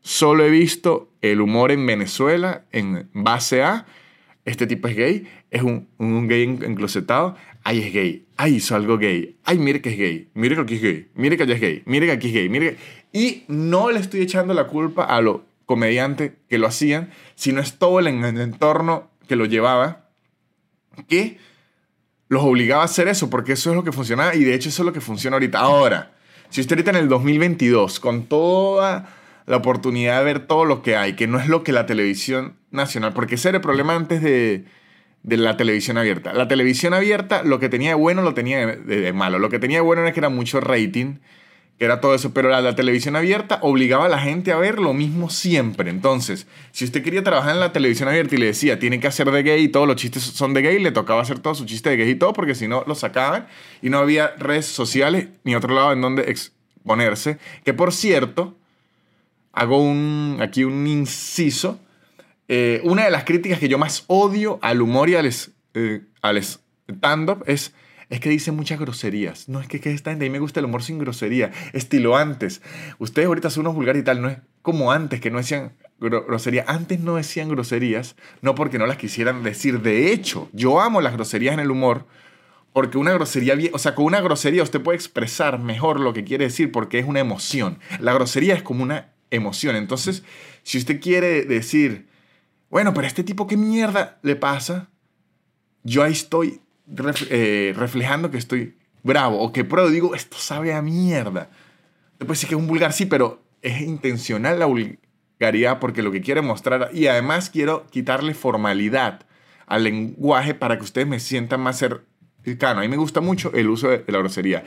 solo 0.00 0.44
he 0.44 0.50
visto 0.50 1.08
el 1.20 1.40
humor 1.40 1.72
en 1.72 1.84
Venezuela 1.86 2.64
en 2.72 3.08
base 3.12 3.62
a, 3.62 3.86
este 4.44 4.66
tipo 4.66 4.88
es 4.88 4.96
gay, 4.96 5.26
es 5.50 5.62
un, 5.62 5.88
un 5.98 6.28
gay 6.28 6.42
enclosetado, 6.42 7.36
ay, 7.62 7.80
es 7.80 7.92
gay, 7.92 8.24
ay, 8.36 8.56
hizo 8.56 8.74
algo 8.74 8.96
gay, 8.96 9.36
ay, 9.44 9.58
mire 9.58 9.80
que 9.80 9.90
es 9.90 9.98
gay, 9.98 10.28
mire 10.34 10.54
que 10.54 10.62
aquí 10.62 10.74
es 10.76 10.82
gay, 10.82 11.08
mire 11.14 11.36
que 11.36 11.42
allá 11.42 11.54
es 11.54 11.60
gay, 11.60 11.82
mire 11.84 12.06
que 12.06 12.12
aquí 12.12 12.28
es 12.28 12.34
gay, 12.34 12.48
mire 12.48 12.76
Y 13.12 13.44
no 13.48 13.90
le 13.90 14.00
estoy 14.00 14.22
echando 14.22 14.54
la 14.54 14.66
culpa 14.66 15.04
a 15.04 15.20
lo 15.20 15.49
comediante 15.70 16.34
que 16.48 16.58
lo 16.58 16.66
hacían, 16.66 17.10
sino 17.36 17.60
es 17.60 17.78
todo 17.78 18.00
el, 18.00 18.08
entorno 18.08 19.08
que 19.28 19.36
lo 19.36 19.44
llevaba, 19.44 20.08
que 21.06 21.38
los 22.26 22.42
obligaba 22.42 22.82
a 22.82 22.86
hacer 22.86 23.06
eso, 23.06 23.30
porque 23.30 23.52
eso 23.52 23.70
es 23.70 23.76
lo 23.76 23.84
que 23.84 23.92
funcionaba 23.92 24.34
y 24.34 24.42
de 24.42 24.52
hecho 24.52 24.68
eso 24.68 24.82
es 24.82 24.86
lo 24.86 24.92
que 24.92 25.00
funciona 25.00 25.36
ahorita. 25.36 25.60
Ahora, 25.60 26.10
si 26.48 26.60
usted 26.60 26.74
ahorita 26.74 26.90
en 26.90 26.96
el 26.96 27.08
2022, 27.08 28.00
con 28.00 28.24
toda 28.24 29.14
la 29.46 29.58
oportunidad 29.58 30.18
de 30.18 30.24
ver 30.24 30.40
todo 30.40 30.64
lo 30.64 30.82
que 30.82 30.96
hay, 30.96 31.12
que 31.12 31.28
no 31.28 31.38
es 31.38 31.46
lo 31.46 31.62
que 31.62 31.70
la 31.70 31.86
televisión 31.86 32.56
nacional, 32.72 33.12
porque 33.12 33.36
ese 33.36 33.50
era 33.50 33.58
el 33.58 33.62
problema 33.62 33.94
antes 33.94 34.22
de, 34.22 34.64
la 35.22 35.56
televisión 35.56 35.98
abierta. 35.98 36.32
La 36.32 36.48
televisión 36.48 36.94
abierta, 36.94 37.44
lo 37.44 37.60
que 37.60 37.68
tenía 37.68 37.90
de 37.90 37.94
bueno, 37.94 38.22
lo 38.22 38.34
tenía 38.34 38.66
de, 38.66 38.76
de 38.76 39.12
malo. 39.12 39.38
Lo 39.38 39.50
que 39.50 39.60
tenía 39.60 39.76
de 39.76 39.82
bueno 39.82 40.02
era 40.02 40.12
que 40.12 40.18
era 40.18 40.30
mucho 40.30 40.60
rating 40.60 41.18
era 41.80 42.02
todo 42.02 42.14
eso, 42.14 42.34
pero 42.34 42.50
la, 42.50 42.76
televisión 42.76 43.16
abierta 43.16 43.58
obligaba 43.62 44.04
a 44.04 44.08
la 44.10 44.18
gente 44.18 44.52
a 44.52 44.58
ver 44.58 44.78
lo 44.78 44.92
mismo 44.92 45.30
siempre. 45.30 45.88
Entonces, 45.88 46.46
si 46.72 46.84
usted 46.84 47.02
quería 47.02 47.24
trabajar 47.24 47.54
en 47.54 47.60
la 47.60 47.72
televisión 47.72 48.06
abierta 48.10 48.34
y 48.34 48.38
le 48.38 48.46
decía, 48.46 48.78
tiene 48.78 49.00
que 49.00 49.06
hacer 49.06 49.30
de 49.30 49.42
gay 49.42 49.64
y 49.64 49.68
todos 49.68 49.86
los 49.86 49.96
chistes 49.96 50.22
son 50.22 50.52
de 50.52 50.60
gay, 50.60 50.78
le 50.78 50.92
tocaba 50.92 51.22
hacer 51.22 51.38
todo 51.38 51.54
su 51.54 51.64
chiste 51.64 51.88
de 51.88 51.96
gay 51.96 52.10
y 52.10 52.14
todo, 52.16 52.34
porque 52.34 52.54
si 52.54 52.68
no, 52.68 52.84
lo 52.86 52.94
sacaban 52.94 53.48
y 53.80 53.88
no 53.88 53.98
había 53.98 54.28
redes 54.36 54.66
sociales 54.66 55.28
ni 55.42 55.54
otro 55.54 55.74
lado 55.74 55.94
en 55.94 56.02
donde 56.02 56.30
exponerse. 56.30 57.38
Que 57.64 57.72
por 57.72 57.94
cierto, 57.94 58.54
hago 59.54 59.82
un, 59.82 60.36
aquí 60.42 60.64
un 60.64 60.86
inciso. 60.86 61.80
Eh, 62.46 62.82
una 62.84 63.04
de 63.06 63.10
las 63.10 63.24
críticas 63.24 63.58
que 63.58 63.68
yo 63.68 63.78
más 63.78 64.04
odio 64.06 64.58
al 64.60 64.82
humor 64.82 65.08
y 65.08 65.14
al, 65.14 65.30
eh, 65.72 66.02
stand-up 66.90 67.42
es 67.46 67.72
es 68.10 68.20
que 68.20 68.28
dice 68.28 68.52
muchas 68.52 68.78
groserías. 68.78 69.48
No, 69.48 69.60
es 69.60 69.68
que, 69.68 69.80
que 69.80 69.92
esta 69.92 70.10
gente, 70.10 70.26
a 70.26 70.28
mí 70.28 70.32
me 70.32 70.40
gusta 70.40 70.60
el 70.60 70.66
humor 70.66 70.82
sin 70.82 70.98
grosería, 70.98 71.52
estilo 71.72 72.16
antes. 72.16 72.60
Ustedes 72.98 73.28
ahorita 73.28 73.50
son 73.50 73.62
unos 73.62 73.76
vulgares 73.76 74.02
y 74.02 74.04
tal, 74.04 74.20
no 74.20 74.28
es 74.28 74.38
como 74.62 74.92
antes 74.92 75.20
que 75.20 75.30
no 75.30 75.38
decían 75.38 75.72
groserías. 76.00 76.66
Antes 76.68 77.00
no 77.00 77.16
decían 77.16 77.48
groserías, 77.48 78.16
no 78.42 78.54
porque 78.54 78.78
no 78.78 78.86
las 78.86 78.96
quisieran 78.96 79.42
decir. 79.42 79.80
De 79.80 80.12
hecho, 80.12 80.48
yo 80.52 80.80
amo 80.80 81.00
las 81.00 81.12
groserías 81.12 81.54
en 81.54 81.60
el 81.60 81.70
humor. 81.70 82.06
Porque 82.72 82.98
una 82.98 83.12
grosería, 83.12 83.56
o 83.72 83.78
sea, 83.78 83.94
con 83.94 84.04
una 84.04 84.20
grosería 84.20 84.62
usted 84.62 84.80
puede 84.80 84.96
expresar 84.96 85.58
mejor 85.58 85.98
lo 85.98 86.12
que 86.12 86.22
quiere 86.22 86.44
decir 86.44 86.70
porque 86.70 87.00
es 87.00 87.06
una 87.06 87.18
emoción. 87.20 87.78
La 87.98 88.12
grosería 88.12 88.54
es 88.54 88.62
como 88.62 88.82
una 88.82 89.12
emoción. 89.30 89.74
Entonces, 89.76 90.22
si 90.62 90.78
usted 90.78 91.00
quiere 91.00 91.44
decir, 91.44 92.08
bueno, 92.70 92.94
pero 92.94 93.06
este 93.06 93.24
tipo, 93.24 93.46
¿qué 93.48 93.56
mierda 93.56 94.18
le 94.22 94.36
pasa? 94.36 94.88
Yo 95.82 96.04
ahí 96.04 96.12
estoy 96.12 96.60
eh, 97.30 97.72
reflejando 97.76 98.30
que 98.30 98.38
estoy 98.38 98.76
bravo 99.02 99.40
o 99.40 99.52
que 99.52 99.64
pruebo, 99.64 99.90
digo, 99.90 100.14
esto 100.14 100.36
sabe 100.38 100.72
a 100.74 100.82
mierda. 100.82 101.50
Después 102.18 102.38
sí 102.38 102.46
que 102.46 102.54
es 102.54 102.60
un 102.60 102.66
vulgar, 102.66 102.92
sí, 102.92 103.06
pero 103.06 103.42
es 103.62 103.80
intencional 103.80 104.58
la 104.58 104.66
vulgaridad 104.66 105.78
porque 105.78 106.02
lo 106.02 106.12
que 106.12 106.20
quiero 106.20 106.42
mostrar, 106.42 106.90
y 106.92 107.06
además 107.06 107.50
quiero 107.50 107.86
quitarle 107.90 108.34
formalidad 108.34 109.26
al 109.66 109.84
lenguaje 109.84 110.54
para 110.54 110.76
que 110.76 110.84
ustedes 110.84 111.06
me 111.06 111.20
sientan 111.20 111.60
más 111.60 111.78
cercano. 111.78 112.80
A 112.80 112.82
mí 112.82 112.88
me 112.88 112.96
gusta 112.96 113.20
mucho 113.20 113.52
el 113.54 113.68
uso 113.68 113.88
de 113.88 114.04
la 114.08 114.18
grosería. 114.18 114.64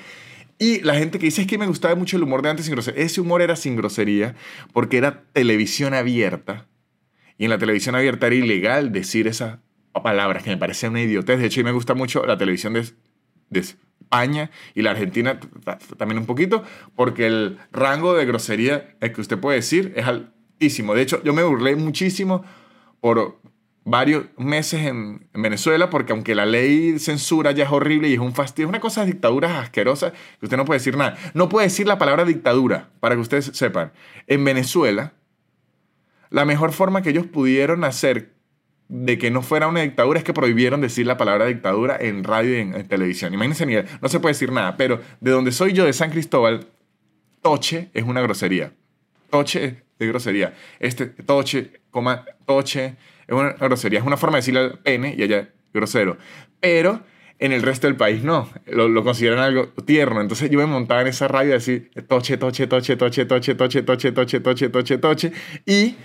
Y 0.59 0.79
la 0.81 0.95
gente 0.95 1.19
que 1.19 1.25
dice 1.25 1.41
es 1.41 1.47
que 1.47 1.57
me 1.57 1.67
gustaba 1.67 1.95
mucho 1.95 2.15
el 2.15 2.23
humor 2.23 2.41
de 2.41 2.49
antes 2.49 2.65
sin 2.65 2.73
grosería. 2.73 3.03
Ese 3.03 3.19
humor 3.19 3.41
era 3.41 3.55
sin 3.55 3.75
grosería 3.75 4.35
porque 4.71 4.97
era 4.97 5.23
televisión 5.33 5.93
abierta. 5.93 6.67
Y 7.37 7.45
en 7.45 7.49
la 7.49 7.57
televisión 7.57 7.95
abierta 7.95 8.27
era 8.27 8.35
ilegal 8.35 8.91
decir 8.91 9.27
esas 9.27 9.59
palabras 10.01 10.43
que 10.43 10.49
me 10.49 10.57
parecían 10.57 10.93
una 10.93 11.01
idiotez. 11.01 11.39
De 11.39 11.45
hecho, 11.45 11.59
mí 11.59 11.65
me 11.65 11.71
gusta 11.71 11.93
mucho 11.93 12.25
la 12.25 12.37
televisión 12.37 12.73
de, 12.73 12.85
de 13.49 13.59
España 13.59 14.49
y 14.73 14.81
la 14.81 14.91
Argentina 14.91 15.39
también 15.97 16.19
un 16.19 16.25
poquito, 16.25 16.63
porque 16.95 17.27
el 17.27 17.59
rango 17.71 18.13
de 18.13 18.25
grosería 18.25 18.97
que 18.99 19.21
usted 19.21 19.37
puede 19.39 19.57
decir 19.57 19.93
es 19.95 20.05
altísimo. 20.05 20.95
De 20.95 21.01
hecho, 21.01 21.21
yo 21.23 21.33
me 21.33 21.43
burlé 21.43 21.75
muchísimo 21.75 22.43
por 23.01 23.39
varios 23.85 24.25
meses 24.37 24.85
en, 24.85 25.27
Venezuela, 25.33 25.89
porque 25.89 26.13
aunque 26.13 26.35
la 26.35 26.45
ley 26.45 26.99
censura 26.99 27.51
ya 27.51 27.65
es 27.65 27.71
horrible 27.71 28.07
y 28.07 28.13
es 28.13 28.19
un 28.19 28.33
fastidio, 28.33 28.67
es 28.67 28.69
una 28.69 28.79
cosa 28.79 29.01
de 29.01 29.11
dictaduras 29.11 29.51
asquerosas 29.51 30.13
que 30.39 30.45
usted 30.45 30.57
no 30.57 30.65
puede 30.65 30.79
decir 30.79 30.95
nada. 30.95 31.17
No 31.33 31.49
puede 31.49 31.67
decir 31.67 31.87
la 31.87 31.97
palabra 31.97 32.23
dictadura, 32.23 32.89
para 32.99 33.15
que 33.15 33.21
ustedes 33.21 33.51
sepan. 33.53 33.91
En 34.27 34.43
Venezuela, 34.43 35.13
la 36.29 36.45
mejor 36.45 36.71
forma 36.71 37.01
que 37.01 37.09
ellos 37.09 37.25
pudieron 37.25 37.83
hacer 37.83 38.32
de 38.87 39.17
que 39.17 39.31
no 39.31 39.41
fuera 39.41 39.67
una 39.67 39.81
dictadura 39.81 40.19
es 40.19 40.25
que 40.25 40.33
prohibieron 40.33 40.81
decir 40.81 41.07
la 41.07 41.17
palabra 41.17 41.45
dictadura 41.45 41.97
en 41.99 42.23
radio 42.23 42.57
y 42.57 42.61
en, 42.61 42.87
televisión. 42.87 43.33
Imagínense, 43.33 43.65
Miguel, 43.65 43.85
no 44.01 44.09
se 44.09 44.19
puede 44.19 44.33
decir 44.33 44.51
nada, 44.51 44.77
pero 44.77 45.01
de 45.19 45.31
donde 45.31 45.51
soy 45.51 45.73
yo, 45.73 45.85
de 45.85 45.93
San 45.93 46.11
Cristóbal, 46.11 46.67
toche 47.41 47.89
es 47.93 48.03
una 48.03 48.21
grosería. 48.21 48.73
Toche 49.29 49.83
es 49.97 50.07
grosería. 50.07 50.53
Este 50.79 51.07
toche, 51.07 51.81
coma, 51.89 52.25
toche, 52.45 52.95
es 53.27 53.33
una 53.33 53.53
grosería, 53.53 53.99
es 53.99 54.05
una 54.05 54.17
forma 54.17 54.37
de 54.37 54.41
decirle 54.41 54.59
al 54.59 54.79
pene 54.79 55.15
y 55.17 55.23
allá 55.23 55.49
grosero. 55.73 56.17
Pero 56.59 57.01
en 57.39 57.51
el 57.51 57.61
resto 57.61 57.87
del 57.87 57.95
país 57.95 58.23
no, 58.23 58.49
lo, 58.67 59.03
consideran 59.03 59.39
algo 59.39 59.67
tierno. 59.85 60.21
Entonces 60.21 60.49
yo 60.49 60.59
me 60.59 60.65
montaba 60.65 61.01
en 61.01 61.07
esa 61.07 61.27
radio 61.27 61.49
y 61.49 61.53
decir 61.53 61.91
toche, 62.07 62.37
toche, 62.37 62.67
toche, 62.67 62.95
toche, 62.95 63.25
toche, 63.25 63.55
toche, 63.55 63.81
toche, 63.83 64.11
toche, 64.11 64.39
toche, 64.39 64.69
toche, 64.69 64.97
toche. 64.97 65.31
Y 65.65 65.95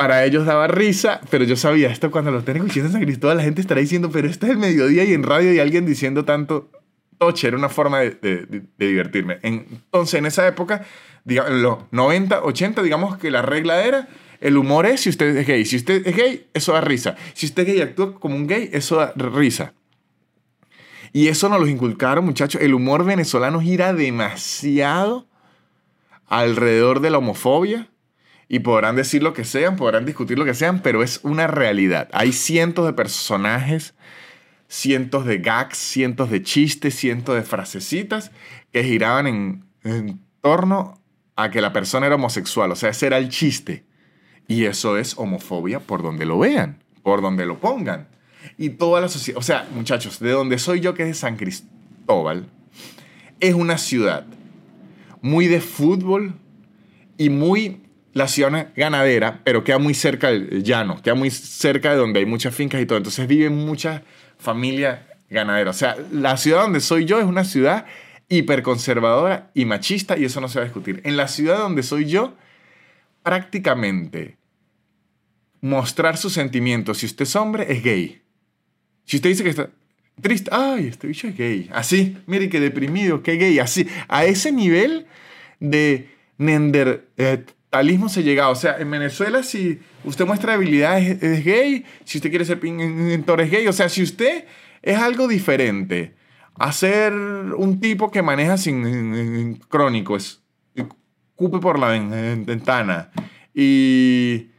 para 0.00 0.24
ellos 0.24 0.46
daba 0.46 0.66
risa, 0.66 1.20
pero 1.28 1.44
yo 1.44 1.56
sabía 1.56 1.90
esto 1.90 2.10
cuando 2.10 2.30
lo 2.30 2.42
tengo 2.42 2.64
diciendo 2.64 2.88
en 2.88 2.92
San 2.92 3.02
Cristóbal, 3.02 3.36
la 3.36 3.42
gente 3.42 3.60
estará 3.60 3.82
diciendo, 3.82 4.08
pero 4.10 4.28
este 4.28 4.46
es 4.46 4.52
el 4.52 4.56
mediodía 4.56 5.04
y 5.04 5.12
en 5.12 5.22
radio 5.22 5.52
y 5.52 5.58
alguien 5.58 5.84
diciendo 5.84 6.24
tanto 6.24 6.70
toche, 7.18 7.48
era 7.48 7.58
una 7.58 7.68
forma 7.68 8.00
de, 8.00 8.12
de, 8.12 8.62
divertirme. 8.78 9.40
Entonces 9.42 10.14
en 10.14 10.24
esa 10.24 10.48
época, 10.48 10.86
digamos, 11.26 11.50
en 11.50 11.62
los 11.62 11.78
90, 11.90 12.44
80, 12.44 12.82
digamos 12.82 13.18
que 13.18 13.30
la 13.30 13.42
regla 13.42 13.84
era 13.84 14.08
el 14.40 14.56
humor 14.56 14.86
es 14.86 15.02
si 15.02 15.10
usted 15.10 15.36
es 15.36 15.46
gay. 15.46 15.66
Si 15.66 15.76
usted 15.76 16.06
es 16.06 16.16
gay, 16.16 16.46
eso 16.54 16.72
da 16.72 16.80
risa. 16.80 17.16
Si 17.34 17.44
usted 17.44 17.64
es 17.64 17.68
gay 17.68 17.78
y 17.80 17.82
actúa 17.82 18.14
como 18.14 18.36
un 18.36 18.46
gay, 18.46 18.70
eso 18.72 18.96
da 18.96 19.12
risa. 19.14 19.74
Y 21.12 21.28
eso 21.28 21.50
nos 21.50 21.60
lo 21.60 21.66
inculcaron, 21.66 22.24
muchachos. 22.24 22.62
El 22.62 22.72
humor 22.72 23.04
venezolano 23.04 23.60
gira 23.60 23.92
demasiado 23.92 25.26
alrededor 26.26 27.00
de 27.00 27.10
la 27.10 27.18
homofobia. 27.18 27.90
Y 28.52 28.58
podrán 28.58 28.96
decir 28.96 29.22
lo 29.22 29.32
que 29.32 29.44
sean, 29.44 29.76
podrán 29.76 30.04
discutir 30.04 30.36
lo 30.36 30.44
que 30.44 30.54
sean, 30.54 30.82
pero 30.82 31.04
es 31.04 31.20
una 31.22 31.46
realidad. 31.46 32.08
Hay 32.12 32.32
cientos 32.32 32.84
de 32.84 32.92
personajes, 32.92 33.94
cientos 34.66 35.24
de 35.24 35.38
gags, 35.38 35.78
cientos 35.78 36.30
de 36.30 36.42
chistes, 36.42 36.96
cientos 36.96 37.36
de 37.36 37.42
frasecitas 37.42 38.32
que 38.72 38.82
giraban 38.82 39.28
en, 39.84 40.20
torno 40.40 41.00
a 41.36 41.52
que 41.52 41.60
la 41.60 41.72
persona 41.72 42.06
era 42.06 42.16
homosexual. 42.16 42.72
O 42.72 42.74
sea, 42.74 42.90
ese 42.90 43.06
era 43.06 43.18
el 43.18 43.28
chiste. 43.28 43.84
Y 44.48 44.64
eso 44.64 44.98
es 44.98 45.16
homofobia 45.16 45.78
por 45.78 46.02
donde 46.02 46.26
lo 46.26 46.40
vean, 46.40 46.82
por 47.04 47.22
donde 47.22 47.46
lo 47.46 47.60
pongan. 47.60 48.08
Y 48.58 48.70
toda 48.70 49.00
la 49.00 49.08
sociedad, 49.08 49.38
o 49.38 49.42
sea, 49.42 49.68
muchachos, 49.72 50.18
de 50.18 50.32
donde 50.32 50.58
soy 50.58 50.80
yo, 50.80 50.92
que 50.94 51.04
es 51.04 51.08
de 51.10 51.14
San 51.14 51.36
Cristóbal, 51.36 52.48
es 53.38 53.54
una 53.54 53.78
ciudad 53.78 54.26
muy 55.22 55.46
de 55.46 55.60
fútbol 55.60 56.34
y 57.16 57.30
muy 57.30 57.82
la 58.12 58.28
ciudad 58.28 58.68
ganadera, 58.76 59.40
pero 59.44 59.62
queda 59.62 59.78
muy 59.78 59.94
cerca 59.94 60.30
del 60.30 60.62
llano, 60.62 61.00
queda 61.02 61.14
muy 61.14 61.30
cerca 61.30 61.90
de 61.90 61.96
donde 61.96 62.20
hay 62.20 62.26
muchas 62.26 62.54
fincas 62.54 62.80
y 62.80 62.86
todo. 62.86 62.98
Entonces 62.98 63.26
viven 63.26 63.56
muchas 63.56 64.02
familias 64.38 65.00
ganaderas. 65.28 65.76
O 65.76 65.78
sea, 65.78 65.96
la 66.12 66.36
ciudad 66.36 66.62
donde 66.62 66.80
soy 66.80 67.04
yo 67.04 67.20
es 67.20 67.26
una 67.26 67.44
ciudad 67.44 67.86
hiperconservadora 68.28 69.50
y 69.54 69.64
machista 69.64 70.16
y 70.16 70.24
eso 70.24 70.40
no 70.40 70.48
se 70.48 70.58
va 70.58 70.62
a 70.62 70.66
discutir. 70.66 71.00
En 71.04 71.16
la 71.16 71.28
ciudad 71.28 71.58
donde 71.58 71.82
soy 71.82 72.06
yo, 72.06 72.34
prácticamente 73.22 74.36
mostrar 75.60 76.16
sus 76.16 76.32
sentimientos, 76.32 76.98
si 76.98 77.06
usted 77.06 77.24
es 77.24 77.36
hombre, 77.36 77.66
es 77.72 77.82
gay. 77.82 78.22
Si 79.04 79.16
usted 79.16 79.30
dice 79.30 79.44
que 79.44 79.50
está 79.50 79.70
triste, 80.20 80.50
ay, 80.52 80.86
este 80.86 81.06
bicho 81.06 81.28
es 81.28 81.36
gay. 81.36 81.68
Así, 81.72 82.16
mire 82.26 82.48
qué 82.48 82.60
deprimido, 82.60 83.22
qué 83.22 83.36
gay. 83.36 83.58
Así, 83.58 83.86
a 84.08 84.24
ese 84.24 84.52
nivel 84.52 85.06
de 85.58 86.08
neandertalismo 87.72 88.08
se 88.08 88.22
llega. 88.22 88.48
O 88.48 88.54
sea, 88.54 88.76
en 88.78 88.90
Venezuela, 88.90 89.42
si 89.42 89.80
usted 90.04 90.26
muestra 90.26 90.54
habilidades, 90.54 91.22
es, 91.22 91.44
gay. 91.44 91.84
Si 92.04 92.18
usted 92.18 92.30
quiere 92.30 92.44
ser 92.44 92.60
pintor, 92.60 93.40
es 93.40 93.50
gay. 93.50 93.66
O 93.66 93.72
sea, 93.72 93.88
si 93.88 94.02
usted 94.02 94.44
es 94.82 94.98
algo 94.98 95.28
diferente 95.28 96.14
a 96.58 96.72
ser 96.72 97.12
un 97.12 97.80
tipo 97.80 98.10
que 98.10 98.22
maneja 98.22 98.56
sin 98.56 99.54
crónico, 99.68 100.16
es 100.16 100.42
cupe 101.34 101.58
por 101.58 101.78
la 101.78 101.88
ventana 101.88 103.10
y 103.54 104.50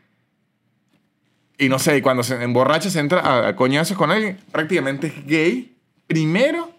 y 1.61 1.69
no 1.69 1.77
sé, 1.77 2.01
cuando 2.01 2.23
se 2.23 2.43
emborracha 2.43 2.89
se 2.89 2.99
entra 2.99 3.47
a, 3.47 3.55
coñazos 3.55 3.95
con 3.95 4.09
alguien, 4.09 4.39
prácticamente 4.51 5.07
es 5.07 5.27
gay. 5.27 5.77
Primero, 6.07 6.71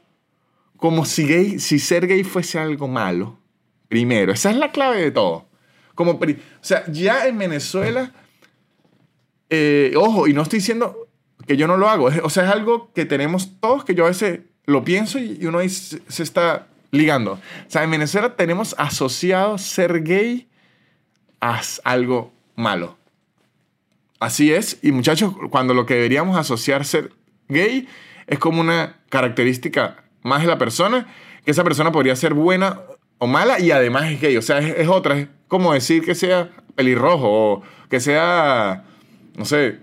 como 0.76 1.05
si, 1.05 1.24
gay, 1.24 1.61
si 1.61 1.78
ser 1.78 2.09
gay 2.09 2.24
fuese 2.24 2.59
algo 2.59 2.89
malo. 2.89 3.39
Primero, 3.87 4.33
esa 4.33 4.51
es 4.51 4.57
la 4.57 4.72
clave 4.72 5.01
de 5.01 5.12
todo. 5.12 5.51
Como, 5.95 6.12
o 6.12 6.26
sea, 6.61 6.84
ya 6.90 7.26
en 7.26 7.38
Venezuela, 7.38 8.12
eh, 9.51 9.93
ojo, 9.97 10.26
y 10.26 10.32
no 10.32 10.43
estoy 10.43 10.61
diciendo 10.61 11.09
que 11.47 11.57
yo 11.57 11.66
no 11.66 11.76
lo 11.76 11.88
hago, 11.88 12.11
o 12.22 12.30
sea, 12.30 12.45
es 12.45 12.51
algo 12.51 12.90
que 12.95 13.05
tenemos 13.05 13.61
todos, 13.61 13.84
que 13.84 13.95
yo 13.95 14.05
a 14.05 14.09
veces 14.09 14.40
lo 14.64 14.84
pienso 14.84 15.18
y 15.18 15.45
uno 15.45 15.59
ahí 15.59 15.68
se, 15.68 16.22
está 16.22 16.68
ligando. 16.90 17.32
O 17.32 17.40
sea, 17.70 17.82
en 17.82 17.90
Venezuela 17.90 18.36
tenemos 18.36 18.74
asociado 18.78 19.59
ser 19.59 20.03
gay 20.03 20.49
a 21.40 21.61
algo 21.84 22.32
malo. 22.55 22.97
Así 24.20 24.53
es, 24.53 24.78
y 24.82 24.93
muchachos, 24.93 25.34
cuando 25.51 25.74
lo 25.74 25.84
que 25.84 25.95
deberíamos 25.95 26.38
asociar 26.38 26.84
ser 26.84 27.12
gay 27.49 27.88
es 28.28 28.38
como 28.38 28.61
una 28.61 29.01
característica 29.09 30.05
más 30.22 30.43
de 30.43 30.47
la 30.47 30.59
persona, 30.59 31.09
que 31.45 31.51
esa 31.51 31.64
persona 31.64 31.90
podría 31.90 32.14
ser 32.14 32.32
buena 32.32 32.80
o 33.18 33.26
mala 33.26 33.59
y 33.59 33.72
además 33.72 34.11
es 34.11 34.20
gay, 34.20 34.36
o 34.36 34.43
sea, 34.43 34.59
es, 34.61 34.88
otra, 34.88 35.18
es 35.18 35.28
como 35.53 35.74
decir 35.74 36.03
que 36.03 36.14
sea 36.14 36.48
pelirrojo 36.74 37.28
o 37.28 37.62
que 37.90 38.00
sea, 38.00 38.84
no 39.36 39.44
sé, 39.44 39.80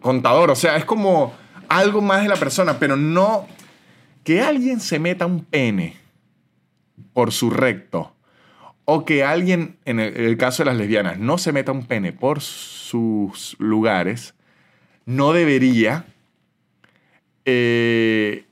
contador, 0.00 0.48
o 0.52 0.54
sea, 0.54 0.76
es 0.76 0.84
como 0.84 1.34
algo 1.68 2.00
más 2.00 2.22
de 2.22 2.28
la 2.28 2.36
persona, 2.36 2.78
pero 2.78 2.94
no 2.96 3.48
que 4.22 4.42
alguien 4.42 4.78
se 4.78 5.00
meta 5.00 5.26
un 5.26 5.44
pene 5.44 5.96
por 7.12 7.32
su 7.32 7.50
recto 7.50 8.14
o 8.84 9.04
que 9.04 9.24
alguien, 9.24 9.76
en 9.86 9.98
el, 9.98 10.36
caso 10.36 10.62
de 10.62 10.70
las 10.70 10.76
lesbianas, 10.76 11.18
no 11.18 11.36
se 11.36 11.50
meta 11.50 11.72
un 11.72 11.84
pene 11.86 12.12
por 12.12 12.40
sus 12.40 13.56
lugares, 13.58 14.36
no 15.04 15.32
debería, 15.32 16.04
eh, 17.44 18.44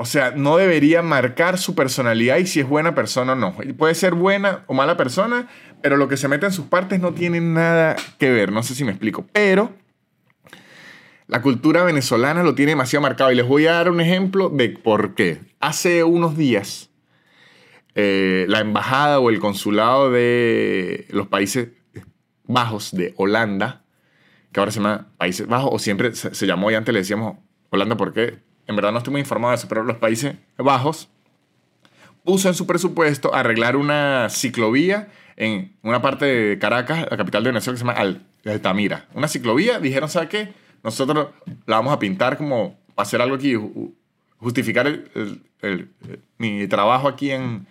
o 0.00 0.04
sea, 0.04 0.30
no 0.30 0.56
debería 0.56 1.02
marcar 1.02 1.58
su 1.58 1.74
personalidad 1.74 2.36
y 2.38 2.46
si 2.46 2.60
es 2.60 2.68
buena 2.68 2.94
persona 2.94 3.32
o 3.32 3.36
no. 3.36 3.56
Puede 3.76 3.96
ser 3.96 4.14
buena 4.14 4.62
o 4.68 4.74
mala 4.74 4.96
persona, 4.96 5.48
pero 5.82 5.96
lo 5.96 6.06
que 6.06 6.16
se 6.16 6.28
mete 6.28 6.46
en 6.46 6.52
sus 6.52 6.66
partes 6.66 7.00
no 7.00 7.12
tiene 7.14 7.40
nada 7.40 7.96
que 8.16 8.30
ver, 8.30 8.52
no 8.52 8.62
sé 8.62 8.76
si 8.76 8.84
me 8.84 8.92
explico, 8.92 9.26
pero 9.32 9.72
la 11.26 11.42
cultura 11.42 11.82
venezolana 11.82 12.44
lo 12.44 12.54
tiene 12.54 12.72
demasiado 12.72 13.02
marcado 13.02 13.32
y 13.32 13.34
les 13.34 13.46
voy 13.46 13.66
a 13.66 13.72
dar 13.72 13.90
un 13.90 14.00
ejemplo 14.00 14.50
de 14.50 14.68
por 14.68 15.16
qué. 15.16 15.40
Hace 15.58 16.04
unos 16.04 16.36
días, 16.36 16.90
eh, 17.96 18.46
la 18.48 18.60
embajada 18.60 19.18
o 19.18 19.30
el 19.30 19.40
consulado 19.40 20.12
de 20.12 21.06
los 21.10 21.26
Países 21.26 21.70
Bajos 22.44 22.92
de 22.92 23.14
Holanda, 23.16 23.82
que 24.52 24.60
ahora 24.60 24.70
se 24.70 24.78
llama 24.78 25.08
Países 25.18 25.48
Bajos, 25.48 25.70
o 25.72 25.78
siempre 25.80 26.14
se, 26.14 26.46
llamó 26.46 26.70
y 26.70 26.76
antes 26.76 26.92
le 26.92 27.00
decíamos 27.00 27.38
Holanda 27.70 27.96
porque 27.96 28.38
en 28.68 28.76
verdad 28.76 28.92
no 28.92 28.98
estoy 28.98 29.12
muy 29.12 29.22
informado 29.22 29.50
de 29.50 29.56
eso, 29.56 29.66
pero 29.66 29.82
los 29.82 29.96
Países 29.96 30.36
Bajos 30.56 31.08
puso 32.22 32.48
en 32.48 32.54
su 32.54 32.66
presupuesto 32.66 33.34
arreglar 33.34 33.76
una 33.76 34.28
ciclovía 34.28 35.08
en 35.36 35.74
una 35.82 36.02
parte 36.02 36.26
de 36.26 36.58
Caracas, 36.58 37.06
la 37.10 37.16
capital 37.16 37.42
de 37.42 37.50
Venezuela, 37.50 37.74
que 37.74 37.78
se 37.78 37.86
llama 37.86 38.14
Altamira. 38.44 39.06
Una 39.14 39.26
ciclovía, 39.26 39.80
dijeron, 39.80 40.10
¿sabe 40.10 40.28
qué? 40.28 40.52
Nosotros 40.82 41.28
la 41.64 41.76
vamos 41.76 41.94
a 41.94 41.98
pintar 41.98 42.36
como 42.36 42.78
para 42.94 43.06
hacer 43.06 43.22
algo 43.22 43.36
aquí 43.36 43.54
justificar 44.36 45.00
mi 46.36 46.68
trabajo 46.68 47.08
aquí 47.08 47.30
en 47.30 47.66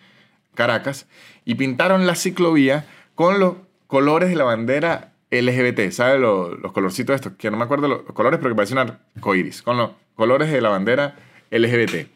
Caracas 0.55 1.07
y 1.45 1.55
pintaron 1.55 2.07
la 2.07 2.15
ciclovía 2.15 2.85
con 3.13 3.39
los 3.39 3.55
colores 3.85 4.29
de 4.29 4.35
la 4.35 4.45
bandera 4.45 5.13
LGBT, 5.29 5.91
¿sabes? 5.91 6.19
Los, 6.19 6.57
los 6.59 6.71
colorcitos 6.71 7.15
estos, 7.15 7.33
que 7.33 7.51
no 7.51 7.57
me 7.57 7.65
acuerdo 7.65 7.87
los 7.87 8.01
colores, 8.13 8.39
pero 8.39 8.49
que 8.49 8.55
parecen 8.55 8.79
arcoiris, 8.79 9.61
con 9.61 9.77
los 9.77 9.91
colores 10.17 10.51
de 10.51 10.59
la 10.59 10.69
bandera 10.69 11.15
LGBT. 11.51 12.09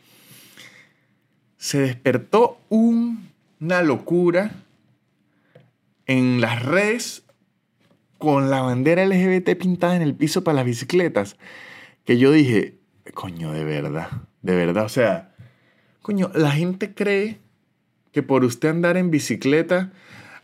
Se 1.57 1.79
despertó 1.79 2.59
una 2.67 3.83
locura 3.83 4.51
en 6.07 6.41
las 6.41 6.65
redes 6.65 7.23
con 8.17 8.49
la 8.49 8.61
bandera 8.61 9.05
LGBT 9.05 9.55
pintada 9.57 9.95
en 9.95 10.01
el 10.01 10.15
piso 10.15 10.43
para 10.43 10.55
las 10.55 10.65
bicicletas, 10.65 11.37
que 12.03 12.17
yo 12.17 12.31
dije, 12.31 12.79
coño, 13.13 13.53
de 13.53 13.63
verdad, 13.63 14.09
de 14.41 14.55
verdad, 14.55 14.85
o 14.85 14.89
sea, 14.89 15.35
coño, 16.01 16.31
la 16.33 16.51
gente 16.51 16.93
cree 16.93 17.39
que 18.11 18.23
por 18.23 18.43
usted 18.43 18.69
andar 18.69 18.97
en 18.97 19.11
bicicleta, 19.11 19.91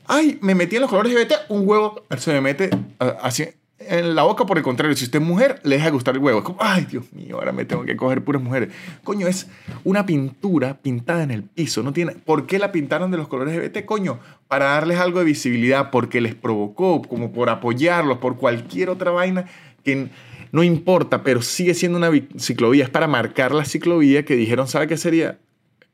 ay, 0.06 0.38
me 0.42 0.54
metí 0.54 0.76
en 0.76 0.84
los 0.84 0.92
colores 0.92 1.12
LGBT, 1.12 1.50
un 1.50 1.68
huevo 1.68 2.06
se 2.18 2.34
me 2.34 2.42
mete 2.42 2.70
así 3.00 3.48
en 3.80 4.16
la 4.16 4.24
boca, 4.24 4.46
por 4.46 4.58
el 4.58 4.64
contrario, 4.64 4.96
si 4.98 5.06
usted 5.06 5.20
es 5.20 5.26
mujer, 5.26 5.60
le 5.64 5.76
deja 5.76 5.86
de 5.86 5.92
gustar 5.92 6.16
el 6.16 6.22
huevo. 6.22 6.40
Es 6.40 6.46
como, 6.46 6.58
ay, 6.62 6.86
Dios 6.86 7.12
mío, 7.14 7.36
ahora 7.36 7.52
me 7.52 7.64
tengo 7.64 7.84
que 7.84 7.96
coger 7.96 8.24
puras 8.24 8.42
mujeres. 8.42 8.70
Coño, 9.04 9.28
es 9.28 9.48
una 9.84 10.06
pintura 10.06 10.78
pintada 10.82 11.24
en 11.24 11.32
el 11.32 11.44
piso. 11.44 11.84
No 11.84 11.94
tiene, 11.94 12.14
¿Por 12.14 12.48
qué 12.48 12.58
la 12.58 12.72
pintaron 12.72 13.12
de 13.12 13.18
los 13.18 13.28
colores 13.28 13.56
LGBT? 13.56 13.86
Coño, 13.86 14.20
para 14.48 14.66
darles 14.66 15.00
algo 15.00 15.20
de 15.20 15.26
visibilidad, 15.26 15.92
porque 15.92 16.22
les 16.22 16.34
provocó, 16.34 17.02
como 17.04 17.32
por 17.32 17.50
apoyarlos, 17.50 18.18
por 18.18 18.38
cualquier 18.38 18.90
otra 18.90 19.12
vaina 19.12 19.46
que 19.84 20.10
no 20.52 20.64
importa, 20.64 21.24
pero 21.24 21.42
sigue 21.42 21.76
siendo 21.76 22.00
una 22.00 22.10
ciclovía. 22.38 22.86
Es 22.86 22.90
para 22.90 23.08
marcar 23.08 23.54
la 23.54 23.64
ciclovía 23.64 24.26
que 24.26 24.36
dijeron, 24.36 24.68
¿sabe 24.68 24.88
qué 24.88 24.98
sería 24.98 25.38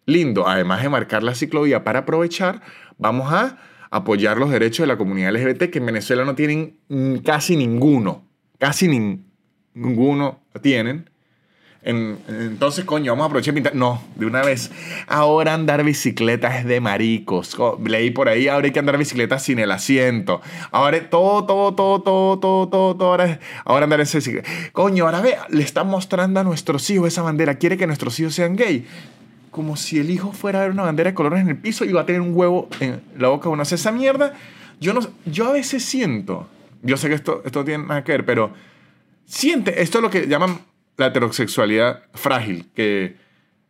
lindo? 0.06 0.48
Además 0.48 0.82
de 0.82 0.90
marcar 0.90 1.22
la 1.22 1.36
ciclovía 1.36 1.84
para 1.84 2.00
aprovechar, 2.00 2.62
vamos 2.98 3.34
a 3.34 3.58
apoyar 3.94 4.38
los 4.38 4.50
derechos 4.50 4.84
de 4.84 4.88
la 4.88 4.98
comunidad 4.98 5.32
LGBT, 5.34 5.70
que 5.70 5.78
en 5.78 5.86
Venezuela 5.86 6.26
no 6.26 6.34
tienen 6.34 6.78
casi 7.24 7.56
ninguno, 7.56 8.24
casi 8.58 8.88
ninguno 8.88 10.40
tienen. 10.64 11.12
entonces, 11.84 12.86
coño, 12.86 13.12
vamos 13.12 13.26
a 13.26 13.28
aprovechar 13.28 13.54
pintar. 13.54 13.76
No, 13.76 14.04
de 14.16 14.26
una 14.26 14.42
vez. 14.42 14.72
Ahora 15.06 15.54
andar 15.54 15.84
bicicleta 15.84 16.58
es 16.58 16.66
de 16.66 16.82
maricos. 16.82 17.56
Leí 17.86 18.10
por 18.10 18.30
ahí, 18.30 18.48
ahora 18.48 18.66
hay 18.66 18.72
que 18.72 18.80
andar 18.80 18.98
bicicleta 18.98 19.38
sin 19.38 19.60
el 19.60 19.70
asiento. 19.70 20.42
Ahora 20.72 21.08
todo, 21.08 21.46
todo, 21.46 21.76
todo, 21.76 22.02
todo, 22.02 22.40
todo, 22.40 22.70
todo, 22.70 22.96
todo. 22.96 23.10
Ahora, 23.12 23.40
ahora 23.64 23.84
andar 23.84 24.00
en 24.00 24.08
bicicleta. 24.12 24.50
Coño, 24.72 25.06
ahora 25.06 25.22
ve, 25.22 25.36
le 25.50 25.62
están 25.62 25.86
mostrando 25.86 26.40
a 26.40 26.44
nuestros 26.44 26.90
hijos 26.90 27.10
esa 27.10 27.22
bandera. 27.22 27.60
Quiere 27.60 27.78
que 27.78 27.86
nuestros 27.86 28.20
hijos 28.20 28.34
sean 28.34 28.56
gay 28.56 28.88
como 29.54 29.78
si 29.78 30.00
el 30.00 30.10
hijo 30.10 30.32
fuera 30.32 30.60
a 30.60 30.62
ver 30.64 30.72
una 30.72 30.82
bandera 30.82 31.12
de 31.12 31.14
colores 31.14 31.40
en 31.40 31.48
el 31.48 31.58
piso 31.58 31.86
y 31.86 31.92
va 31.94 32.02
a 32.02 32.06
tener 32.08 32.22
un 32.22 32.36
huevo 32.36 32.70
en 32.80 33.04
la 33.20 33.28
boca. 33.28 33.50
Uno 33.50 33.62
hace 33.62 33.76
esa 33.76 33.92
mierda. 33.92 34.34
Yo, 34.80 34.94
no, 34.94 35.02
yo 35.28 35.48
a 35.48 35.54
veces 35.54 35.86
siento, 35.86 36.50
yo 36.82 36.98
sé 36.98 37.08
que 37.08 37.14
esto, 37.14 37.44
esto 37.46 37.64
tiene 37.64 37.86
nada 37.86 38.04
que 38.04 38.14
ver, 38.14 38.26
pero 38.26 38.52
siente, 39.26 39.84
esto 39.84 40.00
es 40.00 40.02
lo 40.02 40.10
que 40.10 40.28
llaman 40.28 40.60
la 40.98 41.06
heterosexualidad 41.08 42.02
frágil, 42.16 42.72
que 42.74 43.16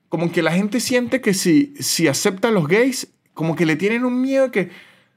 como 0.07 0.31
que 0.31 0.41
la 0.41 0.53
gente 0.53 0.79
siente 0.79 1.19
que 1.19 1.33
si, 1.33 1.73
si 1.77 2.07
acepta 2.07 2.47
a 2.47 2.51
los 2.51 2.69
gays, 2.69 3.09
como 3.33 3.57
que 3.57 3.65
le 3.65 3.75
tienen 3.75 4.05
un 4.05 4.21
miedo 4.21 4.51
que, 4.51 4.69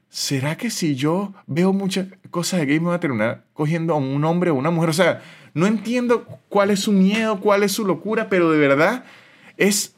¿será 0.09 0.57
que 0.57 0.69
si 0.69 0.95
yo 0.95 1.33
veo 1.45 1.71
muchas 1.71 2.07
cosas 2.29 2.59
de 2.59 2.65
gays 2.65 2.81
me 2.81 2.87
voy 2.87 2.95
a 2.95 2.99
terminar 2.99 3.45
cogiendo 3.53 3.93
a 3.93 3.97
un 3.97 4.25
hombre 4.25 4.51
o 4.51 4.55
una 4.55 4.69
mujer? 4.69 4.89
O 4.89 4.93
sea, 4.93 5.21
no 5.53 5.65
entiendo 5.65 6.25
cuál 6.49 6.71
es 6.71 6.81
su 6.81 6.91
miedo, 6.91 7.39
cuál 7.39 7.63
es 7.63 7.71
su 7.71 7.85
locura, 7.85 8.27
pero 8.27 8.51
de 8.51 8.59
verdad 8.59 9.05
es 9.55 9.95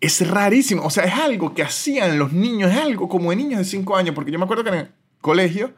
es 0.00 0.26
rarísimo. 0.26 0.82
O 0.84 0.90
sea, 0.90 1.04
es 1.04 1.14
algo 1.14 1.54
que 1.54 1.62
hacían 1.62 2.18
los 2.18 2.32
niños, 2.32 2.70
es 2.72 2.78
algo 2.78 3.08
como 3.08 3.30
de 3.30 3.36
niños 3.36 3.58
de 3.58 3.64
5 3.64 3.96
años, 3.96 4.14
porque 4.14 4.30
yo 4.30 4.38
me 4.38 4.44
acuerdo 4.44 4.64
que 4.64 4.70
en 4.70 4.76
el 4.76 4.88
colegio 5.20 5.72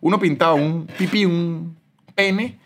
uno 0.00 0.18
pintaba 0.18 0.54
un 0.54 0.86
pipí, 0.86 1.24
un 1.24 1.76
pene 2.14 2.58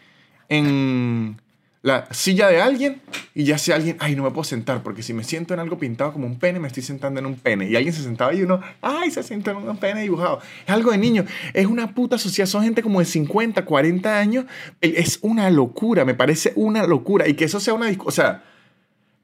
en 0.48 1.40
la 1.82 2.06
silla 2.12 2.48
de 2.48 2.60
alguien 2.60 3.00
y 3.34 3.44
ya 3.44 3.56
sea 3.56 3.76
alguien, 3.76 3.96
ay, 4.00 4.14
no 4.14 4.22
me 4.22 4.30
puedo 4.30 4.44
sentar 4.44 4.82
porque 4.82 5.02
si 5.02 5.14
me 5.14 5.24
siento 5.24 5.54
en 5.54 5.60
algo 5.60 5.78
pintado 5.78 6.12
como 6.12 6.26
un 6.26 6.38
pene, 6.38 6.60
me 6.60 6.68
estoy 6.68 6.82
sentando 6.82 7.20
en 7.20 7.26
un 7.26 7.36
pene. 7.36 7.70
Y 7.70 7.76
alguien 7.76 7.94
se 7.94 8.02
sentaba 8.02 8.34
y 8.34 8.42
uno, 8.42 8.60
ay, 8.82 9.10
se 9.10 9.22
sienta 9.22 9.52
en 9.52 9.56
un 9.56 9.78
pene 9.78 10.02
dibujado. 10.02 10.40
Es 10.66 10.74
algo 10.74 10.90
de 10.90 10.98
niño. 10.98 11.24
Es 11.54 11.66
una 11.66 11.94
puta 11.94 12.18
sociedad. 12.18 12.46
Son 12.46 12.62
gente 12.62 12.82
como 12.82 12.98
de 12.98 13.06
50, 13.06 13.64
40 13.64 14.18
años. 14.18 14.44
Es 14.82 15.18
una 15.22 15.48
locura, 15.48 16.04
me 16.04 16.14
parece 16.14 16.52
una 16.56 16.86
locura. 16.86 17.26
Y 17.26 17.34
que 17.34 17.46
eso 17.46 17.60
sea 17.60 17.72
una... 17.72 17.90
O 18.04 18.10
sea, 18.10 18.44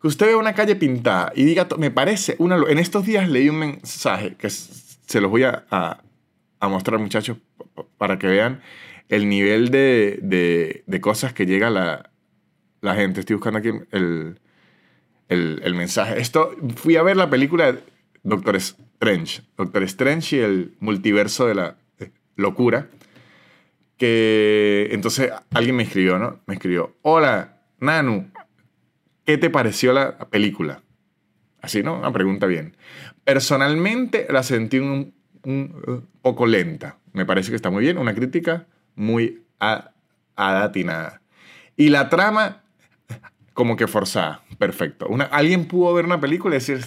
que 0.00 0.08
usted 0.08 0.26
vea 0.26 0.36
una 0.36 0.54
calle 0.54 0.76
pintada 0.76 1.32
y 1.34 1.44
diga, 1.44 1.66
me 1.78 1.90
parece 1.90 2.36
una... 2.38 2.56
En 2.68 2.78
estos 2.78 3.06
días 3.06 3.28
leí 3.28 3.48
un 3.48 3.58
mensaje 3.58 4.36
que 4.36 4.50
se 4.50 5.20
los 5.20 5.30
voy 5.30 5.44
a, 5.44 5.64
a, 5.70 6.68
mostrar, 6.68 6.98
muchachos, 6.98 7.38
para 7.96 8.18
que 8.18 8.26
vean 8.26 8.60
el 9.08 9.28
nivel 9.28 9.70
de, 9.70 10.18
de, 10.22 10.84
de 10.86 11.00
cosas 11.00 11.32
que 11.32 11.46
llega 11.46 11.70
la, 11.70 12.10
la, 12.80 12.94
gente. 12.94 13.20
Estoy 13.20 13.36
buscando 13.36 13.60
aquí 13.60 13.70
el, 13.92 14.40
el, 15.28 15.60
el, 15.62 15.74
mensaje. 15.74 16.20
Esto, 16.20 16.54
fui 16.74 16.96
a 16.96 17.02
ver 17.02 17.16
la 17.16 17.30
película 17.30 17.72
de 17.72 17.82
Doctor 18.22 18.56
Strange. 18.56 19.42
Doctor 19.56 19.82
Strange 19.84 20.36
y 20.36 20.40
el 20.40 20.74
multiverso 20.80 21.46
de 21.46 21.54
la 21.54 21.76
locura. 22.34 22.88
Que 23.96 24.88
entonces 24.90 25.30
alguien 25.54 25.76
me 25.76 25.84
escribió, 25.84 26.18
¿no? 26.18 26.40
Me 26.46 26.54
escribió, 26.54 26.96
hola, 27.00 27.62
Nanu, 27.80 28.30
¿Qué 29.26 29.38
te 29.38 29.50
pareció 29.50 29.92
la 29.92 30.18
película? 30.30 30.82
Así, 31.60 31.82
¿no? 31.82 31.98
Una 31.98 32.12
pregunta 32.12 32.46
bien. 32.46 32.76
Personalmente 33.24 34.28
la 34.30 34.44
sentí 34.44 34.78
un, 34.78 35.14
poco 36.22 36.46
lenta. 36.46 36.98
Me 37.12 37.26
parece 37.26 37.50
que 37.50 37.56
está 37.56 37.70
muy 37.70 37.82
bien. 37.82 37.98
Una 37.98 38.14
crítica 38.14 38.68
muy 38.94 39.42
adatinada. 40.36 41.22
Y 41.76 41.88
la 41.88 42.08
trama, 42.08 42.62
como 43.52 43.76
que 43.76 43.88
forzada. 43.88 44.44
Perfecto. 44.58 45.08
Alguien 45.32 45.66
pudo 45.66 45.92
ver 45.92 46.04
una 46.04 46.20
película 46.20 46.54
y 46.54 46.58
decir, 46.58 46.84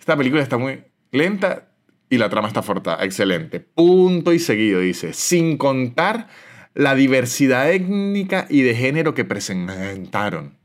esta 0.00 0.16
película 0.16 0.42
está 0.42 0.58
muy 0.58 0.82
lenta 1.12 1.68
y 2.08 2.18
la 2.18 2.28
trama 2.28 2.48
está 2.48 2.62
forzada. 2.62 3.04
Excelente. 3.04 3.60
Punto 3.60 4.32
y 4.32 4.40
seguido, 4.40 4.80
dice. 4.80 5.12
Sin 5.12 5.58
contar 5.58 6.26
la 6.74 6.96
diversidad 6.96 7.70
étnica 7.70 8.48
y 8.50 8.62
de 8.62 8.74
género 8.74 9.14
que 9.14 9.24
presentaron. 9.24 10.59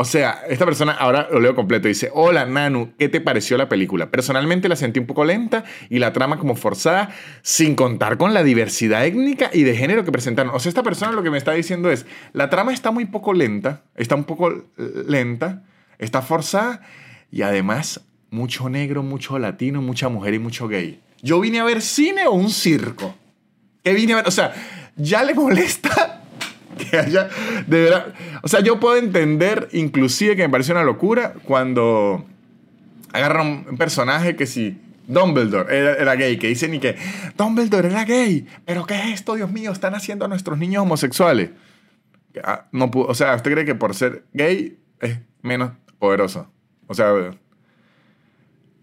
O 0.00 0.04
sea, 0.04 0.44
esta 0.48 0.64
persona, 0.64 0.92
ahora 0.92 1.26
lo 1.28 1.40
leo 1.40 1.56
completo, 1.56 1.88
dice, 1.88 2.08
hola 2.14 2.46
Nanu, 2.46 2.92
¿qué 2.96 3.08
te 3.08 3.20
pareció 3.20 3.58
la 3.58 3.68
película? 3.68 4.12
Personalmente 4.12 4.68
la 4.68 4.76
sentí 4.76 5.00
un 5.00 5.06
poco 5.06 5.24
lenta 5.24 5.64
y 5.90 5.98
la 5.98 6.12
trama 6.12 6.38
como 6.38 6.54
forzada, 6.54 7.10
sin 7.42 7.74
contar 7.74 8.16
con 8.16 8.32
la 8.32 8.44
diversidad 8.44 9.04
étnica 9.04 9.50
y 9.52 9.64
de 9.64 9.74
género 9.74 10.04
que 10.04 10.12
presentaron. 10.12 10.54
O 10.54 10.60
sea, 10.60 10.70
esta 10.70 10.84
persona 10.84 11.10
lo 11.10 11.24
que 11.24 11.32
me 11.32 11.36
está 11.36 11.50
diciendo 11.50 11.90
es, 11.90 12.06
la 12.32 12.48
trama 12.48 12.72
está 12.72 12.92
muy 12.92 13.06
poco 13.06 13.32
lenta, 13.32 13.82
está 13.96 14.14
un 14.14 14.22
poco 14.22 14.66
lenta, 14.76 15.64
está 15.98 16.22
forzada 16.22 16.80
y 17.32 17.42
además 17.42 18.00
mucho 18.30 18.68
negro, 18.68 19.02
mucho 19.02 19.36
latino, 19.40 19.82
mucha 19.82 20.08
mujer 20.08 20.32
y 20.32 20.38
mucho 20.38 20.68
gay. 20.68 21.00
¿Yo 21.22 21.40
vine 21.40 21.58
a 21.58 21.64
ver 21.64 21.82
cine 21.82 22.28
o 22.28 22.34
un 22.34 22.50
circo? 22.50 23.16
¿Qué 23.82 23.94
vine 23.94 24.12
a 24.12 24.16
ver? 24.18 24.28
O 24.28 24.30
sea, 24.30 24.54
ya 24.94 25.24
le 25.24 25.34
molesta 25.34 26.17
que 26.78 26.96
haya, 26.96 27.28
de 27.66 27.82
verdad, 27.82 28.14
o 28.42 28.48
sea, 28.48 28.60
yo 28.60 28.80
puedo 28.80 28.96
entender 28.96 29.68
inclusive 29.72 30.36
que 30.36 30.42
me 30.42 30.48
parece 30.48 30.72
una 30.72 30.84
locura 30.84 31.34
cuando 31.44 32.24
agarran 33.12 33.66
un 33.68 33.76
personaje 33.76 34.36
que 34.36 34.46
si 34.46 34.80
Dumbledore 35.06 35.76
era, 35.76 36.14
gay, 36.14 36.36
que 36.38 36.48
dicen 36.48 36.74
y 36.74 36.80
que 36.80 36.96
Dumbledore 37.36 37.88
era 37.88 38.04
gay, 38.04 38.46
pero 38.64 38.86
¿qué 38.86 38.94
es 38.94 39.06
esto, 39.14 39.34
Dios 39.34 39.50
mío? 39.50 39.72
Están 39.72 39.94
haciendo 39.94 40.24
a 40.24 40.28
nuestros 40.28 40.58
niños 40.58 40.82
homosexuales. 40.82 41.50
Ah, 42.44 42.66
no 42.72 42.90
o 42.92 43.14
sea, 43.14 43.34
¿usted 43.34 43.52
cree 43.52 43.64
que 43.64 43.74
por 43.74 43.94
ser 43.94 44.24
gay 44.32 44.78
es 45.00 45.18
menos 45.42 45.72
poderoso? 45.98 46.50
O 46.86 46.94
sea, 46.94 47.12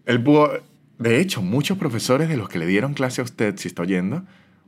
él 0.04 0.22
pudo, 0.22 0.60
de 0.98 1.20
hecho, 1.20 1.42
muchos 1.42 1.78
profesores 1.78 2.28
de 2.28 2.36
los 2.36 2.48
que 2.48 2.58
le 2.58 2.66
dieron 2.66 2.94
clase 2.94 3.20
a 3.20 3.24
usted, 3.24 3.56
si 3.56 3.68
está 3.68 3.82
oyendo, 3.82 4.24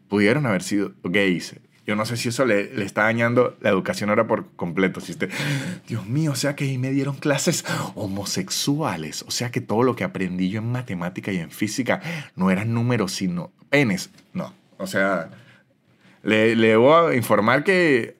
pudieron 0.08 0.46
haber 0.46 0.62
sido 0.62 0.92
gays. 1.02 1.56
Yo 1.88 1.96
no 1.96 2.04
sé 2.04 2.18
si 2.18 2.28
eso 2.28 2.44
le, 2.44 2.70
le, 2.74 2.84
está 2.84 3.04
dañando 3.04 3.56
la 3.62 3.70
educación 3.70 4.10
ahora 4.10 4.26
por 4.26 4.50
completo. 4.56 5.00
Si 5.00 5.16
Dios 5.88 6.04
mío, 6.06 6.32
o 6.32 6.34
sea 6.34 6.54
que 6.54 6.64
ahí 6.64 6.76
me 6.76 6.90
dieron 6.90 7.16
clases 7.16 7.64
homosexuales. 7.94 9.24
O 9.26 9.30
sea 9.30 9.50
que 9.50 9.62
todo 9.62 9.82
lo 9.82 9.96
que 9.96 10.04
aprendí 10.04 10.50
yo 10.50 10.58
en 10.58 10.70
matemática 10.70 11.32
y 11.32 11.38
en 11.38 11.50
física 11.50 12.02
no 12.36 12.50
eran 12.50 12.74
números, 12.74 13.12
sino 13.12 13.52
penes. 13.70 14.10
No, 14.34 14.52
o 14.76 14.86
sea, 14.86 15.30
le, 16.22 16.56
le 16.56 16.74
a 16.74 17.14
informar 17.14 17.64
que 17.64 18.18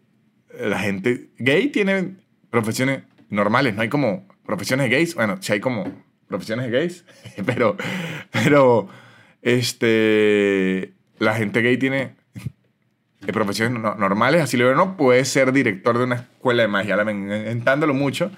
la 0.59 0.79
gente 0.79 1.29
gay 1.37 1.69
tiene 1.69 2.15
profesiones 2.49 3.03
normales. 3.29 3.75
No 3.75 3.83
hay 3.83 3.91
como 3.91 4.27
profesiones 4.47 4.89
gays. 4.89 5.15
Bueno, 5.15 5.37
si 5.43 5.53
hay 5.53 5.61
como 5.61 5.85
profesiones 6.27 6.71
gays, 6.71 7.05
pero, 7.45 7.77
pero, 8.33 8.89
este, 9.43 10.95
la 11.19 11.35
gente 11.35 11.61
gay 11.61 11.77
tiene 11.77 12.18
de 13.21 13.33
profesiones 13.33 13.83
normales, 13.99 14.43
así 14.43 14.57
lo 14.57 14.67
veo, 14.67 14.77
no, 14.77 14.97
puede 14.97 15.25
ser 15.25 15.53
director 15.53 15.99
de 15.99 16.05
una 16.05 16.17
escuela 16.17 16.63
de 16.63 16.69
magia, 16.69 16.97
lamentándolo 16.97 17.93
mucho, 17.95 18.31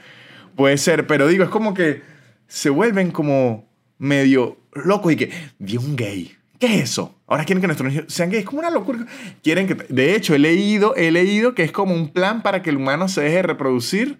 puede 0.56 0.78
ser, 0.78 1.06
pero 1.06 1.28
digo, 1.28 1.44
es 1.44 1.50
como 1.50 1.74
que 1.74 2.02
se 2.46 2.70
vuelven 2.70 3.10
como 3.10 3.68
medio 3.98 4.58
locos 4.72 5.12
y 5.12 5.16
que, 5.16 5.30
vi 5.58 5.76
un 5.76 5.96
gay, 5.96 6.34
¿qué 6.58 6.66
es 6.66 6.82
eso? 6.82 7.20
Ahora 7.26 7.44
quieren 7.44 7.60
que 7.60 7.66
nuestros 7.66 7.92
niños 7.92 8.06
sean 8.08 8.30
gays, 8.30 8.40
es 8.40 8.46
como 8.46 8.60
una 8.60 8.70
locura. 8.70 9.06
Quieren 9.42 9.68
que, 9.68 9.74
de 9.74 10.16
hecho, 10.16 10.34
he 10.34 10.38
leído, 10.38 10.96
he 10.96 11.10
leído 11.10 11.54
que 11.54 11.62
es 11.62 11.70
como 11.70 11.94
un 11.94 12.08
plan 12.08 12.42
para 12.42 12.62
que 12.62 12.70
el 12.70 12.76
humano 12.76 13.08
se 13.08 13.20
deje 13.20 13.42
reproducir, 13.42 14.18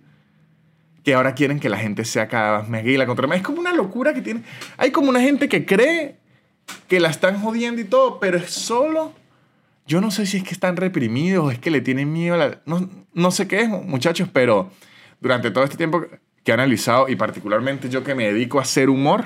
que 1.02 1.14
ahora 1.14 1.34
quieren 1.34 1.58
que 1.58 1.68
la 1.68 1.78
gente 1.78 2.04
sea 2.04 2.28
cada 2.28 2.61
vez 2.61 2.68
más 2.68 2.84
gay, 2.84 2.96
la 2.96 3.06
contra 3.06 3.34
Es 3.34 3.42
como 3.42 3.61
una 3.61 3.72
locura 3.72 4.14
que 4.14 4.20
tiene, 4.20 4.42
hay 4.76 4.90
como 4.90 5.08
una 5.08 5.20
gente 5.20 5.48
que 5.48 5.64
cree 5.64 6.16
que 6.86 7.00
la 7.00 7.08
están 7.08 7.40
jodiendo 7.40 7.80
y 7.80 7.84
todo, 7.84 8.20
pero 8.20 8.36
es 8.36 8.50
solo 8.50 9.12
yo 9.91 10.01
no 10.01 10.12
sé 10.12 10.24
si 10.24 10.36
es 10.36 10.45
que 10.45 10.55
están 10.55 10.76
reprimidos 10.76 11.53
es 11.53 11.59
que 11.59 11.68
le 11.68 11.80
tienen 11.80 12.12
miedo 12.12 12.36
a 12.36 12.38
la... 12.38 12.62
No, 12.64 12.88
no 13.12 13.32
sé 13.32 13.49
qué 13.49 13.62
es, 13.62 13.68
muchachos, 13.68 14.28
pero 14.32 14.70
durante 15.20 15.51
todo 15.51 15.64
este 15.64 15.76
tiempo 15.76 16.07
que 16.45 16.51
he 16.53 16.55
analizado, 16.55 17.09
y 17.09 17.16
particularmente 17.16 17.88
yo 17.88 18.05
que 18.05 18.14
me 18.14 18.32
dedico 18.32 18.61
a 18.61 18.62
hacer 18.62 18.88
humor, 18.88 19.24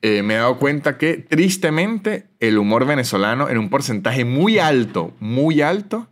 eh, 0.00 0.22
me 0.22 0.34
he 0.34 0.36
dado 0.36 0.58
cuenta 0.58 0.96
que 0.96 1.14
tristemente 1.14 2.28
el 2.38 2.56
humor 2.58 2.86
venezolano 2.86 3.48
en 3.48 3.58
un 3.58 3.68
porcentaje 3.68 4.24
muy 4.24 4.60
alto, 4.60 5.12
muy 5.18 5.60
alto, 5.60 6.06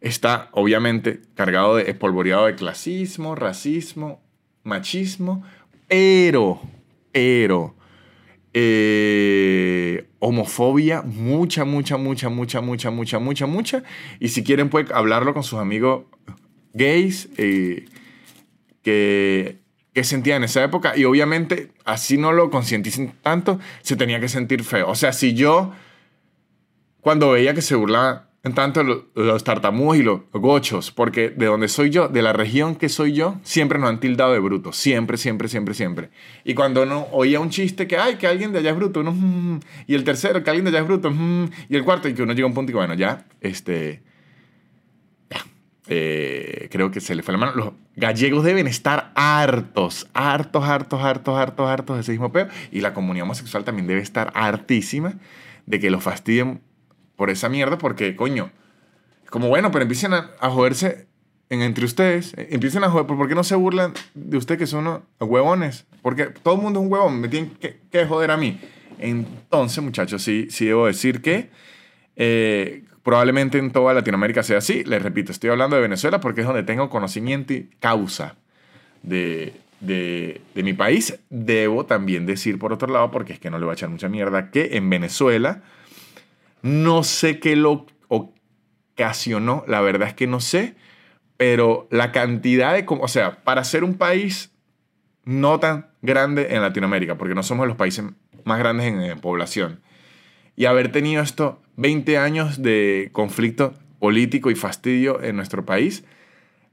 está 0.00 0.48
obviamente 0.52 1.20
cargado 1.34 1.76
de 1.76 1.90
espolvoreado 1.90 2.46
de 2.46 2.54
clasismo, 2.54 3.34
racismo, 3.34 4.22
machismo, 4.62 5.44
pero, 5.88 6.58
pero, 7.12 7.74
eh, 8.52 10.08
homofobia, 10.18 11.02
mucha, 11.02 11.64
mucha, 11.64 11.96
mucha, 11.96 12.28
mucha, 12.28 12.60
mucha, 12.60 12.90
mucha, 12.90 13.18
mucha, 13.18 13.46
mucha. 13.46 13.82
Y 14.18 14.28
si 14.28 14.42
quieren, 14.42 14.68
pueden 14.68 14.92
hablarlo 14.92 15.34
con 15.34 15.42
sus 15.42 15.58
amigos 15.58 16.04
gays 16.72 17.28
eh, 17.36 17.86
que, 18.82 19.58
que 19.92 20.04
sentían 20.04 20.38
en 20.38 20.44
esa 20.44 20.64
época. 20.64 20.96
Y 20.96 21.04
obviamente, 21.04 21.72
así 21.84 22.18
no 22.18 22.32
lo 22.32 22.50
concienticen 22.50 23.12
tanto, 23.22 23.60
se 23.82 23.96
tenía 23.96 24.20
que 24.20 24.28
sentir 24.28 24.64
feo. 24.64 24.88
O 24.88 24.94
sea, 24.94 25.12
si 25.12 25.34
yo, 25.34 25.72
cuando 27.00 27.30
veía 27.30 27.54
que 27.54 27.62
se 27.62 27.74
burlaba 27.74 28.29
en 28.42 28.54
tanto 28.54 28.82
los 29.14 29.44
tartamudos 29.44 29.98
y 29.98 30.02
los 30.02 30.20
gochos, 30.32 30.90
porque 30.90 31.28
de 31.28 31.46
donde 31.46 31.68
soy 31.68 31.90
yo, 31.90 32.08
de 32.08 32.22
la 32.22 32.32
región 32.32 32.74
que 32.74 32.88
soy 32.88 33.12
yo, 33.12 33.38
siempre 33.42 33.78
nos 33.78 33.90
han 33.90 34.00
tildado 34.00 34.32
de 34.32 34.38
brutos, 34.38 34.76
siempre, 34.76 35.18
siempre, 35.18 35.48
siempre, 35.48 35.74
siempre. 35.74 36.10
Y 36.44 36.54
cuando 36.54 36.86
no 36.86 37.06
oía 37.12 37.38
un 37.38 37.50
chiste 37.50 37.86
que, 37.86 37.98
ay, 37.98 38.16
que 38.16 38.26
alguien 38.26 38.52
de 38.52 38.60
allá 38.60 38.70
es 38.70 38.76
bruto, 38.76 39.02
mm, 39.02 39.60
y 39.86 39.94
el 39.94 40.04
tercero, 40.04 40.42
que 40.42 40.48
alguien 40.48 40.64
de 40.64 40.70
allá 40.70 40.80
es 40.80 40.86
bruto, 40.86 41.10
mm, 41.10 41.50
y 41.68 41.76
el 41.76 41.84
cuarto, 41.84 42.08
y 42.08 42.14
que 42.14 42.22
uno 42.22 42.32
llega 42.32 42.44
a 42.44 42.48
un 42.48 42.54
punto 42.54 42.72
y 42.72 42.74
bueno, 42.74 42.94
ya, 42.94 43.26
este, 43.42 44.02
eh, 45.88 46.68
creo 46.70 46.90
que 46.90 47.00
se 47.00 47.14
le 47.14 47.22
fue 47.22 47.32
la 47.32 47.38
mano. 47.38 47.52
Los 47.54 47.72
gallegos 47.96 48.42
deben 48.42 48.66
estar 48.68 49.12
hartos, 49.16 50.08
hartos, 50.14 50.64
hartos, 50.64 51.02
hartos, 51.02 51.36
hartos, 51.36 51.68
hartos 51.68 51.96
de 51.96 52.02
ese 52.02 52.12
mismo 52.12 52.32
peo, 52.32 52.48
y 52.72 52.80
la 52.80 52.94
comunidad 52.94 53.24
homosexual 53.24 53.64
también 53.64 53.86
debe 53.86 54.00
estar 54.00 54.32
hartísima 54.34 55.14
de 55.66 55.78
que 55.78 55.90
lo 55.90 56.00
fastidien 56.00 56.62
por 57.20 57.28
esa 57.28 57.50
mierda 57.50 57.76
porque, 57.76 58.16
coño, 58.16 58.50
como 59.28 59.48
bueno, 59.48 59.70
pero 59.70 59.82
empiecen 59.82 60.14
a, 60.14 60.30
joderse 60.40 61.06
en, 61.50 61.60
entre 61.60 61.84
ustedes, 61.84 62.32
eh, 62.38 62.48
empiecen 62.52 62.82
a 62.82 62.88
joder, 62.88 63.06
¿por 63.06 63.28
qué 63.28 63.34
no 63.34 63.44
se 63.44 63.56
burlan 63.56 63.92
de 64.14 64.38
ustedes 64.38 64.58
que 64.58 64.66
son 64.66 64.86
unos 64.86 65.02
huevones? 65.20 65.84
Porque 66.00 66.28
todo 66.28 66.54
el 66.54 66.62
mundo 66.62 66.80
es 66.80 66.86
un 66.86 66.90
huevón, 66.90 67.20
me 67.20 67.28
tienen 67.28 67.50
que, 67.60 68.06
joder 68.06 68.30
a 68.30 68.38
mí. 68.38 68.58
Entonces, 68.98 69.84
muchachos, 69.84 70.22
sí, 70.22 70.46
sí 70.48 70.64
debo 70.64 70.86
decir 70.86 71.20
que 71.20 71.50
eh, 72.16 72.84
probablemente 73.02 73.58
en 73.58 73.70
toda 73.70 73.92
Latinoamérica 73.92 74.42
sea 74.42 74.56
así. 74.56 74.82
Les 74.84 75.02
repito, 75.02 75.30
estoy 75.30 75.50
hablando 75.50 75.76
de 75.76 75.82
Venezuela 75.82 76.20
porque 76.20 76.40
es 76.40 76.46
donde 76.46 76.62
tengo 76.62 76.88
conocimiento 76.88 77.52
y 77.52 77.68
causa 77.80 78.36
de, 79.02 79.52
de, 79.80 80.40
de, 80.54 80.62
mi 80.62 80.72
país. 80.72 81.20
Debo 81.28 81.84
también 81.84 82.24
decir, 82.24 82.58
por 82.58 82.72
otro 82.72 82.90
lado, 82.90 83.10
porque 83.10 83.34
es 83.34 83.38
que 83.38 83.50
no 83.50 83.58
le 83.58 83.66
voy 83.66 83.72
a 83.72 83.74
echar 83.74 83.90
mucha 83.90 84.08
mierda, 84.08 84.50
que 84.50 84.70
en 84.78 84.88
Venezuela 84.88 85.62
no 86.62 87.02
sé 87.02 87.40
qué 87.40 87.56
lo 87.56 87.86
ocasionó, 88.08 89.64
la 89.66 89.80
verdad 89.80 90.08
es 90.08 90.14
que 90.14 90.26
no 90.26 90.40
sé, 90.40 90.74
pero 91.36 91.88
la 91.90 92.12
cantidad 92.12 92.74
de, 92.74 92.84
o 92.88 93.08
sea, 93.08 93.42
para 93.44 93.64
ser 93.64 93.84
un 93.84 93.94
país 93.94 94.52
no 95.24 95.60
tan 95.60 95.90
grande 96.02 96.54
en 96.54 96.62
Latinoamérica, 96.62 97.16
porque 97.16 97.34
no 97.34 97.42
somos 97.42 97.66
los 97.66 97.76
países 97.76 98.04
más 98.44 98.58
grandes 98.58 98.86
en, 98.86 99.20
población, 99.20 99.80
y 100.56 100.66
haber 100.66 100.92
tenido 100.92 101.22
estos 101.22 101.56
20 101.76 102.18
años 102.18 102.62
de 102.62 103.10
conflicto 103.12 103.74
político 103.98 104.50
y 104.50 104.54
fastidio 104.54 105.22
en 105.22 105.36
nuestro 105.36 105.64
país, 105.64 106.04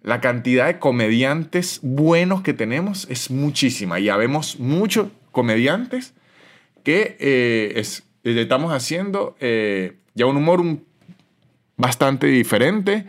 la 0.01 0.21
cantidad 0.21 0.67
de 0.67 0.79
comediantes 0.79 1.79
buenos 1.83 2.41
que 2.41 2.53
tenemos 2.53 3.07
es 3.09 3.29
muchísima. 3.29 3.99
Ya 3.99 4.15
vemos 4.15 4.59
muchos 4.59 5.09
comediantes 5.31 6.13
que 6.83 7.17
eh, 7.19 7.73
es, 7.75 8.06
estamos 8.35 8.73
haciendo 8.73 9.35
eh, 9.39 9.99
ya 10.13 10.25
un 10.25 10.37
humor 10.37 10.63
bastante 11.77 12.27
diferente. 12.27 13.05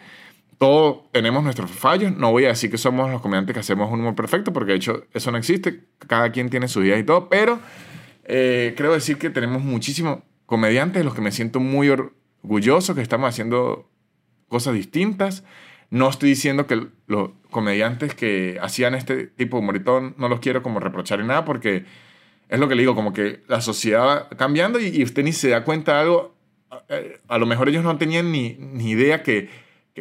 Todos 0.59 1.11
tenemos 1.12 1.43
nuestros 1.43 1.71
fallos. 1.71 2.16
No 2.16 2.31
voy 2.31 2.45
a 2.45 2.49
decir 2.49 2.71
que 2.71 2.79
somos 2.79 3.11
los 3.11 3.21
comediantes 3.21 3.55
que 3.55 3.61
hacemos 3.61 3.91
un 3.91 4.01
humor 4.01 4.14
perfecto, 4.14 4.53
porque 4.53 4.73
de 4.73 4.79
hecho 4.79 5.05
eso 5.14 5.31
no 5.31 5.39
existe. 5.39 5.85
Cada 6.07 6.31
quien 6.31 6.51
tiene 6.51 6.69
su 6.69 6.81
día 6.81 6.99
y 6.99 7.05
todo. 7.05 7.29
Pero 7.29 7.61
eh, 8.25 8.75
creo 8.77 8.93
decir 8.93 9.19
que 9.19 9.31
tenemos 9.31 9.62
muchísimos 9.62 10.21
comediantes, 10.47 11.05
los 11.05 11.14
que 11.14 11.21
me 11.21 11.33
siento 11.33 11.61
muy 11.61 11.89
orgulloso, 11.89 12.95
que 12.95 13.03
estamos 13.03 13.29
haciendo 13.29 13.89
cosas 14.49 14.75
distintas. 14.75 15.45
No 15.91 16.11
estoy 16.11 16.31
diciendo 16.31 16.66
que 16.66 16.89
los 17.07 17.31
comediantes 17.51 18.14
que 18.14 18.59
hacían 18.61 18.95
este 18.95 19.27
tipo 19.27 19.57
de 19.57 19.62
humor 19.62 20.14
no 20.19 20.29
los 20.29 20.41
quiero 20.41 20.62
como 20.62 20.81
reprochar 20.81 21.21
en 21.21 21.29
nada, 21.29 21.45
porque 21.45 21.87
es 22.49 22.59
lo 22.59 22.68
que 22.68 22.74
le 22.74 22.82
digo, 22.82 22.94
como 22.94 23.12
que 23.12 23.42
la 23.46 23.61
sociedad 23.61 24.07
va 24.07 24.28
cambiando 24.30 24.80
y, 24.80 25.03
usted 25.03 25.22
ni 25.22 25.32
se 25.32 25.51
da 25.51 25.64
cuenta 25.64 25.94
de 25.94 26.01
algo. 26.01 26.34
Eh, 26.88 27.20
a, 27.28 27.38
lo 27.38 27.46
mejor 27.46 27.68
ellos 27.68 27.84
no 27.84 27.96
tenían 27.99 28.32
ni, 28.32 28.55
ni 28.55 28.90
idea 28.90 29.22
que, 29.22 29.51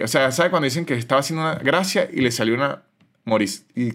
o 0.01 0.07
sea, 0.07 0.31
¿sabe 0.31 0.49
cuando 0.49 0.65
dicen 0.65 0.85
que 0.85 0.93
estaba 0.93 1.19
haciendo 1.19 1.43
una 1.43 1.55
gracia 1.55 2.09
y 2.11 2.21
le 2.21 2.31
salió 2.31 2.55
una 2.55 2.83
moris 3.25 3.65
y, 3.75 3.91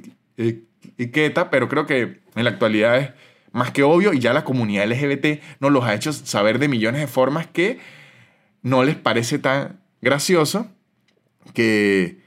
quieta? 1.10 1.50
Pero 1.50 1.68
creo 1.68 1.86
que 1.86 2.20
en 2.34 2.44
la 2.44 2.50
actualidad 2.50 2.98
es 2.98 3.10
más 3.52 3.70
que 3.70 3.82
obvio 3.82 4.12
y 4.12 4.18
ya 4.18 4.32
la 4.32 4.44
comunidad 4.44 4.86
LGBT 4.86 5.42
nos 5.60 5.72
los 5.72 5.84
ha 5.84 5.94
hecho 5.94 6.12
saber 6.12 6.58
de 6.58 6.68
millones 6.68 7.00
de 7.00 7.06
formas 7.06 7.46
que 7.46 7.78
no 8.62 8.84
les 8.84 8.96
parece 8.96 9.38
tan 9.38 9.80
gracioso 10.00 10.70
que, 11.54 12.18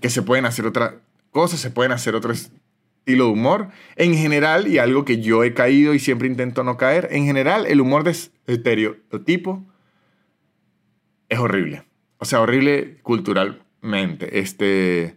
que 0.00 0.10
se 0.10 0.22
pueden 0.22 0.44
hacer 0.44 0.66
otras 0.66 0.94
cosas, 1.30 1.60
se 1.60 1.70
pueden 1.70 1.92
hacer 1.92 2.14
otros 2.14 2.50
estilo 3.02 3.26
de 3.26 3.32
humor. 3.32 3.68
En 3.96 4.14
general, 4.14 4.68
y 4.68 4.78
algo 4.78 5.04
que 5.04 5.20
yo 5.20 5.42
he 5.42 5.54
caído 5.54 5.92
y 5.92 5.98
siempre 5.98 6.28
intento 6.28 6.62
no 6.62 6.76
caer, 6.76 7.08
en 7.10 7.26
general 7.26 7.66
el 7.66 7.80
humor 7.80 8.04
de 8.04 8.16
estereotipo 8.46 9.64
es 11.28 11.38
horrible. 11.38 11.84
O 12.18 12.24
sea, 12.24 12.40
horrible 12.40 12.98
culturalmente. 13.02 14.38
Este, 14.38 15.16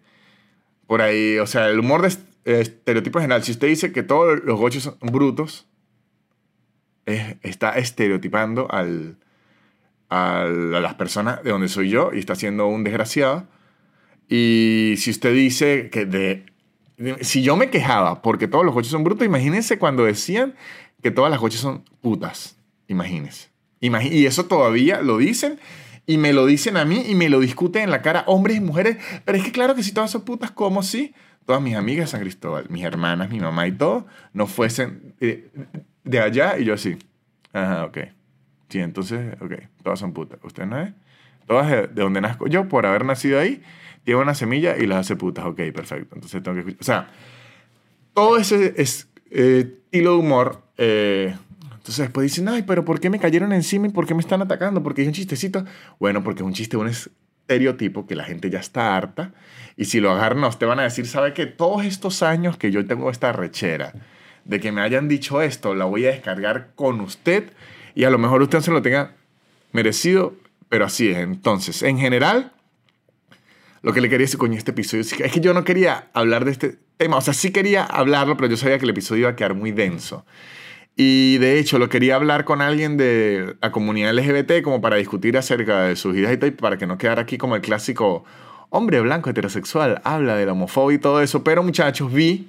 por 0.87 1.01
ahí, 1.01 1.37
o 1.37 1.45
sea, 1.45 1.69
el 1.69 1.79
humor 1.79 2.01
de 2.01 2.59
estereotipo 2.59 3.19
en 3.19 3.23
general, 3.23 3.43
si 3.43 3.51
usted 3.51 3.67
dice 3.67 3.91
que 3.91 4.01
todos 4.01 4.43
los 4.43 4.59
gochos 4.59 4.83
son 4.83 4.97
brutos, 5.01 5.67
está 7.05 7.77
estereotipando 7.77 8.67
al, 8.71 9.17
a 10.09 10.45
las 10.47 10.95
personas 10.95 11.43
de 11.43 11.51
donde 11.51 11.67
soy 11.67 11.89
yo 11.89 12.09
y 12.11 12.17
está 12.17 12.33
siendo 12.33 12.65
un 12.65 12.83
desgraciado. 12.83 13.47
Y 14.27 14.95
si 14.97 15.11
usted 15.11 15.33
dice 15.33 15.91
que 15.91 16.07
de 16.07 16.54
si 17.21 17.41
yo 17.41 17.55
me 17.55 17.69
quejaba 17.69 18.21
porque 18.21 18.47
todos 18.47 18.65
los 18.65 18.73
coches 18.73 18.91
son 18.91 19.03
brutos, 19.03 19.25
imagínense 19.25 19.77
cuando 19.77 20.05
decían 20.05 20.55
que 21.01 21.11
todas 21.11 21.29
las 21.29 21.39
coches 21.39 21.59
son 21.59 21.83
putas. 22.01 22.57
Imagínense. 22.87 23.49
y 23.79 24.25
eso 24.25 24.45
todavía 24.45 25.01
lo 25.01 25.17
dicen 25.17 25.59
y 26.07 26.17
me 26.17 26.33
lo 26.33 26.45
dicen 26.45 26.77
a 26.77 26.85
mí 26.85 27.03
y 27.07 27.15
me 27.15 27.29
lo 27.29 27.39
discuten 27.39 27.83
en 27.83 27.91
la 27.91 28.01
cara 28.01 28.23
hombres 28.27 28.57
y 28.57 28.61
mujeres. 28.61 28.97
Pero 29.25 29.37
es 29.37 29.43
que 29.43 29.51
claro 29.51 29.75
que 29.75 29.83
si 29.83 29.91
todas 29.91 30.11
son 30.11 30.21
putas, 30.21 30.51
¿cómo 30.51 30.83
si 30.83 31.13
todas 31.45 31.61
mis 31.61 31.75
amigas 31.75 32.05
de 32.05 32.11
San 32.11 32.21
Cristóbal, 32.21 32.65
mis 32.69 32.83
hermanas, 32.83 33.29
mi 33.29 33.39
mamá 33.39 33.67
y 33.67 33.71
todo, 33.71 34.05
no 34.33 34.47
fuesen 34.47 35.15
de, 35.19 36.19
allá? 36.19 36.57
Y 36.57 36.65
yo 36.65 36.73
así, 36.73 36.97
ajá, 37.53 37.85
ok. 37.85 37.97
Sí, 38.69 38.79
entonces, 38.79 39.35
ok, 39.41 39.53
todas 39.83 39.99
son 39.99 40.13
putas. 40.13 40.39
¿Usted 40.43 40.65
no 40.65 40.79
es? 40.79 40.93
Todas 41.47 41.69
de, 41.69 41.87
de 41.87 42.01
donde 42.01 42.21
nazco 42.21 42.47
yo, 42.47 42.67
por 42.67 42.85
haber 42.85 43.05
nacido 43.05 43.39
ahí, 43.39 43.63
lleva 44.05 44.21
una 44.21 44.35
semilla 44.35 44.77
y 44.77 44.87
las 44.87 44.99
hace 44.99 45.15
putas. 45.15 45.45
Ok, 45.45 45.57
perfecto. 45.73 46.15
Entonces 46.15 46.41
tengo 46.41 46.55
que 46.55 46.71
escuchar. 46.71 46.79
O 46.81 46.83
sea, 46.83 47.09
todo 48.13 48.37
ese 48.37 48.73
es, 48.77 49.09
eh, 49.31 49.79
estilo 49.85 50.11
de 50.13 50.17
humor. 50.17 50.61
Eh, 50.77 51.35
entonces 51.61 51.97
después 51.97 52.23
dicen, 52.23 52.47
ay, 52.47 52.63
pero 52.63 52.85
¿por 52.85 52.99
qué 52.99 53.09
me 53.09 53.19
cayeron 53.19 53.53
encima 53.53 53.87
y 53.87 53.91
por 53.91 54.07
qué 54.07 54.13
me 54.13 54.21
están 54.21 54.41
atacando? 54.41 54.81
Porque 54.81 55.01
es 55.01 55.07
un 55.07 55.13
chistecito. 55.13 55.65
Bueno, 55.99 56.23
porque 56.23 56.41
es 56.41 56.45
un 56.45 56.53
chiste, 56.53 56.77
un 56.77 56.87
estereotipo 56.87 58.07
que 58.07 58.15
la 58.15 58.23
gente 58.23 58.49
ya 58.49 58.59
está 58.59 58.95
harta. 58.95 59.33
Y 59.77 59.85
si 59.85 59.99
lo 59.99 60.11
agarran 60.11 60.43
usted 60.45 60.67
van 60.67 60.79
a 60.79 60.83
decir, 60.83 61.05
¿sabe 61.07 61.33
que 61.33 61.45
Todos 61.45 61.85
estos 61.85 62.23
años 62.23 62.57
que 62.57 62.71
yo 62.71 62.85
tengo 62.85 63.11
esta 63.11 63.31
rechera 63.33 63.93
de 64.45 64.59
que 64.59 64.71
me 64.71 64.81
hayan 64.81 65.07
dicho 65.07 65.41
esto, 65.41 65.75
la 65.75 65.85
voy 65.85 66.05
a 66.05 66.11
descargar 66.11 66.71
con 66.75 67.01
usted 67.01 67.51
y 67.95 68.03
a 68.03 68.09
lo 68.09 68.17
mejor 68.17 68.41
usted 68.41 68.61
se 68.61 68.71
lo 68.71 68.81
tenga 68.81 69.13
merecido, 69.71 70.35
pero 70.69 70.85
así 70.85 71.09
es. 71.09 71.17
Entonces, 71.17 71.81
en 71.83 71.97
general, 71.97 72.51
lo 73.85 73.93
que 73.93 74.01
le 74.01 74.09
quería 74.09 74.25
decir 74.25 74.39
con 74.39 74.51
este 74.51 74.71
episodio 74.71 75.01
es 75.01 75.13
que 75.13 75.39
yo 75.39 75.53
no 75.53 75.63
quería 75.63 76.09
hablar 76.13 76.43
de 76.43 76.49
este 76.49 76.79
tema. 76.97 77.17
O 77.17 77.21
sea, 77.21 77.35
sí 77.35 77.51
quería 77.51 77.83
hablarlo, 77.83 78.35
pero 78.35 78.49
yo 78.49 78.57
sabía 78.57 78.79
que 78.79 78.85
el 78.85 78.89
episodio 78.89 79.21
iba 79.21 79.29
a 79.29 79.35
quedar 79.35 79.53
muy 79.53 79.71
denso. 79.71 80.25
Y 80.95 81.37
de 81.37 81.59
hecho, 81.59 81.77
lo 81.77 81.87
quería 81.87 82.15
hablar 82.15 82.45
con 82.45 82.63
alguien 82.63 82.97
de 82.97 83.55
la 83.61 83.71
comunidad 83.71 84.11
LGBT 84.15 84.63
como 84.63 84.81
para 84.81 84.95
discutir 84.95 85.37
acerca 85.37 85.83
de 85.83 85.95
sus 85.95 86.15
ideas 86.15 86.33
y 86.33 86.37
tal, 86.37 86.53
para 86.53 86.79
que 86.79 86.87
no 86.87 86.97
quedara 86.97 87.21
aquí 87.21 87.37
como 87.37 87.55
el 87.55 87.61
clásico 87.61 88.25
hombre 88.71 89.01
blanco 89.01 89.29
heterosexual, 89.29 90.01
habla 90.03 90.35
de 90.35 90.47
la 90.47 90.53
homofobia 90.53 90.95
y 90.95 90.99
todo 90.99 91.21
eso. 91.21 91.43
Pero 91.43 91.61
muchachos, 91.61 92.11
vi 92.11 92.47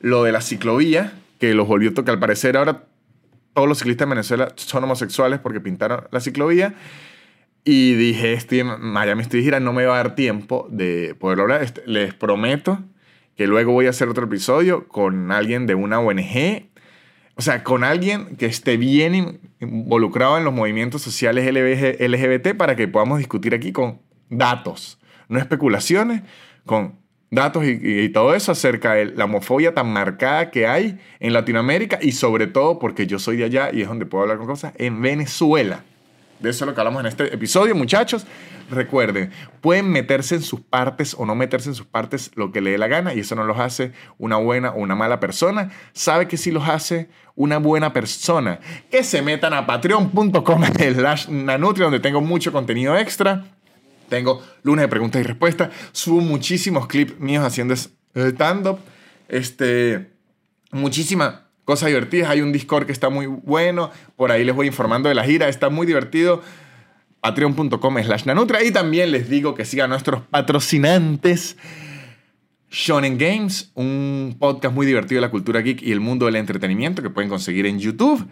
lo 0.00 0.24
de 0.24 0.32
la 0.32 0.40
ciclovía, 0.40 1.12
que 1.38 1.52
los 1.52 1.68
volvió 1.68 1.90
a 1.90 1.92
tocar. 1.92 2.14
Al 2.14 2.18
parecer 2.18 2.56
ahora 2.56 2.84
todos 3.52 3.68
los 3.68 3.76
ciclistas 3.76 4.06
en 4.06 4.10
Venezuela 4.10 4.54
son 4.56 4.84
homosexuales 4.84 5.38
porque 5.38 5.60
pintaron 5.60 6.04
la 6.10 6.20
ciclovía. 6.20 6.74
Y 7.64 7.94
dije, 7.94 8.32
estoy 8.32 8.60
en 8.60 8.80
Miami, 8.80 9.22
estoy 9.22 9.42
gira, 9.42 9.60
no 9.60 9.72
me 9.72 9.84
va 9.86 9.94
a 9.94 9.96
dar 9.98 10.14
tiempo 10.14 10.66
de 10.70 11.14
poder 11.18 11.40
hablar. 11.40 11.62
Este, 11.62 11.82
les 11.86 12.12
prometo 12.14 12.80
que 13.36 13.46
luego 13.46 13.72
voy 13.72 13.86
a 13.86 13.90
hacer 13.90 14.08
otro 14.08 14.24
episodio 14.24 14.88
con 14.88 15.30
alguien 15.30 15.66
de 15.66 15.74
una 15.74 16.00
ONG 16.00 16.72
o 17.34 17.42
sea, 17.42 17.64
con 17.64 17.82
alguien 17.82 18.36
que 18.36 18.46
esté 18.46 18.76
bien 18.76 19.40
involucrado 19.60 20.36
en 20.36 20.44
los 20.44 20.52
movimientos 20.52 21.02
sociales 21.02 21.46
LGBT 21.46 22.54
para 22.56 22.76
que 22.76 22.88
podamos 22.88 23.18
discutir 23.18 23.54
aquí 23.54 23.72
con 23.72 24.00
datos, 24.28 24.98
no 25.28 25.38
especulaciones, 25.38 26.22
con 26.66 26.98
datos 27.30 27.64
y, 27.64 28.08
todo 28.10 28.34
eso 28.34 28.52
acerca 28.52 28.94
de 28.94 29.06
la 29.06 29.24
homofobia 29.24 29.72
tan 29.72 29.90
marcada 29.90 30.50
que 30.50 30.66
hay 30.66 30.98
en 31.20 31.32
Latinoamérica 31.32 31.98
y 32.02 32.12
sobre 32.12 32.46
todo 32.46 32.78
porque 32.78 33.06
yo 33.06 33.18
soy 33.18 33.38
de 33.38 33.44
allá 33.44 33.70
y 33.72 33.80
es 33.80 33.88
donde 33.88 34.04
puedo 34.04 34.22
hablar 34.22 34.36
con 34.36 34.46
cosas, 34.46 34.74
en 34.76 35.00
Venezuela. 35.00 35.84
De 36.42 36.50
eso 36.50 36.64
es 36.64 36.68
lo 36.68 36.74
que 36.74 36.80
hablamos 36.80 37.00
en 37.00 37.06
este 37.06 37.32
episodio, 37.32 37.74
muchachos. 37.74 38.26
Recuerden, 38.68 39.30
pueden 39.60 39.90
meterse 39.90 40.34
en 40.34 40.42
sus 40.42 40.60
partes 40.60 41.14
o 41.16 41.24
no 41.24 41.34
meterse 41.34 41.68
en 41.68 41.74
sus 41.74 41.86
partes 41.86 42.32
lo 42.34 42.50
que 42.50 42.60
le 42.60 42.72
dé 42.72 42.78
la 42.78 42.88
gana 42.88 43.14
y 43.14 43.20
eso 43.20 43.34
no 43.36 43.44
los 43.44 43.58
hace 43.58 43.92
una 44.18 44.36
buena 44.36 44.70
o 44.70 44.80
una 44.80 44.96
mala 44.96 45.20
persona. 45.20 45.70
Sabe 45.92 46.26
que 46.26 46.36
sí 46.36 46.50
los 46.50 46.68
hace 46.68 47.08
una 47.36 47.58
buena 47.58 47.92
persona. 47.92 48.58
Que 48.90 49.04
se 49.04 49.22
metan 49.22 49.52
a 49.54 49.66
patreon.com 49.66 50.64
slash 50.94 51.28
nanutria 51.28 51.84
donde 51.84 52.00
tengo 52.00 52.20
mucho 52.20 52.50
contenido 52.50 52.96
extra. 52.96 53.44
Tengo 54.08 54.42
lunes 54.64 54.82
de 54.82 54.88
preguntas 54.88 55.20
y 55.20 55.24
respuestas. 55.24 55.70
Subo 55.92 56.20
muchísimos 56.20 56.88
clips 56.88 57.20
míos 57.20 57.44
haciendo 57.44 57.74
stand-up. 57.74 58.78
Este, 59.28 60.10
muchísimas 60.72 61.34
cosas 61.64 61.88
divertidas. 61.88 62.30
Hay 62.30 62.40
un 62.40 62.52
Discord 62.52 62.86
que 62.86 62.92
está 62.92 63.08
muy 63.08 63.26
bueno. 63.26 63.90
Por 64.16 64.32
ahí 64.32 64.44
les 64.44 64.54
voy 64.54 64.66
informando 64.66 65.08
de 65.08 65.14
la 65.14 65.24
gira. 65.24 65.48
Está 65.48 65.70
muy 65.70 65.86
divertido. 65.86 66.42
Patreon.com 67.20 68.02
slash 68.02 68.24
Nanutria. 68.24 68.64
Y 68.64 68.70
también 68.70 69.12
les 69.12 69.28
digo 69.28 69.54
que 69.54 69.64
sigan 69.64 69.90
nuestros 69.90 70.22
patrocinantes. 70.22 71.56
Shonen 72.70 73.18
Games, 73.18 73.70
un 73.74 74.36
podcast 74.38 74.74
muy 74.74 74.86
divertido 74.86 75.18
de 75.18 75.26
la 75.26 75.30
cultura 75.30 75.60
geek 75.60 75.82
y 75.82 75.92
el 75.92 76.00
mundo 76.00 76.24
del 76.24 76.36
entretenimiento 76.36 77.02
que 77.02 77.10
pueden 77.10 77.28
conseguir 77.28 77.66
en 77.66 77.78
YouTube. 77.78 78.26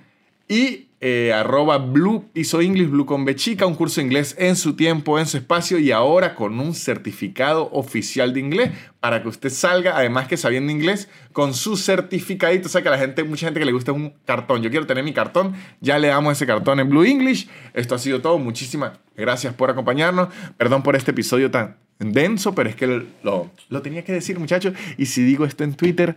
Y 0.51 0.89
eh, 1.01 1.33
arroba 1.33 1.79
Blue 1.79 2.29
Piso 2.33 2.61
English, 2.61 2.89
Blue 2.89 3.07
con 3.07 3.25
Bechica, 3.25 3.67
un 3.67 3.77
curso 3.77 4.01
de 4.01 4.09
inglés 4.09 4.35
en 4.37 4.57
su 4.57 4.75
tiempo, 4.75 5.17
en 5.21 5.27
su 5.27 5.37
espacio 5.37 5.79
y 5.79 5.93
ahora 5.93 6.35
con 6.35 6.59
un 6.59 6.75
certificado 6.75 7.71
oficial 7.71 8.35
de 8.35 8.41
inglés 8.41 8.73
para 8.99 9.23
que 9.23 9.29
usted 9.29 9.49
salga, 9.49 9.97
además 9.97 10.27
que 10.27 10.37
sabiendo 10.37 10.73
inglés, 10.73 11.09
con 11.33 11.55
su 11.55 11.77
certificadito. 11.77 12.67
O 12.67 12.69
sea 12.69 12.83
que 12.83 12.89
a 12.89 12.91
la 12.91 12.99
gente, 12.99 13.23
mucha 13.23 13.47
gente 13.47 13.61
que 13.61 13.67
le 13.67 13.71
gusta 13.71 13.93
un 13.93 14.13
cartón. 14.25 14.61
Yo 14.61 14.71
quiero 14.71 14.89
tener 14.89 15.05
mi 15.05 15.13
cartón, 15.13 15.55
ya 15.81 16.01
le 16.01 16.09
damos 16.09 16.33
ese 16.33 16.49
cartón 16.49 16.81
en 16.81 16.89
Blue 16.89 17.05
English. 17.05 17.49
Esto 17.73 17.95
ha 17.95 17.99
sido 17.99 18.21
todo. 18.21 18.41
Muchísimas 18.41 18.99
gracias 19.17 19.55
por 19.55 19.71
acompañarnos. 19.71 20.31
Perdón 20.57 20.83
por 20.83 20.97
este 20.97 21.13
episodio 21.13 21.53
tan 21.53 21.77
denso, 22.01 22.55
pero 22.55 22.69
es 22.69 22.77
que 22.77 22.87
lo, 22.87 23.51
lo, 23.69 23.83
tenía 23.83 24.03
que 24.05 24.13
decir, 24.13 24.39
muchachos. 24.39 24.75
Y 24.97 25.07
si 25.07 25.23
digo 25.23 25.45
esto 25.45 25.65
en 25.65 25.75
Twitter, 25.75 26.17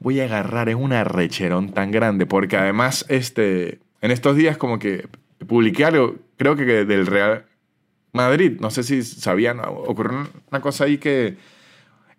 voy 0.00 0.20
a 0.20 0.24
agarrar 0.24 0.68
en 0.68 0.78
una 0.78 1.04
recherón 1.04 1.72
tan 1.72 1.90
grande, 1.90 2.26
porque 2.26 2.56
además, 2.56 3.04
este 3.08 3.80
en 4.00 4.10
estos 4.10 4.36
días 4.36 4.56
como 4.56 4.78
que 4.78 5.08
publiqué 5.46 5.84
algo, 5.84 6.16
creo 6.36 6.54
que 6.56 6.64
del 6.64 7.06
Real 7.06 7.44
Madrid, 8.12 8.58
no 8.60 8.70
sé 8.70 8.82
si 8.82 9.02
sabían, 9.02 9.60
ocurrió 9.60 10.28
una 10.50 10.60
cosa 10.60 10.84
ahí 10.84 10.98
que 10.98 11.36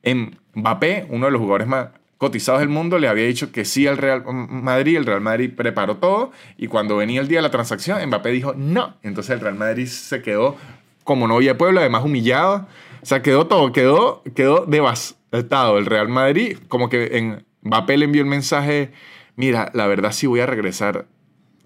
en 0.04 0.38
Mbappé, 0.54 1.08
uno 1.10 1.26
de 1.28 1.32
los 1.32 1.40
jugadores 1.40 1.68
más 1.68 1.90
cotizados 2.18 2.62
del 2.62 2.70
mundo, 2.70 3.00
le 3.00 3.08
había 3.08 3.26
dicho 3.26 3.52
que 3.52 3.64
sí 3.64 3.88
al 3.88 3.98
Real 3.98 4.24
Madrid, 4.26 4.98
el 4.98 5.06
Real 5.06 5.22
Madrid 5.22 5.52
preparó 5.56 5.98
todo 5.98 6.32
y 6.58 6.68
cuando 6.68 6.98
venía 6.98 7.22
el 7.22 7.28
día 7.28 7.40
de 7.40 7.44
la 7.44 7.52
transacción, 7.52 8.06
Mbappé 8.06 8.30
dijo 8.32 8.54
no, 8.56 8.96
entonces 9.04 9.32
el 9.32 9.40
Real 9.40 9.56
Madrid 9.56 9.88
se 9.88 10.22
quedó 10.22 10.58
como 11.04 11.28
novia 11.28 11.54
de 11.54 11.56
pueblo, 11.56 11.80
además 11.80 12.04
humillado, 12.04 12.68
sea, 13.08 13.22
quedó 13.22 13.48
todo, 13.48 13.72
quedó, 13.72 14.22
quedó 14.36 14.66
devastado 14.66 15.78
el 15.78 15.86
Real 15.86 16.10
Madrid, 16.10 16.58
como 16.68 16.90
que 16.90 17.18
en 17.18 17.46
Mbappé 17.62 17.98
le 17.98 18.06
envió 18.06 18.22
el 18.22 18.28
mensaje, 18.28 18.92
mira, 19.36 19.72
la 19.74 19.88
verdad 19.88 20.12
sí 20.12 20.28
voy 20.28 20.42
a 20.42 20.46
regresar 20.46 21.08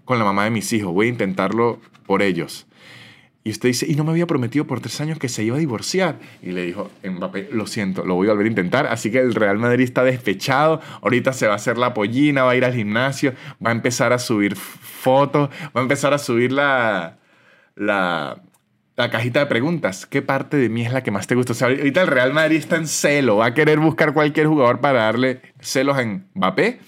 con 0.06 0.20
la 0.20 0.26
mamá 0.26 0.44
de 0.44 0.52
mis 0.52 0.72
hijos, 0.74 0.94
voy 0.94 1.08
a 1.08 1.10
intentarlo 1.10 1.80
por 2.06 2.22
ellos. 2.22 2.68
Y 3.44 3.50
usted 3.50 3.70
dice, 3.70 3.88
y 3.90 3.96
no 3.96 4.04
me 4.04 4.12
había 4.12 4.28
prometido 4.28 4.68
por 4.68 4.82
tres 4.82 5.02
años 5.02 5.18
que 5.18 5.28
se 5.28 5.44
iba 5.44 5.56
a 5.56 5.60
divorciar. 5.60 6.20
Y 6.44 6.52
le 6.52 6.64
dijo, 6.64 6.92
Mbappé, 7.04 7.50
lo 7.52 7.66
siento, 7.66 8.06
lo 8.06 8.14
voy 8.14 8.28
a 8.28 8.32
volver 8.32 8.46
a 8.46 8.50
intentar. 8.50 8.86
Así 8.86 9.10
que 9.10 9.18
el 9.18 9.34
Real 9.34 9.58
Madrid 9.58 9.84
está 9.84 10.04
despechado. 10.04 10.80
Ahorita 11.02 11.34
se 11.34 11.48
va 11.48 11.54
a 11.54 11.56
hacer 11.56 11.80
la 11.80 11.96
pollina, 11.96 12.44
va 12.44 12.52
a 12.52 12.56
ir 12.56 12.66
al 12.66 12.76
gimnasio, 12.76 13.34
va 13.66 13.72
a 13.72 13.74
empezar 13.74 14.14
a 14.14 14.20
subir 14.20 14.56
fotos, 14.56 15.50
va 15.76 15.80
a 15.80 15.82
empezar 15.82 16.14
a 16.14 16.20
subir 16.20 16.52
la, 16.52 17.18
la, 17.76 18.44
la 18.96 19.10
cajita 19.10 19.40
de 19.40 19.46
preguntas. 19.46 20.06
¿Qué 20.06 20.22
parte 20.22 20.58
de 20.58 20.70
mí 20.70 20.84
es 20.84 20.92
la 20.92 21.04
que 21.04 21.12
más 21.12 21.28
te 21.28 21.36
gusta? 21.36 21.54
O 21.54 21.56
sea, 21.56 21.68
ahorita 21.68 22.02
el 22.02 22.08
Real 22.08 22.34
Madrid 22.34 22.58
está 22.58 22.76
en 22.76 22.88
celo, 22.88 23.38
va 23.38 23.48
a 23.48 23.54
querer 23.54 23.80
buscar 23.80 24.14
cualquier 24.14 24.48
jugador 24.48 24.80
para 24.80 25.04
darle 25.04 25.42
celos 25.60 25.98
en 26.00 26.28
Mbappé. 26.34 26.80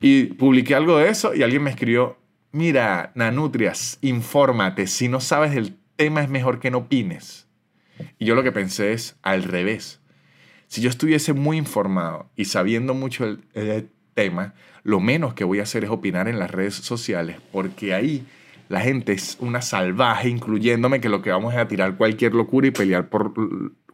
Y 0.00 0.24
publiqué 0.24 0.74
algo 0.74 0.98
de 0.98 1.08
eso 1.08 1.34
y 1.34 1.42
alguien 1.42 1.62
me 1.62 1.70
escribió, 1.70 2.18
mira, 2.52 3.12
Nanutrias, 3.14 3.98
infórmate, 4.00 4.86
si 4.86 5.08
no 5.08 5.20
sabes 5.20 5.54
del 5.54 5.76
tema 5.96 6.22
es 6.22 6.30
mejor 6.30 6.58
que 6.58 6.70
no 6.70 6.78
opines. 6.78 7.46
Y 8.18 8.24
yo 8.24 8.34
lo 8.34 8.42
que 8.42 8.52
pensé 8.52 8.92
es 8.92 9.16
al 9.22 9.42
revés. 9.42 10.00
Si 10.66 10.80
yo 10.80 10.88
estuviese 10.88 11.32
muy 11.32 11.58
informado 11.58 12.30
y 12.36 12.46
sabiendo 12.46 12.94
mucho 12.94 13.24
el, 13.24 13.90
tema, 14.14 14.54
lo 14.82 15.00
menos 15.00 15.34
que 15.34 15.44
voy 15.44 15.60
a 15.60 15.64
hacer 15.64 15.84
es 15.84 15.90
opinar 15.90 16.28
en 16.28 16.38
las 16.38 16.50
redes 16.50 16.74
sociales, 16.74 17.36
porque 17.52 17.94
ahí 17.94 18.26
la 18.70 18.80
gente 18.80 19.12
es 19.12 19.36
una 19.40 19.62
salvaje, 19.62 20.28
incluyéndome 20.28 21.00
que 21.00 21.08
lo 21.08 21.22
que 21.22 21.30
vamos 21.30 21.52
es 21.52 21.58
a 21.58 21.66
tirar 21.66 21.96
cualquier 21.96 22.34
locura 22.34 22.68
y 22.68 22.70
pelear 22.70 23.08
por 23.08 23.34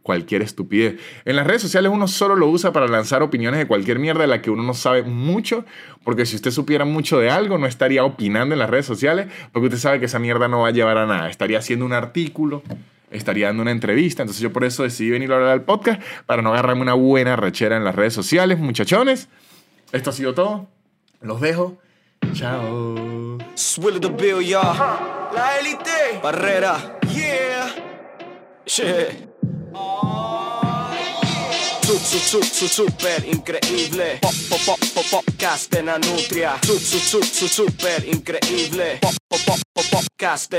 cualquier 0.03 0.43
estupidez. 0.43 1.01
En 1.25 1.35
las 1.35 1.47
redes 1.47 1.63
sociales 1.63 1.91
uno 1.91 2.07
solo 2.07 2.35
lo 2.35 2.47
usa 2.47 2.71
para 2.71 2.87
lanzar 2.87 3.23
opiniones 3.23 3.59
de 3.59 3.65
cualquier 3.65 3.97
mierda 3.97 4.21
de 4.21 4.27
la 4.27 4.39
que 4.39 4.51
uno 4.51 4.61
no 4.61 4.75
sabe 4.75 5.01
mucho, 5.01 5.65
porque 6.03 6.27
si 6.27 6.35
usted 6.35 6.51
supiera 6.51 6.85
mucho 6.85 7.17
de 7.19 7.31
algo 7.31 7.57
no 7.57 7.65
estaría 7.65 8.05
opinando 8.05 8.53
en 8.53 8.59
las 8.59 8.69
redes 8.69 8.85
sociales, 8.85 9.27
porque 9.51 9.65
usted 9.65 9.79
sabe 9.79 9.99
que 9.99 10.05
esa 10.05 10.19
mierda 10.19 10.47
no 10.47 10.61
va 10.61 10.67
a 10.67 10.71
llevar 10.71 10.99
a 10.99 11.07
nada. 11.07 11.27
Estaría 11.27 11.57
haciendo 11.57 11.83
un 11.83 11.93
artículo, 11.93 12.61
estaría 13.09 13.47
dando 13.47 13.63
una 13.63 13.71
entrevista, 13.71 14.21
entonces 14.21 14.43
yo 14.43 14.53
por 14.53 14.63
eso 14.63 14.83
decidí 14.83 15.09
venir 15.09 15.31
a 15.31 15.37
hablar 15.37 15.49
al 15.49 15.63
podcast, 15.63 15.99
para 16.27 16.43
no 16.43 16.53
agarrarme 16.53 16.83
una 16.83 16.93
buena 16.93 17.35
rechera 17.35 17.77
en 17.77 17.83
las 17.83 17.95
redes 17.95 18.13
sociales, 18.13 18.59
muchachones. 18.59 19.27
Esto 19.91 20.11
ha 20.11 20.13
sido 20.13 20.35
todo. 20.35 20.67
Los 21.19 21.41
dejo. 21.41 21.79
Chao. 22.33 23.16
La 25.33 25.59
élite. 25.59 26.19
Barrera. 26.21 26.77
Yeah. 27.11 27.73
Su, 28.67 28.83
su, 28.83 30.06
su, 31.99 32.43
su, 32.43 32.67
super 32.67 33.25
increíble. 33.25 34.19
Pop, 34.21 34.33
pop, 34.49 34.59
pop, 34.65 34.79
pop, 34.93 35.05
podcast 35.09 35.73
super 37.47 38.05
increíble. 38.05 38.99
Pop, 39.01 39.13
pop, 39.27 39.39
pop, 39.45 39.59
pop, 39.73 39.85
podcast. 39.91 40.53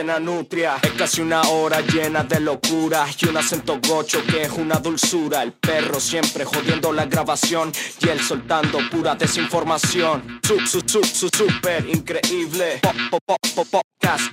Es 0.83 0.93
casi 0.93 1.21
una 1.21 1.43
hora 1.43 1.81
llena 1.81 2.25
de 2.25 2.41
locura 2.41 3.07
y 3.21 3.29
un 3.29 3.37
acento 3.37 3.79
gocho 3.89 4.23
que 4.25 4.43
es 4.43 4.53
una 4.53 4.77
dulzura. 4.77 5.43
El 5.43 5.53
perro 5.53 6.01
siempre 6.01 6.45
jodiendo 6.45 6.93
la 6.93 7.07
grabación 7.07 7.73
y 8.01 8.09
él 8.09 8.21
soltando 8.21 8.79
pura 8.91 9.15
desinformación. 9.15 10.41
Su, 10.47 10.61
su, 10.61 10.81
su, 10.87 11.05
su, 11.05 11.29
super 11.29 11.89
increíble. 11.89 12.79
Pop, 12.83 12.97
pop, 13.11 13.21
pop, 13.27 13.39
pop, 13.55 13.67
podcast 13.71 14.33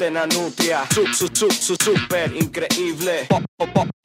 super 1.76 2.36
increíble. 2.36 3.26
Pop, 3.30 3.44
pop, 3.58 3.70
pop. 3.74 3.96